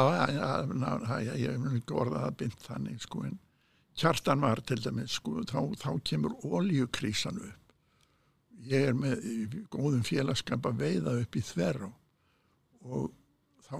ég 1.35 1.51
hef 1.51 1.67
ekki 1.81 1.97
orðað 1.97 2.29
að 2.29 2.37
bynd 2.43 2.65
þannig 2.67 3.03
sko 3.03 3.25
en 3.27 3.35
kjartan 3.97 4.43
var 4.45 4.61
til 4.63 4.79
dæmis 4.83 5.17
sko 5.19 5.41
þá, 5.49 5.59
þá 5.81 5.89
kemur 6.07 6.37
oljukrísan 6.45 7.41
upp. 7.41 7.73
Ég 8.67 8.91
er 8.91 8.95
með 8.97 9.25
í 9.27 9.37
góðum 9.71 10.05
félagskap 10.07 10.65
að 10.69 10.81
veiða 10.85 11.17
upp 11.23 11.35
í 11.35 11.43
þverjá 11.49 11.91
og 12.87 13.11
þá 13.67 13.77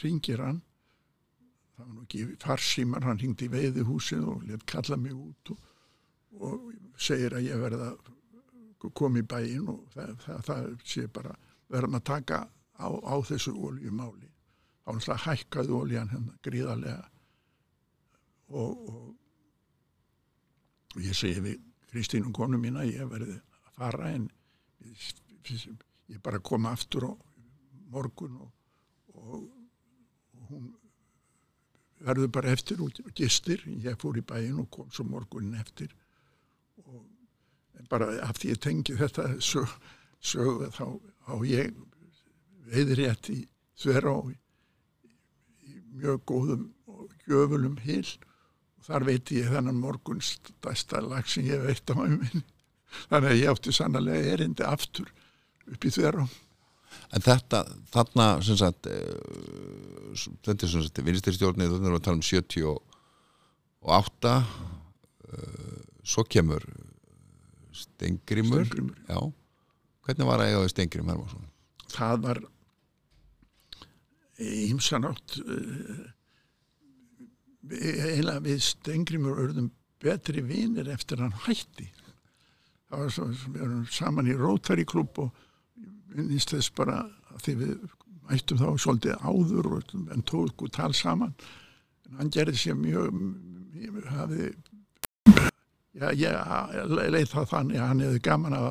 ringir 0.00 0.40
hann 0.40 0.62
það 1.78 1.86
var 1.86 1.94
nú 1.94 2.04
ekki 2.04 2.24
farsímar 2.42 3.04
hann 3.06 3.20
ringdi 3.22 3.46
í 3.46 3.52
veiðihúsið 3.52 4.24
og 4.32 4.46
let 4.48 4.64
kalla 4.66 4.96
mig 4.98 5.14
út 5.14 5.52
og, 5.54 5.60
og 6.42 6.72
segir 6.98 7.36
að 7.38 7.46
ég 7.46 7.60
verða 7.62 7.92
koma 8.98 9.22
í 9.22 9.26
bæinn 9.26 9.68
og 9.70 9.84
það, 9.94 10.16
það, 10.24 10.40
það 10.48 10.66
sé 10.86 11.06
bara 11.14 11.36
verðum 11.70 11.98
að 11.98 12.08
taka 12.10 12.40
á, 12.78 12.88
á 12.90 13.14
þessu 13.28 13.54
oljumáli 13.54 14.26
þá 14.26 14.90
náttúrulega 14.96 15.22
hækkaði 15.26 15.74
oljan 15.78 16.12
hérna 16.12 16.36
gríðarlega 16.46 17.06
og, 18.48 18.88
og, 18.88 19.08
og 20.96 21.00
ég 21.04 21.14
segi 21.14 21.44
við 21.44 21.64
Kristínu 21.92 22.32
konu 22.34 22.58
mína 22.60 22.86
ég 22.88 23.06
verði 23.10 23.38
að 23.38 23.78
fara 23.78 24.10
en 24.16 24.26
ég, 24.82 25.78
ég 26.10 26.22
bara 26.24 26.42
kom 26.42 26.66
aftur 26.70 27.06
á 27.06 27.12
morgun 27.92 28.40
og, 28.42 28.52
og, 29.14 29.46
og 30.34 30.50
hún 30.50 30.72
verður 32.04 32.32
bara 32.32 32.52
eftir 32.54 32.82
og 32.82 32.98
gistir. 33.16 33.62
Ég 33.84 33.98
fór 34.00 34.18
í 34.20 34.24
bæin 34.24 34.60
og 34.62 34.70
kom 34.74 34.90
svo 34.94 35.06
morgunin 35.08 35.58
eftir. 35.60 35.92
Og 36.84 37.04
bara 37.90 38.10
af 38.26 38.38
því 38.38 38.54
ég 38.54 38.62
tengi 38.62 38.96
þetta 38.98 39.28
sög, 39.44 39.70
sög 40.20 40.66
þá 40.74 40.86
á 41.28 41.34
ég 41.46 41.74
veiðrétt 42.68 43.30
í 43.32 43.38
þverjá 43.78 44.14
í, 44.32 44.34
í 45.68 45.78
mjög 46.00 46.24
góðum 46.28 46.66
og 46.90 47.14
gjöfulum 47.24 47.78
hil 47.84 48.06
og 48.78 48.88
þar 48.88 49.06
veit 49.08 49.32
ég 49.34 49.50
þennan 49.52 49.80
morgun 49.80 50.20
stærsta 50.24 51.00
lag 51.04 51.28
sem 51.30 51.46
ég 51.48 51.62
veit 51.64 51.94
á 51.94 51.96
minn 51.96 52.44
þannig 53.08 53.30
að 53.30 53.40
ég 53.40 53.52
átti 53.52 53.74
sannlega 53.76 54.34
erindi 54.34 54.66
aftur 54.66 55.08
upp 55.68 55.84
í 55.84 55.94
þverjá 55.94 56.26
En 57.16 57.24
þetta, 57.24 57.62
þarna 57.92 58.26
sem 58.44 58.58
sagt 58.60 58.88
uh, 58.90 60.26
þetta 60.44 60.66
er 60.66 60.72
sem 60.72 60.84
sagt 60.84 61.00
vinnstyrstjórnið, 61.06 61.72
þannig 61.74 61.92
að 61.92 61.96
við 61.96 62.04
tala 62.06 62.18
um 62.18 62.26
78 62.28 64.34
uh, 64.36 65.80
svo 66.04 66.24
kemur 66.28 66.64
Stengrimur, 67.78 68.64
Steingrímur. 68.66 68.98
Já, 69.06 69.20
hvernig 70.06 70.28
var 70.28 70.42
við 70.42 70.70
Stengrim 70.72 71.10
Hermansson? 71.12 71.44
það 71.92 72.22
var 72.26 72.40
ímsanátt 74.38 75.38
uh, 75.42 76.04
eiginlega 77.68 78.44
við 78.44 78.62
Stengrimur 78.64 79.40
örðum 79.44 79.70
betri 80.02 80.44
vinir 80.46 80.88
eftir 80.92 81.22
hann 81.24 81.34
hætti 81.46 81.88
það 82.88 83.02
var 83.02 83.12
svo, 83.12 83.26
við 83.32 83.64
erum 83.64 83.86
saman 83.92 84.30
í 84.30 84.36
Rotary 84.38 84.86
klub 84.88 85.18
og 85.24 85.44
minnist 86.14 86.54
þess 86.54 86.72
bara 86.76 87.02
að 87.34 87.42
því 87.44 87.54
við 87.62 87.74
mættum 88.28 88.60
þá 88.60 88.68
svolítið 88.84 89.22
áður 89.24 89.70
og, 89.78 89.94
en 90.12 90.24
tóku 90.28 90.68
tal 90.72 90.92
saman. 90.96 91.34
En 92.08 92.20
hann 92.20 92.32
gerði 92.34 92.56
sér 92.60 92.78
mjög 92.78 93.12
mjög- 93.14 94.10
hafði 94.12 94.52
já, 95.98 96.08
ég 96.14 96.94
leið 97.12 97.30
það 97.32 97.50
þannig 97.52 97.80
að 97.80 97.88
hann 97.90 98.02
hefði 98.04 98.22
gaman 98.28 98.56
að 98.58 98.68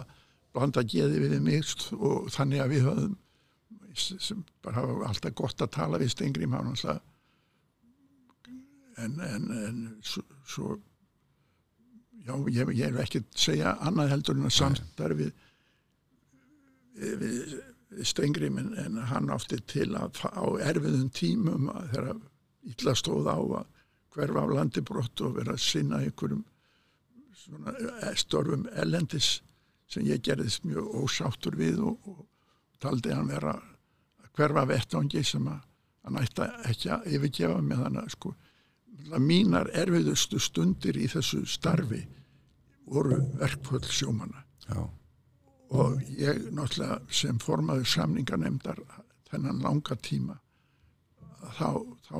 blanda 0.55 0.83
geði 0.83 1.21
við 1.23 1.39
mig 1.45 1.73
og 1.97 2.29
þannig 2.33 2.63
að 2.63 2.73
við 2.73 2.87
höfum 2.87 3.15
sem 3.97 4.43
bara 4.61 4.81
hafa 4.81 5.07
alltaf 5.09 5.35
gott 5.37 5.61
að 5.61 5.73
tala 5.73 5.99
við 6.01 6.13
Stengrim 6.13 6.53
hann 6.53 6.71
alltaf 6.73 7.01
en, 8.97 9.19
en, 9.21 9.49
en 9.67 9.81
svo, 10.05 10.23
svo 10.45 10.75
já, 12.25 12.33
ég, 12.53 12.71
ég 12.77 12.87
er 12.91 13.01
ekki 13.03 13.21
að 13.23 13.41
segja 13.47 13.75
annað 13.85 14.13
heldur 14.15 14.37
en 14.37 14.49
að 14.49 14.55
samstarfið 14.57 15.33
Stengrim 18.03 18.57
en, 18.59 18.97
hann 19.11 19.31
átti 19.31 19.59
til 19.69 19.93
að 19.95 20.19
á 20.27 20.45
erfiðum 20.71 21.09
tímum 21.15 21.69
þegar 21.93 22.17
illa 22.67 22.93
stóð 22.97 23.29
á 23.31 23.37
að 23.37 23.67
hverfa 24.17 24.43
af 24.43 24.53
landibrott 24.57 25.23
og 25.23 25.37
vera 25.37 25.55
að 25.55 25.63
sinna 25.63 26.01
einhverjum 26.03 26.43
eh, 27.69 28.15
störfum 28.17 28.65
ellendis 28.73 29.37
sem 29.87 30.03
ég 30.09 30.23
gerðist 30.25 30.65
mjög 30.67 30.89
ósáttur 31.03 31.55
við 31.55 31.79
og, 31.85 32.09
og 32.09 32.25
taldi 32.83 33.13
hann 33.13 33.29
vera 33.31 33.55
að 33.55 34.33
hverfa 34.37 34.65
vettvangi 34.67 35.23
sem 35.23 35.47
að 35.47 35.63
hann 36.07 36.19
ætti 36.23 36.49
ekki 36.71 36.91
að 36.93 37.07
yfirgefa 37.13 37.61
með 37.61 37.83
hann 37.85 38.01
að 38.01 38.11
sko 38.15 38.33
mínar 39.21 39.69
erfiðustu 39.77 40.39
stundir 40.41 40.97
í 40.97 41.07
þessu 41.11 41.43
starfi 41.47 42.01
voru 42.87 43.19
verkföll 43.39 43.83
sjómanna. 43.83 44.43
Já, 44.67 44.87
og 45.69 46.03
ég 46.15 46.47
náttúrulega 46.55 47.01
sem 47.11 47.39
formaður 47.43 47.89
samningarnemdar 47.91 48.79
þennan 49.27 49.63
langa 49.63 49.97
tíma 49.99 50.37
þá, 51.57 51.83
þá 52.07 52.19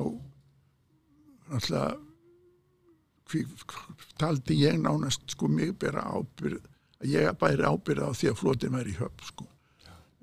náttúrulega 1.48 1.96
hví, 3.28 3.44
taldi 4.20 4.58
ég 4.62 4.80
nánast 4.80 5.24
sko 5.32 5.48
mig 5.52 5.74
bera 5.80 6.04
ábyrð 6.12 6.64
að 6.98 7.12
ég 7.12 7.38
bæri 7.40 7.64
ábyrð 7.64 8.08
á 8.08 8.10
því 8.16 8.30
að 8.30 8.38
flotin 8.40 8.74
væri 8.74 8.94
í 8.94 8.98
höfn 8.98 9.26
sko. 9.28 9.46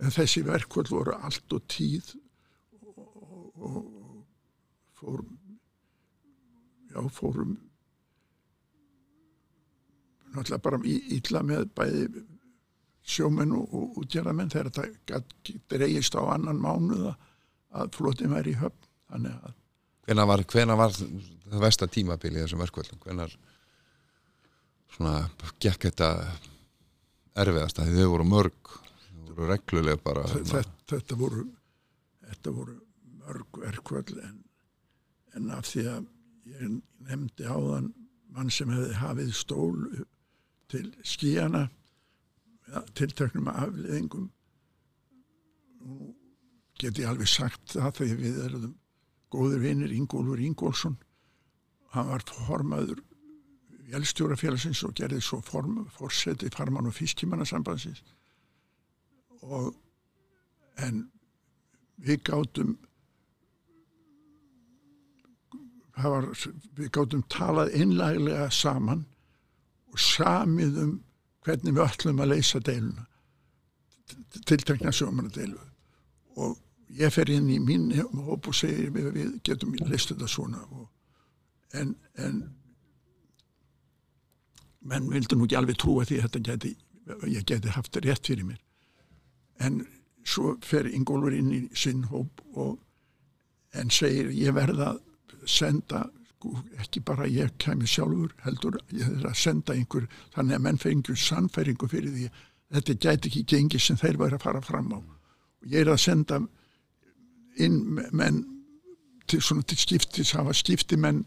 En 0.04 0.12
þessi 0.12 0.44
verkvöld 0.44 0.92
voru 0.92 1.16
allt 1.16 1.54
og 1.56 1.68
tíð 1.72 2.16
og, 2.84 2.98
og, 3.64 4.26
fórum 4.96 5.38
já 6.92 7.00
fórum 7.12 7.56
náttúrulega 10.36 10.64
bara 10.64 10.82
í, 10.84 10.98
illa 11.18 11.44
með 11.48 11.70
bæði 11.78 12.26
sjómenn 13.06 13.54
og, 13.56 14.00
útgerðamenn 14.02 14.52
þegar 14.54 14.72
þetta 14.74 15.54
dreigist 15.72 16.18
á 16.18 16.22
annan 16.34 16.62
mánuða 16.62 17.16
að 17.76 17.92
flotin 17.98 18.34
væri 18.34 18.56
í 18.56 18.60
höfn. 18.60 18.90
Að 19.14 19.28
hvenær 20.08 20.30
var, 20.30 20.46
var 20.80 20.96
það 20.96 21.62
versta 21.62 21.88
tímabili 21.92 22.42
þessum 22.42 22.64
verkvöldum? 22.64 23.30
Svona 24.96 25.16
gekk 25.62 25.90
þetta 25.90 26.10
erfiðast 27.36 27.82
þau 27.84 28.10
voru 28.14 28.28
mörg 28.28 28.72
þau 28.72 29.30
voru 29.30 29.48
reglulega 29.52 30.02
bara 30.04 30.26
þetta, 30.32 30.64
þetta 30.92 31.20
voru 31.20 31.46
þetta 32.30 32.54
voru 32.56 32.76
mörg 33.26 33.62
verkvöld 33.62 34.14
en, 34.24 34.38
en 35.36 35.54
af 35.56 35.68
því 35.68 35.88
að 35.92 36.06
ég 36.54 36.78
nefndi 37.10 37.48
áðan 37.48 37.92
mann 38.36 38.52
sem 38.54 38.72
hefði 38.72 39.00
hafið 39.02 39.34
stól 39.36 39.80
til 40.72 40.88
skíjana 41.06 41.68
ja, 42.72 42.82
tilteknum 42.98 43.50
afleðingum 43.52 44.30
nú 45.86 46.14
get 46.80 47.00
ég 47.00 47.08
alveg 47.08 47.30
sagt 47.30 47.76
það 47.76 48.00
þegar 48.00 48.22
við 48.22 48.40
erum 48.50 48.72
góður 49.32 49.62
vinir 49.64 49.94
Ingólfur 49.96 50.42
Ingólfsson. 50.44 50.98
Hann 51.96 52.10
var 52.10 52.24
formaður 52.28 53.02
velstjórafélagsins 53.92 54.82
og 54.88 54.96
gerði 54.98 55.22
svo 55.24 55.40
form, 55.46 55.86
forseti 55.94 56.50
farmann 56.54 56.90
og 56.90 56.96
fiskimannasambansins 56.98 58.02
og 59.46 59.76
en 60.82 61.04
við 62.02 62.24
gátum 62.26 62.74
það 65.96 66.16
var, 66.16 66.30
við 66.80 66.90
gátum 66.98 67.24
talað 67.32 67.76
einlæglega 67.78 68.50
saman 68.52 69.06
og 69.94 70.02
samið 70.02 70.82
um 70.82 70.96
hvernig 71.46 71.76
við 71.76 71.86
ætlum 71.86 72.24
að 72.24 72.34
leysa 72.34 72.62
deiluna 72.66 73.06
tiltekna 74.46 74.92
sjómanadeilu 74.94 75.62
og 76.42 76.58
ég 77.00 77.14
fer 77.14 77.32
inn 77.34 77.48
í 77.50 77.58
mín 77.64 77.90
hóp 78.28 78.50
og 78.50 78.58
segir 78.58 78.92
við, 78.94 79.10
við 79.16 79.32
getum 79.48 79.74
leist 79.90 80.12
þetta 80.12 80.30
svona 80.30 80.62
og, 80.70 80.88
en, 81.74 81.96
en 82.22 82.44
menn 84.86 85.10
vildi 85.10 85.38
nú 85.38 85.48
ekki 85.48 85.60
alveg 85.60 85.80
trúa 85.82 86.06
því 86.06 86.22
að 86.22 86.40
geti, 86.46 86.76
ég 87.32 87.46
geti 87.48 87.74
haft 87.74 87.98
rétt 88.06 88.28
fyrir 88.28 88.46
mér. 88.46 88.62
En 89.58 89.82
svo 90.26 90.56
fer 90.66 90.90
Ingólfur 90.90 91.34
inn 91.34 91.52
í 91.54 91.62
sinn 91.78 92.06
hóp 92.12 92.44
og 92.54 92.78
en 93.76 93.92
segir 93.92 94.30
ég 94.36 94.54
verða 94.56 94.94
að 94.94 95.02
senda 95.50 96.06
ekki 96.82 97.02
bara 97.06 97.28
ég 97.28 97.56
kæmi 97.62 97.88
sjálfur 97.90 98.34
heldur 98.46 98.78
ég 98.94 99.08
er 99.08 99.30
að 99.30 99.40
senda 99.40 99.74
einhver 99.74 100.08
þannig 100.36 100.58
að 100.58 100.66
menn 100.68 100.82
fengjum 100.82 101.18
sannfæringu 101.18 101.90
fyrir 101.92 102.14
því. 102.14 102.28
Þetta 102.76 102.98
gæti 103.06 103.30
ekki 103.32 103.46
gengi 103.54 103.80
sem 103.80 103.98
þeir 103.98 104.20
væri 104.22 104.38
að 104.38 104.46
fara 104.46 104.62
fram 104.62 104.92
á. 104.94 105.00
Og 105.00 105.72
ég 105.72 105.86
er 105.86 105.94
að 105.94 106.04
senda 106.04 106.42
inn 107.62 107.80
menn 108.12 108.44
til, 109.28 109.42
til 109.42 109.80
skiptis 109.80 110.36
hafa 110.36 110.54
skipti 110.54 110.98
menn 111.00 111.24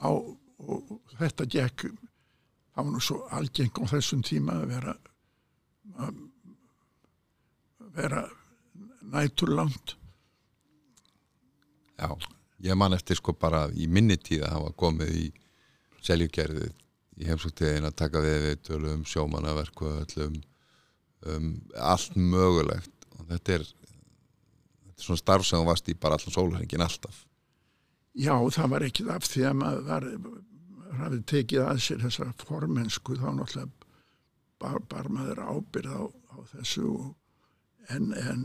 á 0.00 0.10
og 0.12 0.94
þetta 1.18 1.46
gekk 1.50 1.88
var 2.74 2.86
nú 2.90 3.00
svo 3.02 3.24
algeng 3.34 3.74
á 3.78 3.84
þessum 3.90 4.22
tíma 4.26 4.60
að 4.62 4.70
vera 4.72 4.94
að 6.04 6.22
vera 7.94 8.24
næturlangt. 9.14 9.94
Já, 11.98 12.08
ég 12.62 12.78
man 12.78 12.94
eftir 12.96 13.18
sko 13.18 13.34
bara 13.38 13.66
í 13.74 13.88
minni 13.90 14.16
tíð 14.20 14.46
að 14.46 14.56
hafa 14.58 14.72
komið 14.84 15.14
í 15.18 15.26
seljugerðið 16.04 16.72
í 17.14 17.28
heimsóktíðin 17.28 17.86
að 17.88 17.96
taka 18.00 18.22
við 18.24 18.40
við 18.48 18.56
tölum 18.68 19.04
sjómanaverku 19.08 19.90
öllum 20.02 20.40
um, 21.30 21.52
allt 21.78 22.16
mögulegt. 22.18 23.06
Og 23.18 23.28
þetta 23.30 23.58
er, 23.58 23.68
þetta 23.68 24.96
er 24.96 25.06
svona 25.06 25.22
starf 25.22 25.46
sem 25.48 25.68
varst 25.68 25.88
í 25.88 25.96
bara 25.98 26.18
allan 26.18 26.34
sólhengin 26.34 26.84
alltaf. 26.84 27.22
Já, 28.14 28.34
það 28.34 28.70
var 28.74 28.86
ekki 28.86 29.06
af 29.10 29.26
því 29.26 29.46
að 29.48 29.56
maður 29.60 29.86
var, 29.88 30.08
hafði 31.00 31.22
tekið 31.30 31.64
að 31.66 31.80
sér 31.86 32.04
þessa 32.04 32.28
formensku 32.44 33.16
þá 33.18 33.28
náttúrulega 33.34 33.70
bar, 34.62 34.78
bar 34.90 35.10
maður 35.10 35.42
ábyrð 35.42 35.96
á, 35.98 36.02
á 36.06 36.36
þessu 36.52 36.90
en, 37.90 38.12
en 38.14 38.44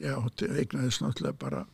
ég 0.00 0.16
átti 0.16 0.48
eignaðis 0.48 1.02
náttúrulega 1.02 1.40
bara 1.40 1.64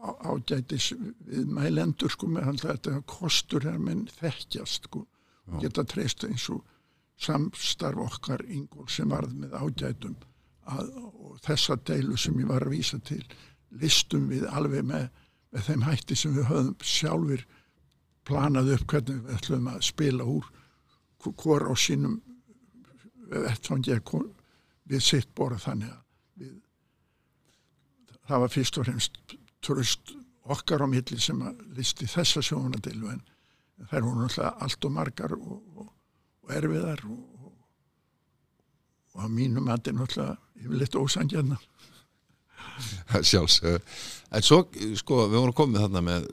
ágætis 0.00 0.90
við 1.28 1.48
mælendur 1.52 2.12
sko 2.12 2.28
með 2.32 2.50
alltaf 2.52 2.70
þetta 2.70 3.02
kostur 3.10 3.64
þegar 3.66 3.82
menn 3.84 4.06
þekkjast 4.16 4.88
sko 4.88 5.04
og 5.50 5.62
geta 5.62 5.84
treyst 5.84 6.24
eins 6.24 6.46
og 6.52 6.64
samstarf 7.20 8.00
okkar 8.06 8.44
yngol 8.48 8.88
sem 8.88 9.10
varð 9.12 9.34
með 9.36 9.56
ágætum 9.60 10.16
að, 10.70 10.92
og 10.96 11.40
þessa 11.44 11.76
deilu 11.84 12.16
sem 12.20 12.38
ég 12.40 12.48
var 12.48 12.64
að 12.64 12.76
vísa 12.76 13.00
til 13.04 13.22
listum 13.82 14.28
við 14.30 14.46
alveg 14.48 14.86
með 14.86 15.08
með 15.50 15.66
þeim 15.66 15.82
hætti 15.82 16.16
sem 16.16 16.34
við 16.36 16.46
höfum 16.46 16.74
sjálfur 16.86 17.44
planað 18.28 18.74
upp 18.76 18.86
hvernig 18.92 19.22
við 19.24 19.36
ætlum 19.36 19.70
að 19.72 19.80
spila 19.88 20.26
úr 20.30 20.50
hvort 21.20 21.66
á 21.66 21.74
sínum 21.76 22.20
við 24.90 25.02
sitt 25.06 25.34
borð 25.34 25.62
þannig 25.64 25.90
að 25.90 26.00
við, 26.42 26.54
það 28.28 28.44
var 28.44 28.54
fyrst 28.54 28.78
og 28.78 28.88
fremst 28.88 29.36
tröst 29.64 30.14
okkar 30.50 30.84
á 30.84 30.86
milli 30.90 31.18
sem 31.20 31.40
að 31.44 31.60
listi 31.76 32.08
þessa 32.10 32.42
sjónadeilu 32.44 33.10
en 33.12 33.20
þær 33.90 34.06
voru 34.06 34.24
náttúrulega 34.24 34.54
allt 34.64 34.86
og 34.86 34.94
margar 34.94 35.34
og, 35.36 35.58
og, 35.76 35.90
og 36.44 36.54
erfiðar 36.56 37.04
og, 37.08 37.20
og 39.14 39.26
að 39.26 39.36
mínum 39.36 39.68
að 39.68 39.78
þetta 39.78 39.92
er 39.92 39.98
náttúrulega 40.00 40.64
yfirleitt 40.64 40.98
ósangjarnar 41.00 41.68
sjálfsög 43.30 43.94
en 44.30 44.46
svo, 44.46 44.62
sko, 44.98 45.24
við 45.28 45.38
vorum 45.38 45.56
komið 45.56 45.84
þarna 45.84 46.04
með 46.06 46.28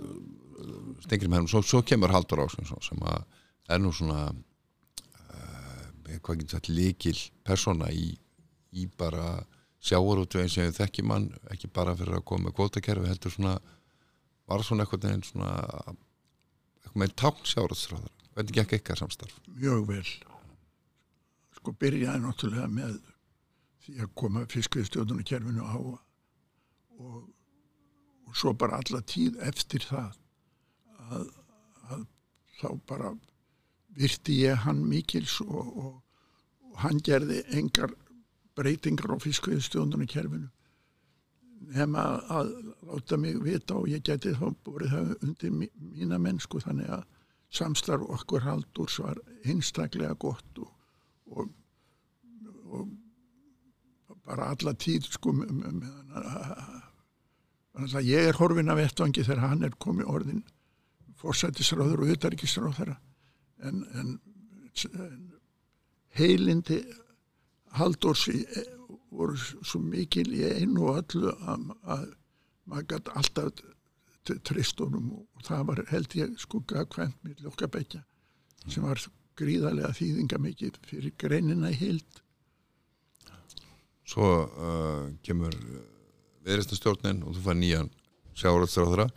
stengrim 1.05 1.35
hennum, 1.35 1.49
svo, 1.51 1.63
svo 1.65 1.83
kemur 1.85 2.13
Haldur 2.13 2.43
Ásvinsson 2.45 2.83
sem 2.83 3.01
að 3.07 3.23
er 3.73 3.81
nú 3.83 3.91
svona 3.95 4.29
uh, 4.31 5.85
hvað 6.23 6.41
getur 6.41 6.57
þetta 6.57 6.75
líkil 6.75 7.17
persóna 7.47 7.91
í, 7.91 8.11
í 8.75 8.87
bara 8.99 9.37
sjáarútvegin 9.87 10.51
sem 10.51 10.67
við 10.69 10.79
þekkjum 10.81 11.09
mann 11.11 11.27
ekki 11.53 11.71
bara 11.73 11.95
fyrir 11.97 12.19
að 12.19 12.25
koma 12.29 12.47
með 12.47 12.57
kvótakerfi 12.59 13.11
heldur 13.11 13.33
svona, 13.33 13.57
var 14.47 14.65
svona 14.65 14.85
eitthvað 14.85 15.07
neginn 15.07 15.27
svona 15.27 15.51
eitthvað 16.83 17.01
með 17.03 17.15
tán 17.23 17.43
sjáarútstráðar 17.51 18.13
hvernig 18.37 18.57
gekk 18.59 18.77
ykkar 18.77 18.99
samstarf? 19.01 19.39
Mjög 19.57 19.87
vel 19.89 20.03
sko 21.57 21.73
byrjaði 21.81 22.23
náttúrulega 22.23 22.67
með 22.71 22.99
því 23.85 23.95
að 24.03 24.13
koma 24.19 24.43
fiskviðstjóðunarkerfinu 24.51 25.63
á 25.63 25.77
og, 25.77 27.17
og 28.27 28.35
svo 28.37 28.53
bara 28.53 28.81
alla 28.81 29.01
tíð 29.07 29.39
eftir 29.47 29.85
það 29.87 30.17
að, 31.07 31.29
að 31.89 32.03
þá 32.59 32.67
bara 32.89 33.13
virti 33.97 34.41
ég 34.43 34.65
hann 34.65 34.83
mikils 34.85 35.39
og, 35.45 35.63
og, 35.65 35.93
og 36.67 36.81
hann 36.83 36.99
gerði 37.03 37.41
engar 37.57 37.95
breytingar 38.57 39.13
á 39.13 39.17
fiskviðstjóðunum 39.21 40.07
kerfinu 40.09 40.49
nema 41.73 42.03
að 42.31 42.51
láta 42.87 43.17
mig 43.19 43.39
vita 43.43 43.77
og 43.77 43.89
ég 43.91 44.03
geti 44.05 44.33
þá 44.37 44.47
borið 44.65 44.93
það 44.93 45.13
undir 45.25 45.55
mína 45.57 46.19
mennsku 46.21 46.61
þannig 46.63 46.91
að 46.97 47.05
samstarf 47.57 48.05
okkur 48.17 48.45
haldur 48.45 48.91
var 49.03 49.19
einstaklega 49.47 50.13
gott 50.19 50.61
og, 50.61 50.71
og, 51.31 51.49
og 52.75 54.19
bara 54.27 54.51
alla 54.53 54.73
tíð 54.75 55.09
sko 55.13 55.33
ég 58.03 58.29
er 58.29 58.39
horfin 58.39 58.73
af 58.73 58.83
ettvangi 58.83 59.23
þegar 59.23 59.43
hann 59.45 59.65
er 59.67 59.77
komið 59.79 60.11
orðin 60.13 60.43
fórsættisráður 61.17 62.03
og 62.03 62.13
auðaríkisráður 62.13 62.93
en, 62.93 63.83
en, 63.97 64.13
en 64.93 65.19
heilindi 66.17 66.81
haldórsi 67.79 68.43
voru 69.13 69.37
svo 69.37 69.81
mikil 69.81 70.27
í 70.35 70.43
einu 70.59 70.89
og 70.91 71.01
öllu 71.01 71.33
að, 71.33 71.67
að 71.87 72.05
maður 72.67 72.87
gæti 72.93 73.17
alltaf 73.21 73.63
tristunum 74.47 75.11
og 75.15 75.45
það 75.47 75.67
var 75.69 75.83
held 75.91 76.15
ég 76.19 76.33
skugga 76.41 76.83
hvent 76.91 77.15
með 77.23 77.45
lókabækja 77.45 78.01
sem 78.67 78.83
var 78.83 78.99
gríðarlega 79.37 79.93
þýðinga 79.95 80.39
mikið 80.43 80.79
fyrir 80.87 81.13
greinina 81.21 81.71
í 81.71 81.77
heild. 81.77 82.21
Svo 84.07 84.27
uh, 84.47 85.07
kemur 85.23 85.55
viðristastjórnin 86.47 87.23
og 87.27 87.37
þú 87.37 87.45
fær 87.45 87.59
nýjan 87.59 87.89
sjáuröldsráðra 88.37 89.07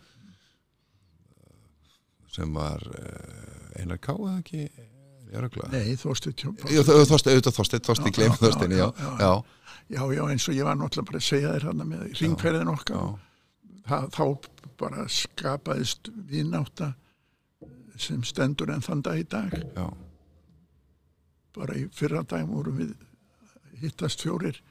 sem 2.31 2.53
var 2.55 2.83
uh, 2.87 3.79
einar 3.79 3.99
ká 4.03 4.13
eða 4.15 4.37
ekki 4.39 4.65
Nei, 5.71 5.95
Þorstein 5.99 6.35
Þorstein, 6.59 7.83
Þorstein, 7.87 8.15
gleym 8.15 8.37
Þorstein, 8.39 8.73
já, 8.75 8.87
já, 9.21 10.01
já, 10.15 10.23
eins 10.27 10.47
og 10.47 10.57
ég 10.57 10.67
var 10.67 10.79
náttúrulega 10.79 11.11
bara 11.11 11.21
að 11.21 11.27
segja 11.27 11.53
þér 11.55 11.67
hann 11.69 11.85
með 11.87 12.03
ringferðin 12.19 12.71
okkar. 12.73 13.13
það, 13.87 14.09
þá 14.17 14.25
bara 14.81 15.05
skapaðist 15.11 16.11
viðnáta 16.27 16.93
sem 18.01 18.23
stendur 18.25 18.71
enn 18.73 18.83
þann 18.83 19.03
dag 19.05 19.19
í 19.21 19.27
dag. 19.29 19.55
Já. 19.77 19.87
bara 21.55 21.75
í 21.75 21.87
fyrra 21.93 22.23
dag 22.23 22.47
vorum 22.47 22.77
við 22.79 22.93
hittast 23.81 24.21
fjórir 24.23 24.61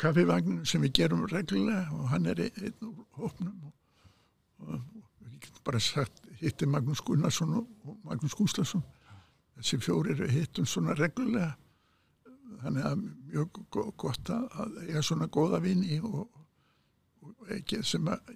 kaffivagninu 0.00 0.66
sem 0.66 0.82
við 0.82 0.96
gerum 0.98 1.26
reglulega 1.30 1.86
og 1.94 2.08
hann 2.10 2.26
er 2.30 2.40
einn 2.48 2.88
úr 2.88 3.04
hópnum 3.18 3.68
og, 3.68 3.72
og, 4.64 4.80
og 5.54 5.60
bara 5.66 5.80
sagt 5.82 6.24
hitti 6.40 6.66
Magnús 6.66 7.02
Gunnarsson 7.06 7.54
og 7.60 7.98
Magnús 8.02 8.34
Gústason 8.34 8.82
þessi 9.58 9.80
fjórir 9.82 10.22
hittum 10.30 10.66
svona 10.68 10.96
reglulega. 10.98 11.54
Þannig 12.64 12.86
að 12.88 13.02
mjög 13.28 13.60
gott 14.00 14.30
að 14.32 14.78
eiga 14.86 15.02
svona 15.04 15.28
góða 15.28 15.60
vini 15.64 15.98
og, 16.00 16.24
og 17.24 17.52
ekki 17.52 17.82
sem 17.84 18.08
að, 18.08 18.32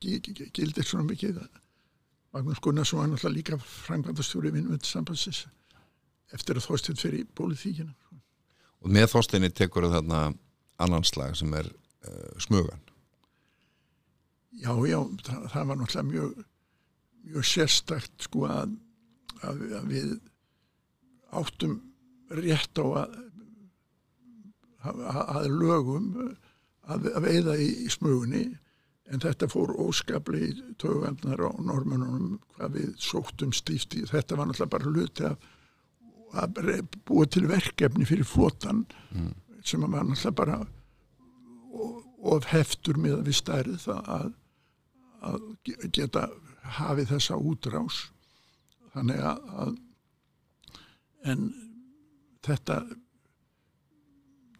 gildir 0.00 0.86
svona 0.86 1.06
mikið. 1.10 1.42
Magnús 2.32 2.60
Gunnarsson 2.64 3.00
var 3.00 3.10
náttúrulega 3.10 3.36
líka 3.36 3.58
frangvandastjóri 3.60 4.52
vinnvönd 4.54 4.84
sambansins 4.84 5.44
eftir 6.34 6.58
að 6.58 6.66
þóstinn 6.66 6.98
fyrir 7.00 7.28
pólitíkina. 7.36 7.94
Og 8.84 8.92
með 8.92 9.10
þóstinni 9.14 9.52
tekur 9.54 9.88
þarna 9.92 10.28
annan 10.82 11.06
slag 11.06 11.36
sem 11.38 11.52
er 11.56 11.68
uh, 11.68 12.34
smugan. 12.42 12.82
Já, 14.56 14.72
já, 14.88 14.98
það, 15.24 15.48
það 15.52 15.70
var 15.70 15.80
náttúrulega 15.80 16.10
mjög 16.10 16.44
mjög 17.26 17.46
sérstakt 17.46 18.26
sko 18.26 18.46
að, 18.48 18.74
að, 19.42 19.62
að 19.80 19.86
við 19.90 20.10
áttum 21.40 21.80
rétt 22.36 22.78
á 22.82 22.86
að, 23.02 23.16
að 25.36 25.48
lögum 25.50 26.12
að, 26.86 27.10
að 27.12 27.26
veiða 27.26 27.58
í, 27.58 27.68
í 27.86 27.90
smugunni 27.92 28.44
en 29.12 29.22
þetta 29.22 29.48
fór 29.50 29.74
óskapli 29.78 30.48
í 30.48 30.54
tögvendnar 30.82 31.42
á 31.46 31.50
normunum 31.62 32.38
hvað 32.56 32.78
við 32.78 32.94
sóttum 33.02 33.52
stíft 33.54 33.94
í 33.94 34.04
þetta 34.08 34.38
var 34.38 34.50
náttúrulega 34.50 34.72
bara 34.74 34.90
hluti 34.90 35.28
að, 35.28 35.36
að 36.42 36.62
búa 37.06 37.28
til 37.30 37.46
verkefni 37.50 38.08
fyrir 38.08 38.26
flotan 38.26 38.84
mm. 39.14 39.30
sem 39.62 39.86
var 39.86 40.02
náttúrulega 40.08 40.34
bara 40.40 40.58
of 42.26 42.50
heftur 42.50 42.98
með 42.98 43.20
að 43.20 43.28
við 43.28 43.38
stærð 43.38 43.88
að, 43.94 44.30
að 45.30 45.48
geta 45.94 46.26
hafið 46.76 47.12
þessa 47.14 47.38
útrás 47.38 48.00
þannig 48.94 49.22
að 49.22 49.76
en 51.26 51.48
þetta 52.46 52.80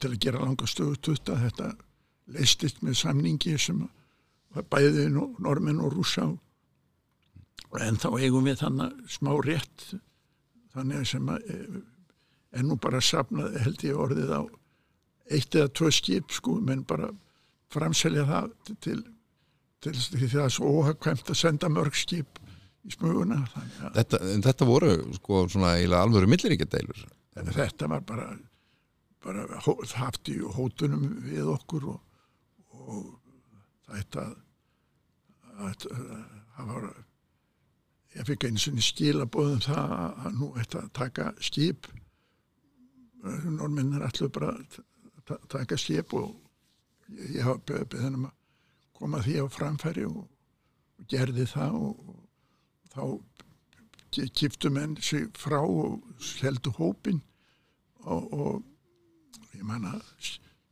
til 0.00 0.12
að 0.12 0.22
gera 0.22 0.42
langa 0.42 0.68
stöðututta 0.68 1.38
þetta 1.40 1.70
leistist 2.34 2.82
með 2.82 2.98
samningi 3.00 3.54
sem 3.60 3.84
var 4.56 4.66
bæðið 4.72 5.14
normin 5.42 5.80
og 5.84 5.94
rúsá 5.94 6.26
en 7.76 7.98
þá 8.00 8.08
eigum 8.16 8.46
við 8.46 8.62
þannig 8.62 9.12
smá 9.12 9.32
rétt 9.44 9.90
þannig 10.74 11.08
sem 11.08 11.28
að 11.32 11.50
en 12.56 12.70
nú 12.70 12.78
bara 12.80 13.02
sapnað 13.04 13.58
held 13.64 13.84
ég 13.84 14.00
orðið 14.00 14.32
á 14.32 14.42
eitt 15.36 15.56
eða 15.58 15.72
tvö 15.76 15.90
skip 15.92 16.32
sko 16.32 16.56
menn 16.62 16.84
bara 16.88 17.10
framselja 17.74 18.24
það 18.28 18.50
til, 18.84 18.98
til 19.84 19.94
því 19.96 20.28
það 20.32 20.44
er 20.44 20.54
svo 20.54 20.72
óhagkvæmt 20.80 21.32
að 21.32 21.40
senda 21.40 21.70
mörg 21.72 21.98
skip 21.98 22.40
í 22.86 22.94
smuguna 22.94 23.42
Þetta, 23.96 24.20
en 24.32 24.44
þetta 24.44 24.68
voru 24.68 24.92
sko 25.18 25.46
svona 25.50 25.74
alvöru 26.00 26.30
milliríkjadeilur. 26.30 27.04
Þetta 27.36 27.90
var 27.92 28.04
bara, 28.06 28.30
bara 29.24 29.46
haft 30.00 30.30
í 30.32 30.38
hótunum 30.56 31.08
við 31.26 31.50
okkur 31.52 31.90
og, 31.92 32.00
og 32.86 33.02
þetta 33.90 34.28
að, 35.56 35.86
það 36.56 36.72
var 36.72 36.88
ég 38.16 38.28
fikk 38.30 38.48
einu 38.48 38.60
sinni 38.60 38.84
skilabóðum 38.84 39.62
það 39.66 39.94
að 39.96 40.38
nú 40.38 40.50
að 40.60 40.76
taka 40.96 41.30
skip. 41.44 41.88
Normennir 43.26 44.04
allir 44.06 44.32
bara 44.32 44.54
taka 45.50 45.78
skip 45.80 46.14
og 46.16 46.32
ég, 47.10 47.42
hafa 47.42 47.58
beðið 47.66 48.06
hennum 48.06 48.28
að 48.28 48.36
koma 48.96 49.20
því 49.24 49.40
á 49.42 49.46
framfæri 49.52 50.06
og, 50.08 50.22
og 50.96 51.08
gerði 51.10 51.48
það 51.50 51.80
og, 51.80 51.98
og 52.12 52.22
þá 52.96 54.26
kiptu 54.36 54.70
menn 54.72 54.96
sig 55.02 55.28
frá 55.36 55.58
og 55.60 56.02
heldu 56.40 56.72
hópin 56.78 57.20
og, 58.06 58.32
og 58.32 59.56
ég 59.56 59.64
man 59.66 59.84
að 59.90 60.04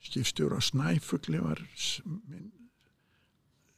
skipstjóra 0.05 0.61
Snæfugli 0.63 1.41
var 1.43 1.61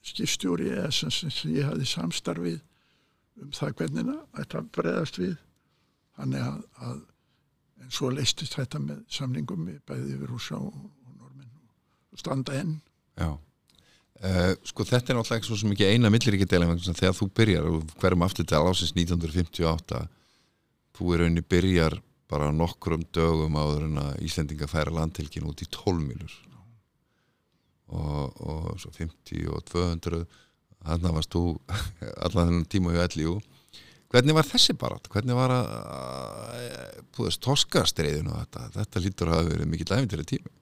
skipstjóri 0.06 0.70
eða 0.74 0.92
sem, 0.94 1.10
sem, 1.10 1.32
ég 1.56 1.66
hafði 1.66 1.88
samstarfið 1.90 2.60
um 3.42 3.52
það 3.52 3.74
hvernig 3.80 4.12
þetta 4.36 4.62
breðast 4.76 5.18
við. 5.20 5.34
Þannig 6.16 6.46
að, 6.46 6.60
að 6.86 7.00
en 7.84 7.90
svo 7.92 8.10
leistist 8.12 8.56
þetta 8.56 8.80
með 8.80 9.02
samlingum 9.12 9.66
við 9.68 9.82
bæði 9.88 10.14
yfir 10.14 10.32
húsa 10.32 10.60
og, 10.60 10.78
og 11.04 11.18
normenn 11.18 11.50
og 12.12 12.22
standa 12.22 12.56
enn. 12.60 12.78
Já 13.18 13.34
Sko 14.16 14.86
þetta 14.88 15.12
er 15.12 15.18
náttúrulega 15.18 15.36
ekki 15.42 15.50
svo 15.50 15.72
ekki 15.74 15.88
eina 15.92 16.10
milliríkjadeilin 16.12 16.78
þegar 16.86 17.16
þú 17.18 17.28
byrjar 17.36 17.66
hverjum 18.00 18.24
aftur 18.24 18.46
til 18.48 18.62
ásins 18.62 18.94
1958 18.96 19.98
þú 20.96 21.12
er 21.12 21.20
rauninni 21.20 21.44
byrjar 21.44 21.98
bara 22.30 22.48
nokkrum 22.54 23.04
dögum 23.14 23.58
áður 23.60 23.84
en 23.90 24.00
að 24.02 24.24
Íslendinga 24.26 24.68
færa 24.70 24.94
landtilkin 24.94 25.46
út 25.46 25.60
í 25.62 25.68
12 25.68 26.00
milur 26.00 26.32
og, 27.92 28.40
og 28.40 28.80
svo 28.82 28.90
50 28.96 29.52
og 29.52 29.62
200 29.68 30.24
þannig 30.86 31.16
varst 31.18 31.36
þú 31.36 31.44
allan 32.24 32.50
þennan 32.50 32.68
tíma 32.72 32.96
hjá 32.96 33.06
LIU 33.14 33.36
hvernig 34.10 34.38
var 34.38 34.48
þessi 34.48 34.76
barat? 34.80 35.10
hvernig 35.12 35.36
var 35.36 35.54
að, 35.60 37.02
búðast 37.12 37.44
toskastreiðinu 37.44 38.32
og 38.32 38.46
þetta? 38.46 38.68
Þetta 38.80 39.04
lítur 39.04 39.30
að 39.30 39.38
hafa 39.40 39.52
verið 39.52 39.70
mikill 39.74 39.92
æfintir 39.92 40.24
tími 40.32 40.54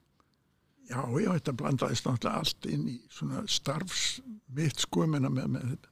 Já, 0.94 1.02
já, 1.18 1.30
þetta 1.34 1.52
blandaðist 1.58 2.06
náttúrulega 2.06 2.40
allt 2.40 2.66
inn 2.70 2.84
í 2.92 2.98
svona 3.10 3.40
starfs 3.50 4.20
mitt 4.54 4.84
sko 4.84 5.08
menna 5.10 5.30
með, 5.32 5.48
með, 5.56 5.86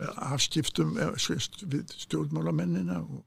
með 0.00 0.20
afskiptum 0.30 0.94
svist, 1.20 1.58
við 1.68 1.92
stjórnmálamennina 2.06 3.02
og, 3.02 3.18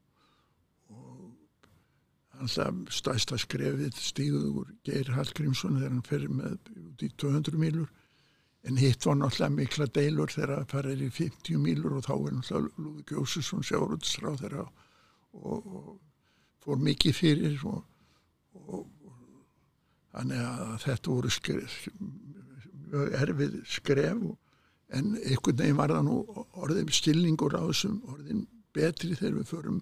og 0.89 2.39
alltaf 2.39 2.95
stæsta 2.97 3.38
skrefið 3.43 3.99
stíguð 3.99 4.47
úr 4.64 4.72
Geir 4.88 5.11
Hallgrímsson 5.14 5.78
þegar 5.78 5.93
hann 5.93 6.07
fer 6.07 6.26
með 6.32 6.74
út 6.82 7.05
í 7.05 7.11
200 7.22 7.61
mílur. 7.61 7.93
En 8.64 8.80
hitt 8.80 9.05
var 9.05 9.20
náttúrulega 9.20 9.57
mikla 9.59 9.89
deilur 9.93 10.34
þegar 10.34 10.64
það 10.64 10.74
farir 10.74 11.05
í 11.05 11.11
50 11.14 11.61
mílur 11.61 11.99
og 11.99 12.07
þá 12.07 12.14
er 12.16 12.36
náttúrulega 12.39 12.88
Lúði 12.88 13.05
Gjósusson 13.11 13.70
sjáruðsráð 13.70 14.41
þeirra 14.41 14.66
og, 14.66 15.61
og 15.61 15.95
fór 16.64 16.82
mikið 16.89 17.18
fyrir 17.20 17.66
og, 17.70 17.84
og 18.64 18.88
Þannig 20.14 20.41
að 20.45 20.74
þetta 20.84 21.14
voru 21.16 21.34
skref, 21.34 21.78
erfið 23.24 23.59
skref 23.66 24.26
en 24.93 25.16
einhvern 25.18 25.57
veginn 25.57 25.80
var 25.80 25.93
það 25.95 26.03
nú 26.05 26.18
orðin 26.61 26.91
stilningur 26.93 27.55
á 27.57 27.66
þessum 27.66 28.01
orðin 28.14 28.43
betri 28.76 29.16
þegar 29.18 29.39
við 29.39 29.49
förum 29.49 29.80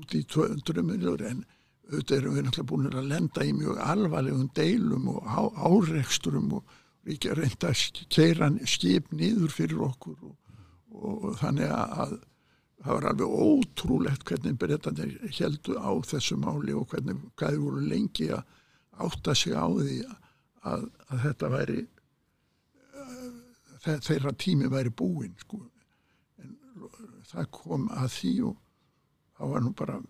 út 0.00 0.14
í 0.16 0.22
200 0.24 0.86
miljóður 0.86 1.26
en 1.28 1.42
auðvitað 1.90 2.16
erum 2.16 2.36
við 2.36 2.46
náttúrulega 2.46 2.70
búin 2.70 2.88
að 2.90 3.10
lenda 3.10 3.44
í 3.44 3.52
mjög 3.56 3.80
alvarlegum 3.84 4.50
deilum 4.56 5.08
og 5.10 5.26
á, 5.26 5.40
áreksturum 5.66 6.52
og 6.60 6.76
ekki 7.10 7.32
að 7.32 7.40
reynda 7.42 7.72
að 7.72 8.02
keira 8.12 8.50
skip 8.68 9.10
niður 9.16 9.54
fyrir 9.54 9.82
okkur 9.88 10.16
og, 10.28 10.34
og, 10.94 11.26
þannig 11.40 11.72
að 11.74 12.16
það 12.80 12.94
var 12.94 13.08
alveg 13.10 13.34
ótrúlegt 13.44 14.24
hvernig 14.28 14.58
breytanir 14.60 15.16
heldu 15.36 15.76
á 15.76 15.90
þessu 16.12 16.38
máli 16.40 16.76
og 16.76 16.86
hvernig 16.92 17.18
þið 17.40 17.60
voru 17.64 17.84
lengi 17.90 18.30
að 18.36 18.56
átta 19.06 19.34
sig 19.34 19.54
á 19.56 19.66
því 19.66 19.98
að, 20.68 20.86
að 21.08 21.22
þetta 21.24 21.50
væri 21.54 21.78
uh, 23.00 23.98
þeirra 24.06 24.32
tími 24.40 24.70
væri 24.72 24.92
búinn 24.92 25.36
sko. 25.40 25.62
en 26.42 26.56
það 27.30 27.50
kom 27.56 27.88
að 27.94 28.10
því 28.18 28.34
og 28.50 28.58
það 29.38 29.54
var 29.54 29.64
nú 29.64 29.72
bara 29.76 30.00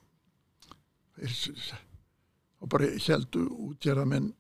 þá 1.21 2.67
bara 2.71 2.91
heldu 3.07 3.47
útgerðamenn 3.69 4.33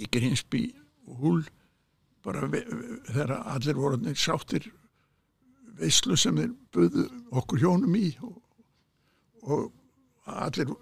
í 0.00 0.06
Grinsby 0.12 0.66
og 1.08 1.24
Hull 1.24 1.42
bara 2.24 2.46
þegar 2.50 3.32
allir 3.54 3.78
voru 3.78 4.14
sáttir 4.14 4.68
veislu 5.80 6.16
sem 6.18 6.36
þeir 6.36 6.52
buðu 6.74 7.06
okkur 7.40 7.62
hjónum 7.62 7.96
í 7.96 8.10
og, 8.26 8.36
og 9.42 9.70
allir 10.28 10.74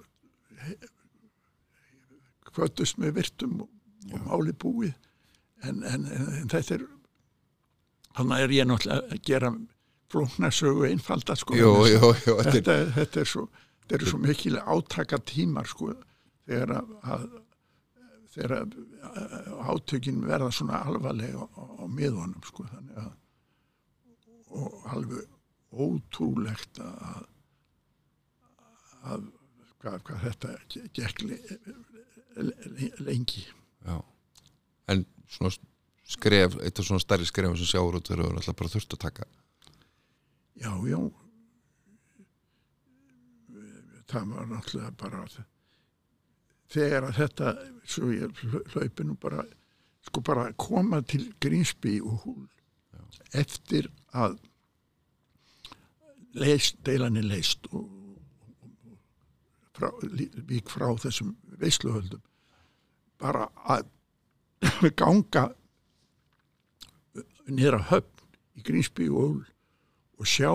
kvötust 2.58 3.00
með 3.00 3.16
virtum 3.22 3.62
og, 3.64 3.72
og 4.12 4.26
máli 4.26 4.54
búið. 4.58 4.94
En, 5.66 5.82
en, 5.82 6.04
en, 6.06 6.28
en 6.42 6.50
þetta 6.52 6.76
er 6.76 6.86
þannig 8.18 8.44
er 8.44 8.54
ég 8.54 8.68
náttúrulega 8.68 9.14
að 9.14 9.24
gera 9.26 9.50
flóknarsögu 10.12 10.86
einfalda 10.88 11.36
sko. 11.38 11.56
Jú, 11.58 11.72
jú, 11.90 12.12
jú, 12.24 12.36
þetta 12.46 12.76
er 12.82 12.92
þetta, 12.96 13.22
er 13.22 13.30
svo 13.32 13.48
þetta 13.82 13.98
eru 13.98 14.12
svo 14.12 14.20
mikil 14.22 14.58
átaka 14.58 15.20
tímar 15.28 15.68
sko 15.68 15.92
þegar 16.48 16.74
að, 16.78 16.94
að 17.14 17.26
þegar 18.34 18.54
að 18.58 18.68
átökin 19.72 20.20
verða 20.26 20.50
svona 20.54 20.82
alvarlega 20.88 21.46
á, 21.48 21.62
á 21.82 21.84
miðunum 21.88 22.44
sko 22.46 22.66
þannig 22.68 23.00
að 23.04 23.14
og 24.48 24.86
alveg 24.88 25.26
ótrúlegt 25.68 26.80
að 26.80 27.26
að 29.08 29.26
hvað, 29.78 29.98
hvað 30.06 30.22
þetta 30.24 30.54
gekk 30.96 31.24
lengi 33.04 33.46
Já. 33.86 33.98
En 34.88 35.04
svona 35.28 35.52
skref, 36.08 36.56
eitt 36.64 36.78
af 36.80 36.86
svona 36.88 37.02
stærri 37.02 37.26
skrefum 37.28 37.56
sem 37.58 37.68
sjáur 37.68 37.98
út 37.98 38.10
við 38.10 38.24
alltaf 38.24 38.56
bara 38.56 38.72
þurft 38.72 38.96
að 38.96 39.04
taka. 39.04 39.28
já, 40.58 40.72
já 40.88 41.00
það 44.08 44.32
var 44.32 44.46
náttúrulega 44.48 44.92
bara 44.98 45.22
þegar 46.72 47.08
að 47.08 47.18
þetta 47.18 47.52
svo 47.88 48.12
ég 48.12 48.42
hlaupi 48.72 49.04
nú 49.04 49.16
bara 49.20 49.44
sko 50.08 50.22
bara 50.24 50.52
koma 50.56 51.02
til 51.02 51.26
Grínsby 51.40 51.98
og 52.00 52.24
húl 52.24 52.46
eftir 53.36 53.90
að 54.16 54.38
leist, 56.38 56.78
deilan 56.86 57.18
er 57.20 57.28
leist 57.28 57.68
og, 57.72 57.84
og 57.84 58.98
frá, 59.76 59.90
lík 60.48 60.72
frá 60.72 60.88
þessum 61.04 61.34
veisluhöldum 61.60 62.24
bara 63.20 63.48
að 63.68 63.88
ganga 65.00 65.48
að 67.48 67.86
höfn 67.90 68.26
í 68.58 68.64
Grínsby 68.66 69.08
og 69.08 69.18
húl 69.22 69.44
og 70.18 70.28
sjá 70.28 70.50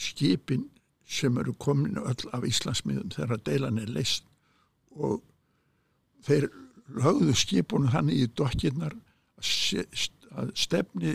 skipin 0.00 0.66
sem 1.06 1.36
eru 1.38 1.52
komin 1.60 2.00
öll 2.00 2.30
af 2.32 2.46
Íslandsmiðum 2.48 3.12
þegar 3.12 3.42
deilan 3.46 3.78
er 3.78 3.92
leist 3.92 4.24
og 4.96 5.20
þeir 6.26 6.48
lögðu 6.92 7.34
skipunum 7.36 7.92
þannig 7.92 8.24
í 8.24 8.30
dokkirnar 8.38 8.96
að, 8.96 10.08
að 10.32 10.52
stefni 10.58 11.14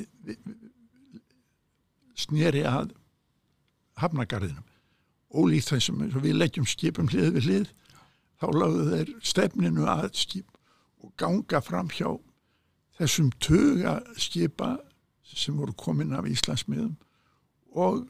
sneri 2.18 2.64
að 2.68 2.93
hafnagarðinum 4.02 4.66
ólíkt 5.38 5.74
og 5.74 6.22
við 6.24 6.38
leggjum 6.38 6.68
skipum 6.70 7.10
hlið 7.12 7.34
við 7.36 7.50
hlið 7.50 7.74
þá 8.38 8.48
lögðu 8.54 8.86
þeir 8.91 9.12
stefninu 9.34 9.89
að 9.89 10.08
skip 10.18 10.57
og 11.08 11.16
ganga 11.20 11.62
fram 11.64 11.89
hjá 11.93 12.12
þessum 12.99 13.32
tuga 13.43 13.99
skipa 14.20 14.76
sem 15.28 15.58
voru 15.60 15.74
komin 15.78 16.16
af 16.18 16.28
Íslandsmiðum 16.28 16.95
og 17.78 18.05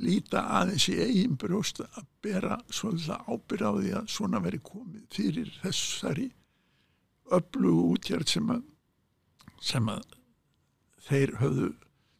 líta 0.00 0.42
aðeins 0.60 0.88
í 0.90 0.96
eigin 1.02 1.36
brjóst 1.40 1.82
að 1.84 2.06
bera 2.24 2.58
svolítið 2.72 3.26
ábyrð 3.28 3.66
á 3.66 3.72
því 3.76 3.92
að 3.98 4.12
svona 4.14 4.40
veri 4.44 4.60
komið 4.64 5.02
fyrir 5.14 5.50
þessari 5.60 6.30
öflugu 7.30 7.84
útjörð 7.94 8.32
sem 8.32 8.50
að, 8.54 8.62
sem 9.60 9.90
að 9.92 10.16
þeir 11.06 11.34
höfðu 11.40 11.70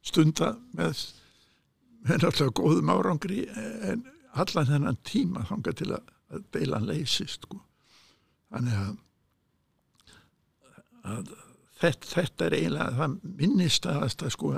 stunda 0.06 0.52
með, 0.76 1.04
með 2.06 2.24
náttúrulega 2.24 2.56
góðum 2.60 2.92
árangri 2.94 3.44
en 3.54 4.04
allan 4.30 4.68
þennan 4.68 5.00
tíma 5.06 5.46
þanga 5.48 5.74
til 5.80 5.90
að, 5.96 6.12
að 6.30 6.44
deilan 6.56 6.88
leysist 6.88 7.46
sko. 7.48 7.62
þannig 8.52 8.76
að, 8.84 8.98
að 11.06 11.32
þetta, 11.80 12.10
þetta 12.14 12.46
er 12.46 12.56
eiginlega 12.58 12.98
það 12.98 13.16
minnist 13.40 13.88
að 13.90 14.28
sko, 14.34 14.52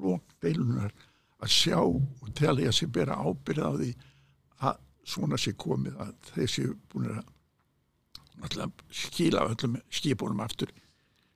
lók 0.00 0.36
deilunar 0.44 0.94
að 1.40 1.54
sjá 1.54 1.78
og 1.80 2.30
telja 2.36 2.72
sér 2.76 2.92
bera 2.92 3.16
ábyrð 3.16 3.64
á 3.64 3.70
því 3.78 3.90
að 4.68 4.80
svona 5.10 5.40
sé 5.40 5.54
komið 5.56 5.96
að 6.04 6.14
þeir 6.34 6.52
séu 6.54 6.76
búin 6.92 7.10
að 7.14 7.22
náttúrulega 8.40 8.94
skila 9.02 9.48
öllum 9.48 9.80
skipunum 9.92 10.44
aftur 10.44 10.72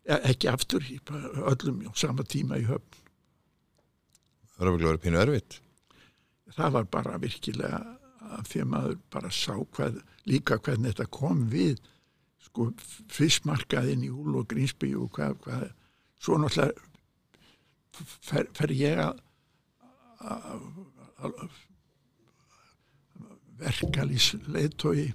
ja, 0.09 0.21
ekki 0.21 0.51
aftur, 0.53 0.85
öllum 1.49 1.83
á 1.89 1.93
sama 1.97 2.25
tíma 2.29 2.61
í 2.61 2.67
höfn. 2.69 3.01
Það 4.55 4.69
er 4.69 4.77
verið 4.77 5.03
pínu 5.03 5.21
erfitt. 5.21 5.59
Það 6.55 6.77
var 6.77 6.89
bara 6.93 7.19
virkilega 7.19 7.81
að 8.35 8.47
því 8.51 8.63
að 8.63 8.71
maður 8.71 8.99
bara 9.13 9.31
sá 9.35 9.55
hvað, 9.77 9.99
líka 10.29 10.59
hvernig 10.61 10.95
þetta 10.95 11.11
kom 11.13 11.45
við 11.53 11.81
sko 12.45 12.71
fyrstmarkaðin 13.13 14.05
í 14.07 14.11
Úl 14.13 14.41
og 14.41 14.49
Grínsby 14.51 14.93
og 14.99 15.11
hvað, 15.17 15.37
hvað 15.45 15.67
svo 16.23 16.39
náttúrulega 16.41 16.73
fer, 18.25 18.49
fer 18.57 18.75
ég 18.75 19.01
að 19.05 19.21
verkalýs 23.61 24.33
leiðtói 24.51 25.13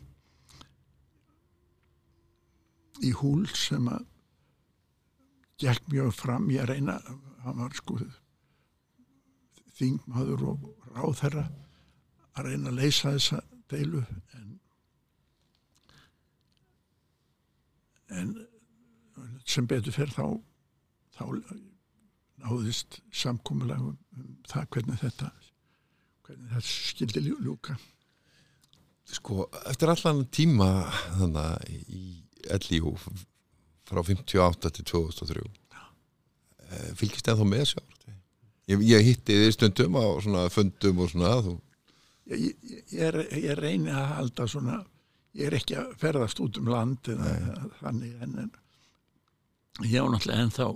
í 3.05 3.11
húl 3.15 3.45
sem 3.55 3.87
að 3.91 4.05
gekk 5.59 5.87
mjög 5.91 6.13
fram. 6.15 6.49
Að 6.49 6.69
reyna 6.73 6.99
hann 7.43 7.59
var 7.61 7.75
sko 7.77 7.99
þingmaður 9.79 10.45
og 10.53 10.67
ráðherra 10.95 11.45
að 12.35 12.49
reyna 12.49 12.71
að 12.71 12.79
leysa 12.81 13.13
þessa 13.15 13.41
deilu 13.71 14.03
en 14.35 14.48
en 18.09 18.33
sem 19.45 19.67
betur 19.67 19.95
fer 19.95 20.11
þá 20.13 20.25
þá 21.17 21.25
náðist 22.39 23.01
samkómulagum 23.11 23.95
um 24.15 24.35
það 24.47 24.67
hvernig 24.75 24.99
þetta 25.01 25.31
hvernig 26.27 26.51
þetta 26.53 26.67
skildi 26.69 27.25
ljúka 27.27 27.77
Sko, 29.09 29.47
eftir 29.65 29.89
allan 29.89 30.27
tíma 30.29 30.67
þannig 31.17 31.69
í 31.89 32.03
LIU 32.69 32.93
frá 33.89 34.03
58 34.05 34.69
til 34.77 34.85
2003 34.91 35.45
eh, 36.69 36.91
fylgist 36.99 37.25
það 37.25 37.41
þá 37.41 37.49
með 37.49 37.65
sjálf? 37.71 37.95
Ég, 38.69 38.83
ég 38.85 39.07
hitti 39.07 39.39
þið 39.41 39.55
stundum 39.55 39.97
á 39.97 40.05
svona 40.21 40.45
fundum 40.53 41.01
og 41.01 41.09
svona 41.09 41.33
þú... 41.41 41.55
ég, 42.29 42.43
ég, 42.45 42.85
ég, 42.93 43.19
ég 43.47 43.57
reyni 43.57 43.89
að 43.89 44.11
halda 44.19 44.47
svona 44.53 44.77
ég 45.37 45.49
er 45.49 45.57
ekki 45.59 45.77
að 45.79 45.95
ferðast 46.01 46.41
út 46.43 46.59
um 46.61 46.69
land 46.71 47.09
eða 47.11 47.33
þannig 47.79 48.23
en, 48.25 48.37
en 48.45 49.89
ég 49.89 50.01
á 50.01 50.07
náttúrulega 50.09 50.45
ennþá 50.45 50.69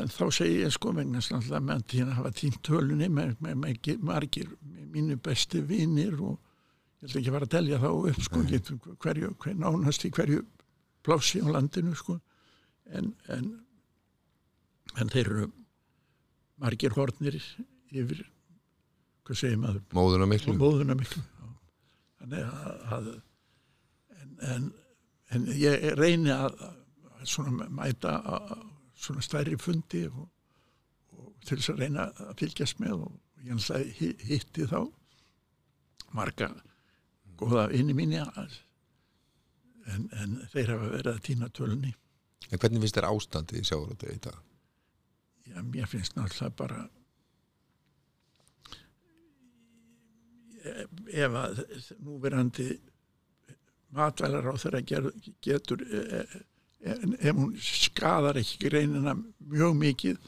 en 0.00 0.08
þá 0.12 0.24
segi 0.32 0.62
ég 0.62 0.72
sko 0.72 0.94
vegna 0.96 1.20
náttúrulega 1.20 1.64
með 1.68 1.84
því 1.92 2.04
að 2.06 2.14
hafa 2.18 2.32
tínt 2.38 2.62
tölunni 2.64 3.10
með, 3.12 3.34
með, 3.44 3.58
með 3.66 4.06
margir 4.08 4.54
með 4.60 4.88
mínu 4.96 5.18
besti 5.24 5.60
vinnir 5.68 6.16
og 6.20 6.38
ég 7.02 7.10
held 7.10 7.20
ekki 7.20 7.28
að 7.32 7.36
fara 7.36 7.50
að 7.50 7.54
telja 7.56 7.82
þá 7.82 7.90
upp 7.92 8.22
sko 8.28 8.46
hverju, 9.04 9.34
hver 9.42 9.58
nánast 9.58 10.06
í 10.06 10.12
hverju 10.14 10.46
plássi 11.02 11.42
á 11.42 11.50
landinu 11.50 11.96
sko. 11.98 12.14
En, 12.94 13.08
en 13.32 13.48
en 15.00 15.12
þeir 15.12 15.30
eru 15.30 15.48
margir 16.62 16.94
hornir 16.96 17.38
yfir 17.92 18.22
hvað 19.22 19.38
segir 19.38 19.60
maður? 19.60 19.84
Móðuna 19.96 20.28
miklu, 20.28 20.56
móðuna 20.58 20.96
miklu 20.98 21.22
að, 22.96 23.08
en, 24.20 24.36
en, 24.50 24.68
en 25.34 25.48
ég 25.58 25.88
reyni 25.98 26.32
að, 26.34 26.58
að 26.62 27.24
svona 27.34 27.68
mæta 27.70 28.18
að 28.22 28.52
svona 29.02 29.24
stærri 29.24 29.58
fundi 29.58 30.04
og, 30.08 30.26
og 31.18 31.32
til 31.46 31.58
þess 31.58 31.72
að 31.74 31.82
reyna 31.82 32.08
að 32.26 32.34
fylgjast 32.42 32.82
með 32.82 33.06
og 33.08 33.16
ég 33.42 33.58
náttúrulega 33.58 34.12
hitti 34.28 34.68
þá 34.70 34.78
marga 36.14 36.52
goða 37.40 37.70
inni 37.74 37.96
mín 37.96 38.14
en, 39.90 40.06
en 40.14 40.38
þeir 40.52 40.76
hafa 40.76 40.92
verið 40.92 41.12
að 41.14 41.24
týna 41.26 41.50
tölunni 41.50 41.94
En 42.50 42.58
hvernig 42.60 42.82
finnst 42.82 42.98
þér 42.98 43.08
ástandið 43.08 43.60
í 43.60 43.66
sjávarútu 43.68 44.10
í 44.12 44.18
dag? 44.22 44.40
Já, 45.48 45.58
mér 45.62 45.88
finnst 45.90 46.16
náttúrulega 46.18 46.56
bara 46.58 46.80
ef 50.62 51.36
að 51.42 51.62
núverandi 52.02 52.68
matvælar 53.96 54.48
á 54.48 54.54
þeirra 54.60 54.82
getur 55.44 55.82
e, 55.84 56.22
e, 56.22 56.94
ef 57.20 57.36
hún 57.36 57.56
skadar 57.60 58.38
ekki 58.40 58.68
greinina 58.68 59.14
mjög 59.16 59.76
mikið 59.80 60.22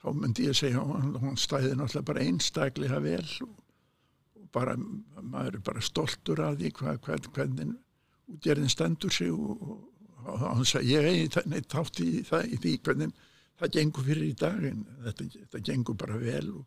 þá 0.00 0.08
myndi 0.16 0.48
ég 0.48 0.58
segja 0.58 0.82
hún, 0.84 1.14
hún 1.20 1.38
stæði 1.40 1.74
náttúrulega 1.76 2.08
bara 2.10 2.24
einstaklega 2.26 3.00
vel 3.04 3.28
og, 3.46 3.54
og 4.40 4.50
bara 4.54 4.76
maður 4.76 5.60
er 5.60 5.64
bara 5.70 5.84
stoltur 5.84 6.42
af 6.44 6.58
því 6.60 6.72
hvað, 6.80 7.00
hvað, 7.06 7.30
hvernig 7.36 7.72
útgerðin 8.30 8.72
stendur 8.72 9.14
sig 9.14 9.32
og, 9.32 9.64
og, 9.64 9.80
og 10.26 10.44
hann 10.44 10.68
sagði 10.68 10.96
ég 10.96 11.10
hef 11.36 11.72
þátt 11.72 12.04
í 12.04 12.10
það 12.28 12.54
í 12.54 12.60
því 12.64 12.76
hvernig 12.84 13.16
það 13.60 13.74
gengur 13.76 14.06
fyrir 14.06 14.28
í 14.28 14.36
dag 14.40 14.62
en 14.70 14.84
þetta, 15.06 15.26
þetta 15.40 15.64
gengur 15.70 15.98
bara 16.00 16.20
vel 16.20 16.46
og 16.58 16.62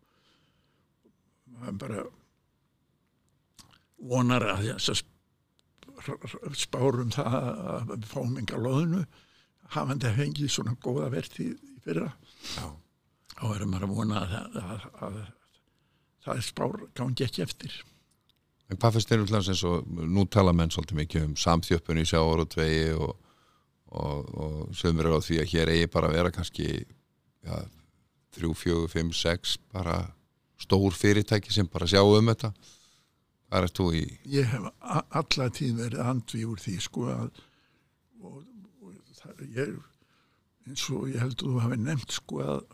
maður 1.54 1.80
bara 1.84 2.04
vonar 3.98 4.44
að 4.54 4.66
spárum 6.58 7.12
það 7.14 7.36
að 7.38 7.92
við 7.94 8.08
fáum 8.10 8.36
enga 8.40 8.60
loðinu 8.60 9.04
hafandi 9.74 10.08
að 10.10 10.18
fengi 10.20 10.48
svona 10.50 10.74
góða 10.82 11.10
verði 11.14 11.50
í 11.50 11.78
fyrra. 11.84 12.10
Já. 12.56 12.66
og 13.42 13.56
erum 13.56 13.74
að 13.74 13.88
vona 13.90 14.20
að, 14.20 14.34
að, 14.34 14.54
að, 14.60 14.84
að 15.06 15.16
það 16.24 16.36
er 16.36 16.46
spár 16.46 16.76
gangi 16.96 17.26
ekki 17.26 17.44
eftir. 17.44 17.74
En 18.70 18.80
hvað 18.80 18.96
finnst 18.96 19.10
þér 19.12 19.24
um 19.24 19.30
hlans 19.32 19.48
eins 19.52 19.64
og 19.68 19.88
nú 20.08 20.24
tala 20.32 20.54
menn 20.56 20.72
svolítið 20.72 21.00
mikið 21.02 21.26
um 21.28 21.34
samþjöppun 21.40 22.00
í 22.00 22.06
sjáorútvegi 22.08 22.84
og, 22.96 23.16
og, 23.92 24.30
og 24.32 24.54
sögumir 24.76 25.10
á 25.12 25.20
því 25.20 25.40
að 25.42 25.50
hér 25.52 25.72
eigi 25.74 25.90
bara 25.92 26.08
að 26.08 26.16
vera 26.18 26.32
kannski 26.34 26.68
ja, 27.44 27.60
3, 28.38 28.54
4, 28.62 28.86
5, 28.94 29.12
6 29.20 29.58
bara 29.74 29.98
stór 30.60 30.96
fyrirtæki 30.96 31.52
sem 31.52 31.68
bara 31.68 31.88
sjá 31.90 32.00
um 32.00 32.32
þetta 32.32 32.54
Hvað 33.48 33.66
er 33.66 33.74
þú 33.78 33.88
í? 33.94 34.04
Ég 34.34 34.48
hef 34.50 34.70
alla 35.20 35.50
tíð 35.54 35.82
verið 35.82 36.04
andvi 36.04 36.44
úr 36.48 36.62
því 36.62 36.76
sko 36.82 37.10
að 37.12 37.42
og, 38.24 38.40
og 38.82 38.94
það, 39.18 39.44
ég, 39.58 39.74
eins 40.68 40.86
og 40.90 41.04
ég 41.12 41.20
held 41.22 41.36
að 41.36 41.44
þú 41.44 41.60
hafi 41.66 41.78
nefnt 41.82 42.16
sko 42.16 42.40
að 42.44 42.64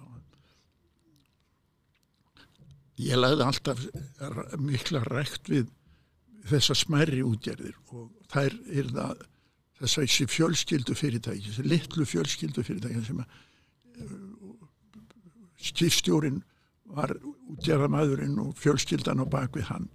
ég 3.01 3.21
lagði 3.21 3.47
alltaf 3.47 3.85
mikla 4.61 5.03
rægt 5.09 5.51
við 5.51 5.69
þessa 6.51 6.77
smæri 6.77 7.23
útgerðir 7.25 7.77
og 7.93 8.09
þær 8.33 8.57
er 8.71 8.91
það 8.95 9.23
þess 9.81 9.97
að 9.97 10.05
þessi 10.05 10.27
fjölskyldu 10.29 10.97
fyrirtæki 10.97 11.47
þessi 11.49 11.67
litlu 11.69 12.07
fjölskyldu 12.09 12.65
fyrirtæki 12.65 13.05
sem 13.07 13.23
að 13.25 13.39
skipstjórin 15.61 16.43
var 16.91 17.13
útgerðamæðurinn 17.53 18.39
og 18.43 18.55
fjölskyldan 18.59 19.23
á 19.23 19.27
bakvið 19.31 19.69
hann 19.71 19.89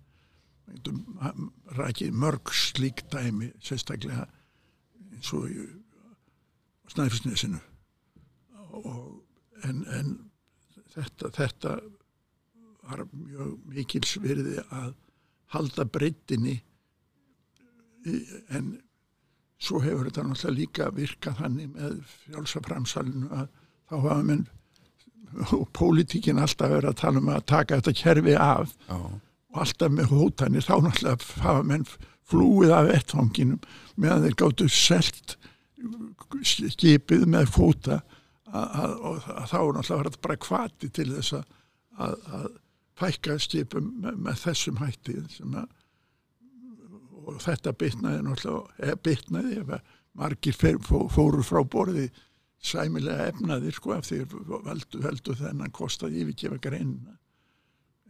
rækið 1.78 2.13
mörg 2.13 2.53
slík 2.53 3.03
dæmi 3.13 3.51
sérstaklega 3.63 4.26
eins 5.13 5.34
og 5.34 5.49
Snæfisnesinu 6.91 7.59
en, 9.66 9.86
en 9.89 10.09
þetta, 10.93 11.32
þetta 11.34 11.76
var 12.86 13.05
mjög 13.11 13.55
mikils 13.72 14.16
virði 14.22 14.59
að 14.70 14.93
halda 15.55 15.86
breytinni 15.89 16.59
en 18.53 18.76
svo 19.61 19.80
hefur 19.82 20.09
þetta 20.09 20.26
náttúrulega 20.28 20.59
líka 20.59 20.89
virkað 20.93 21.39
þannig 21.41 21.72
með 21.74 21.95
fjálsaframsalinu 22.26 23.32
að 23.34 23.47
þá 23.89 23.95
hafa 23.95 24.22
menn 24.28 24.45
og 25.55 25.66
pólitíkin 25.74 26.39
alltaf 26.39 26.70
verið 26.70 26.91
að 26.91 26.99
tala 27.01 27.22
um 27.22 27.32
að 27.34 27.47
taka 27.49 27.80
þetta 27.80 27.95
kerfi 27.97 28.36
af. 28.39 28.76
Já 28.88 28.99
og 29.56 29.64
alltaf 29.64 29.93
með 29.95 30.12
hótanir 30.12 30.66
þá 30.66 30.76
náttúrulega 30.84 31.43
hafa 31.45 31.64
menn 31.64 31.88
flúið 32.26 32.74
af 32.76 32.91
ettfanginum 32.97 33.64
meðan 33.95 34.26
þeir 34.26 34.38
gáttu 34.41 34.68
selt 34.72 35.38
skipið 36.43 37.26
með 37.32 37.49
fóta 37.56 38.01
og 38.51 39.24
þá 39.24 39.60
náttúrulega 39.78 39.97
var 39.97 40.10
þetta 40.10 40.24
bara 40.28 40.43
kvati 40.47 40.91
til 40.91 41.08
þess 41.14 41.38
að, 41.39 41.47
að 41.95 42.45
fækka 42.99 43.39
skipum 43.43 43.89
með, 44.03 44.22
með 44.28 44.39
þessum 44.43 44.80
hætti 44.84 45.18
að, 45.24 45.66
og 47.26 47.41
þetta 47.43 47.76
bytnaði 47.80 48.24
náttúrulega 48.28 48.89
eða 48.89 49.01
bytnaði 49.08 49.60
ef 49.64 49.76
margir 50.16 50.56
fóru 50.84 51.43
frá 51.43 51.62
borði 51.68 52.10
sæmilega 52.66 53.30
efnaðir 53.30 53.76
sko 53.76 53.93
af 53.95 54.08
því 54.08 54.24
veldu, 54.66 55.01
veldu 55.03 55.36
þennan 55.38 55.74
kostaði 55.76 56.24
yfirgefa 56.24 56.60
greinina 56.64 57.20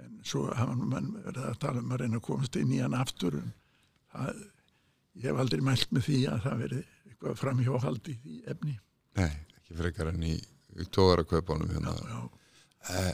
en 0.03 0.17
svo 0.27 0.47
hafa 0.51 0.75
mann 0.79 1.13
verið 1.25 1.47
að 1.49 1.61
tala 1.63 1.83
um 1.83 1.93
að 1.95 2.03
reyna 2.03 2.19
að 2.19 2.25
komast 2.27 2.57
inn 2.59 2.73
í 2.75 2.81
hann 2.83 2.97
aftur. 2.97 3.37
Það, 4.13 4.41
ég 5.21 5.29
hef 5.29 5.43
aldrei 5.43 5.63
mælt 5.65 5.95
með 5.95 6.07
því 6.09 6.19
að 6.31 6.41
það 6.47 6.65
verið 6.65 6.83
eitthvað 7.09 7.39
framhjóhaldi 7.43 8.15
í 8.15 8.19
því 8.23 8.41
efni. 8.55 8.75
Nei, 9.15 9.31
ekki 9.59 9.79
frekar 9.79 10.11
enn 10.11 10.27
í 10.27 10.35
tóðarakaupanum 10.95 11.71
hérna. 11.71 11.95
Eh, 12.91 13.13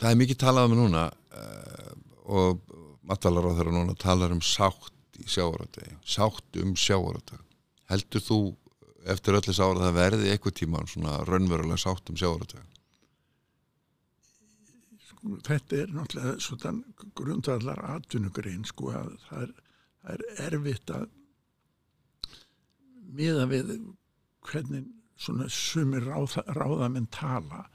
það 0.00 0.10
er 0.10 0.20
mikið 0.22 0.40
talað 0.42 0.70
um 0.70 0.78
núna 0.80 1.06
uh, 1.10 1.92
og 2.32 2.62
þeirra 3.12 3.74
núna 3.74 3.94
talar 3.98 4.32
um 4.34 4.42
sátt 4.42 5.20
í 5.20 5.28
sjávarötu 5.28 5.84
sátt 6.06 6.58
um 6.62 6.74
sjávarötu 6.78 7.38
heldur 7.90 8.24
þú 8.24 8.38
eftir 9.12 9.36
öllis 9.38 9.60
ára 9.60 9.88
það 9.88 9.98
verði 9.98 10.30
eitthvað 10.32 10.58
tíma 10.60 10.82
svona 10.88 11.18
raunverulega 11.28 11.80
sátt 11.82 12.10
um 12.10 12.18
sjávarötu 12.18 12.58
sko, 12.58 12.81
þetta 15.22 15.76
er 15.78 15.92
náttúrulega 15.94 16.38
svona 16.42 17.04
grundvallar 17.18 17.82
atvinnugrein 17.96 18.64
sko 18.66 18.90
að 18.96 19.12
það 19.26 19.44
er, 19.44 19.52
það 20.02 20.14
er 20.14 20.46
erfitt 20.48 20.94
að 20.96 21.04
miða 23.12 23.46
við 23.50 23.72
hvernig 24.48 24.88
svona 25.22 25.46
sumir 25.52 26.06
ráða, 26.08 26.42
ráðamenn 26.56 27.06
tala. 27.12 27.66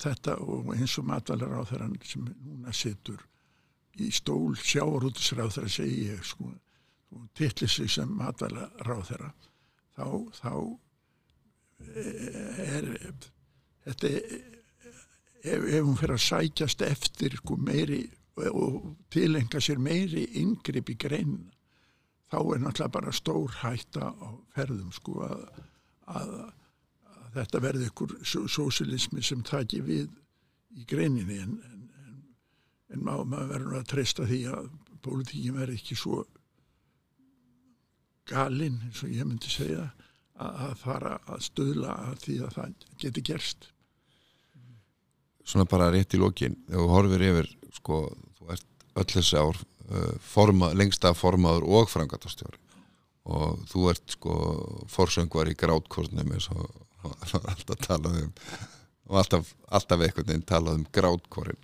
Þetta 0.00 0.36
og 0.42 0.72
eins 0.74 0.96
og 0.98 1.06
matvalar 1.10 1.66
þeirra 1.66 1.90
sem 2.06 2.26
núna 2.30 2.74
situr 2.74 3.22
í 4.00 4.10
stól 4.14 4.54
sjáarútisráð 4.58 5.56
þeirra 5.56 5.72
segi 5.74 6.04
ég 6.12 6.26
sko 6.26 6.50
og 7.10 7.26
tillir 7.34 7.70
sig 7.70 7.90
sem 7.90 8.12
matvalar 8.14 8.70
á 8.86 8.98
þeirra 9.02 9.32
þá, 9.98 10.06
þá 10.38 10.52
eh, 11.98 12.60
er 12.68 12.86
þetta 13.88 14.12
ef, 15.44 15.64
ef 15.64 15.84
hún 15.84 15.98
fyrir 15.98 16.16
að 16.16 16.26
sækjast 16.26 16.84
eftir 16.86 17.36
sko, 17.40 17.56
meiri 17.60 18.04
og 18.50 18.94
tilenga 19.12 19.60
sér 19.60 19.80
meiri 19.82 20.24
yngripp 20.40 20.92
í 20.92 20.96
grein 21.00 21.34
þá 22.30 22.38
er 22.38 22.62
náttúrulega 22.62 22.94
bara 22.94 23.12
stór 23.12 23.56
hætta 23.60 24.12
á 24.14 24.28
ferðum 24.54 24.92
sko 24.94 25.18
að, 25.26 25.44
að, 26.14 26.34
að 27.10 27.30
þetta 27.38 27.62
verði 27.66 27.88
ykkur 27.90 28.14
sósilismi 28.24 29.24
sem 29.26 29.42
taki 29.46 29.82
við 29.84 30.08
í 30.78 30.86
greininni. 30.88 31.40
En, 31.42 31.56
en, 31.66 31.88
en, 32.04 32.20
en 32.94 33.02
má, 33.02 33.16
maður 33.24 33.50
verður 33.54 33.80
að 33.80 33.88
treysta 33.90 34.28
því 34.30 34.44
að 34.54 34.70
pólitíkin 35.02 35.58
verði 35.58 35.80
ekki 35.80 35.98
svo 35.98 36.22
galinn 38.30 38.78
eins 38.86 39.02
og 39.02 39.10
ég 39.10 39.26
myndi 39.26 39.50
segja 39.50 39.88
að, 40.38 40.54
að 40.68 40.74
fara 40.84 41.16
að 41.26 41.44
stöðla 41.48 41.96
að 42.06 42.24
því 42.26 42.40
að 42.46 42.56
það 42.58 42.88
geti 43.02 43.26
gerst 43.26 43.70
Svona 45.44 45.66
bara 45.68 45.90
rétt 45.92 46.14
í 46.14 46.20
lókin 46.20 46.58
þegar 46.68 46.82
þú 46.82 46.88
horfir 46.94 47.26
yfir 47.30 47.52
sko, 47.76 48.00
þú 48.38 48.50
ert 48.54 48.66
öll 49.00 49.08
þessi 49.14 49.38
ár 49.40 49.60
uh, 49.60 50.12
forma, 50.24 50.72
lengsta 50.76 51.14
formaður 51.16 51.66
og 51.80 51.90
frangatastjóri 51.92 52.60
og 53.30 53.64
þú 53.68 53.88
ert 53.92 54.14
sko 54.16 54.34
forsöngvar 54.90 55.50
í 55.50 55.56
grátkórnum 55.58 56.32
eins 56.34 56.48
og 56.52 56.68
alltaf 57.52 57.80
talað 57.84 58.22
um 58.24 58.30
og 59.10 59.18
alltaf, 59.18 59.54
alltaf 59.74 60.04
einhvern 60.04 60.28
veginn 60.28 60.46
talað 60.46 60.78
um 60.78 60.86
grátkórin 60.94 61.58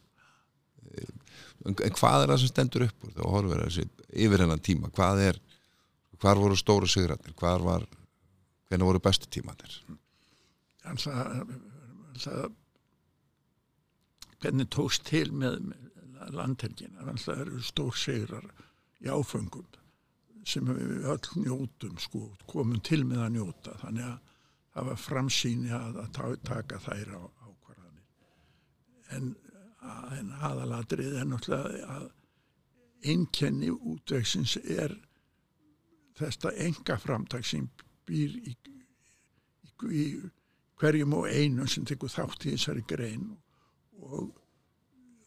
en, 0.96 1.74
en 1.74 1.94
hvað 1.94 2.24
er 2.24 2.32
það 2.32 2.40
sem 2.42 2.50
stendur 2.52 2.86
upp 2.88 3.04
úr 3.06 3.12
þegar 3.12 3.22
þú 3.22 3.34
horfir 3.34 3.62
þessi 3.64 3.86
yfir 4.26 4.42
hennan 4.44 4.62
tíma? 4.64 4.90
Hvað 4.94 5.22
er, 5.28 5.40
hvar 6.22 6.40
voru 6.40 6.58
stóru 6.58 6.88
sigrætnir 6.90 7.36
hvar 7.38 7.64
var, 7.64 7.86
hvernig 8.68 8.90
voru 8.90 9.02
bestu 9.02 9.30
tímanir 9.30 9.80
alltaf 10.86 12.50
hvernig 14.42 14.68
tókst 14.72 15.06
til 15.08 15.30
með, 15.32 15.58
með 15.70 16.36
landhelgin 16.36 16.96
það 17.22 17.42
eru 17.46 17.62
stór 17.64 17.96
sigrar 17.96 18.46
í 19.04 19.10
áfengum 19.12 19.66
sem 20.46 20.68
við 20.70 21.06
öll 21.10 21.42
njótum 21.42 21.96
sko, 21.98 22.28
komum 22.46 22.80
til 22.86 23.02
með 23.06 23.24
að 23.24 23.32
njóta. 23.34 23.72
Þannig 23.80 24.04
að 24.06 24.34
það 24.76 24.90
var 24.90 25.00
framsýni 25.02 25.72
að, 25.74 25.98
að 26.04 26.36
taka 26.46 26.78
þær 26.84 27.10
á 27.18 27.20
ákvarðanir. 27.48 28.04
En, 29.16 29.32
en 30.14 30.30
aðaladrið 30.46 31.18
er 31.20 31.26
náttúrulega 31.32 31.96
að 31.96 32.06
einkenni 33.06 33.72
útvegsins 33.74 34.56
er 34.62 34.94
þetta 36.16 36.54
enga 36.62 36.96
framtak 37.00 37.44
sem 37.46 37.66
býr 38.08 38.38
í, 38.38 38.54
í, 38.70 38.78
í 39.90 40.04
hverjum 40.80 41.18
og 41.18 41.28
einu 41.28 41.66
sem 41.70 41.84
tekur 41.88 42.12
þátt 42.12 42.46
í 42.46 42.54
þessari 42.54 42.86
grein 42.88 43.34
og 44.02 44.30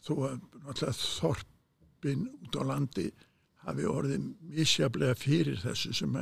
þó 0.05 0.13
að 0.29 0.35
náttúrulega 0.65 0.93
þorpin 0.99 2.27
út 2.45 2.59
á 2.59 2.63
landi 2.69 3.07
hafi 3.65 3.87
orðið 3.89 4.29
misjaflega 4.53 5.17
fyrir 5.19 5.59
þessu 5.63 5.93
sem 5.95 6.15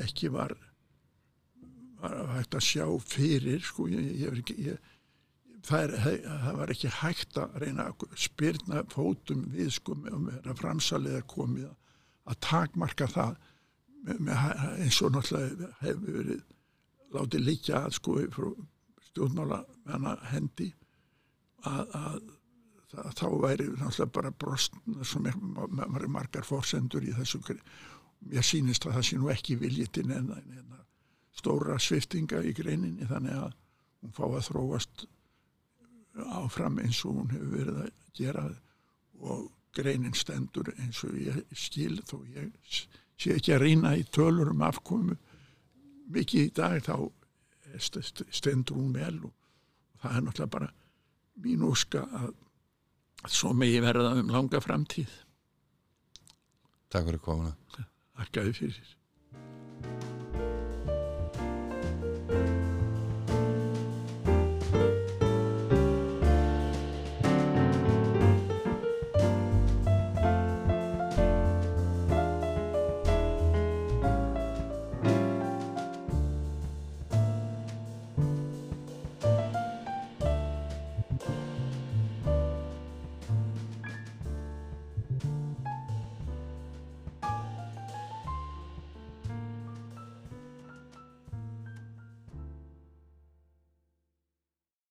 ekki 0.00 0.30
var, 0.32 0.54
var 2.00 2.16
hægt 2.36 2.56
að 2.56 2.66
sjá 2.66 2.86
fyrir 3.04 3.60
sko, 3.64 3.88
ég, 3.90 4.08
ég, 4.22 4.40
ég, 4.56 4.90
það, 5.66 5.94
er, 5.98 6.24
það 6.46 6.58
var 6.62 6.74
ekki 6.74 6.94
hægt 7.00 7.40
að 7.40 7.58
reyna 7.64 7.90
að 7.90 8.06
spyrna 8.24 8.84
fótum 8.92 9.44
við 9.54 9.74
sko 9.76 9.96
með 9.98 10.40
að 10.40 10.56
framsaliða 10.62 11.26
komið 11.30 11.68
að 12.30 12.40
takmarka 12.46 13.08
það 13.10 13.36
með, 14.06 14.22
með, 14.28 14.44
eins 14.86 15.00
og 15.04 15.14
náttúrulega 15.16 15.70
hefur 15.82 16.18
verið 16.20 16.44
látið 17.10 17.46
líka 17.46 17.84
að 17.84 17.96
sko 17.98 18.18
stjórnmála 19.10 19.64
hendi 20.30 20.70
að, 21.68 21.94
að, 21.98 22.18
að 23.04 23.14
þá 23.20 23.26
væri 23.44 23.68
náttúrulega 23.70 24.14
bara 24.16 24.34
brostna 24.44 25.06
sem 25.06 25.30
er 25.30 26.08
margar 26.08 26.46
fórsendur 26.46 27.06
í 27.06 27.14
þessu 27.16 27.40
ég 28.30 28.44
sínist 28.44 28.84
að 28.86 28.98
það 28.98 29.06
sé 29.08 29.18
nú 29.18 29.30
ekki 29.32 29.56
viljitinn 29.60 30.12
en, 30.12 30.32
en 30.36 30.74
stóra 31.36 31.78
sviftinga 31.80 32.42
í 32.44 32.52
greininni 32.56 33.08
þannig 33.08 33.38
að 33.38 33.54
hún 34.00 34.16
fá 34.16 34.24
að 34.26 34.44
þróast 34.50 35.06
áfram 36.40 36.80
eins 36.82 37.00
og 37.06 37.20
hún 37.20 37.32
hefur 37.32 37.54
verið 37.54 37.80
að 37.84 37.90
gera 38.18 38.44
og 39.20 39.48
greinin 39.76 40.16
stendur 40.16 40.72
eins 40.78 41.04
og 41.06 41.16
ég 41.20 41.40
skil 41.56 42.00
þó 42.08 42.18
ég 42.34 42.50
sé 43.20 43.36
ekki 43.36 43.54
að 43.54 43.62
rýna 43.64 43.94
í 43.98 44.04
tölur 44.08 44.50
um 44.52 44.62
afkomu. 44.64 45.16
Mikið 46.10 46.46
í 46.48 46.52
dag 46.56 46.80
þá 46.82 46.94
stendur 48.32 48.80
hún 48.80 48.94
vel 48.96 49.20
og 49.28 49.34
það 50.02 50.16
er 50.16 50.24
náttúrulega 50.26 50.54
bara 50.56 50.70
mín 51.44 51.66
óska 51.66 52.04
að 52.20 52.30
svo 53.28 53.52
megi 53.56 53.82
verða 53.84 54.14
um 54.20 54.32
langa 54.32 54.62
framtíð. 54.64 55.10
Takk 56.90 57.10
fyrir 57.10 57.22
komuna. 57.22 57.52
Takk 57.76 58.40
að 58.42 58.50
þið 58.50 58.58
fyrir 58.62 60.19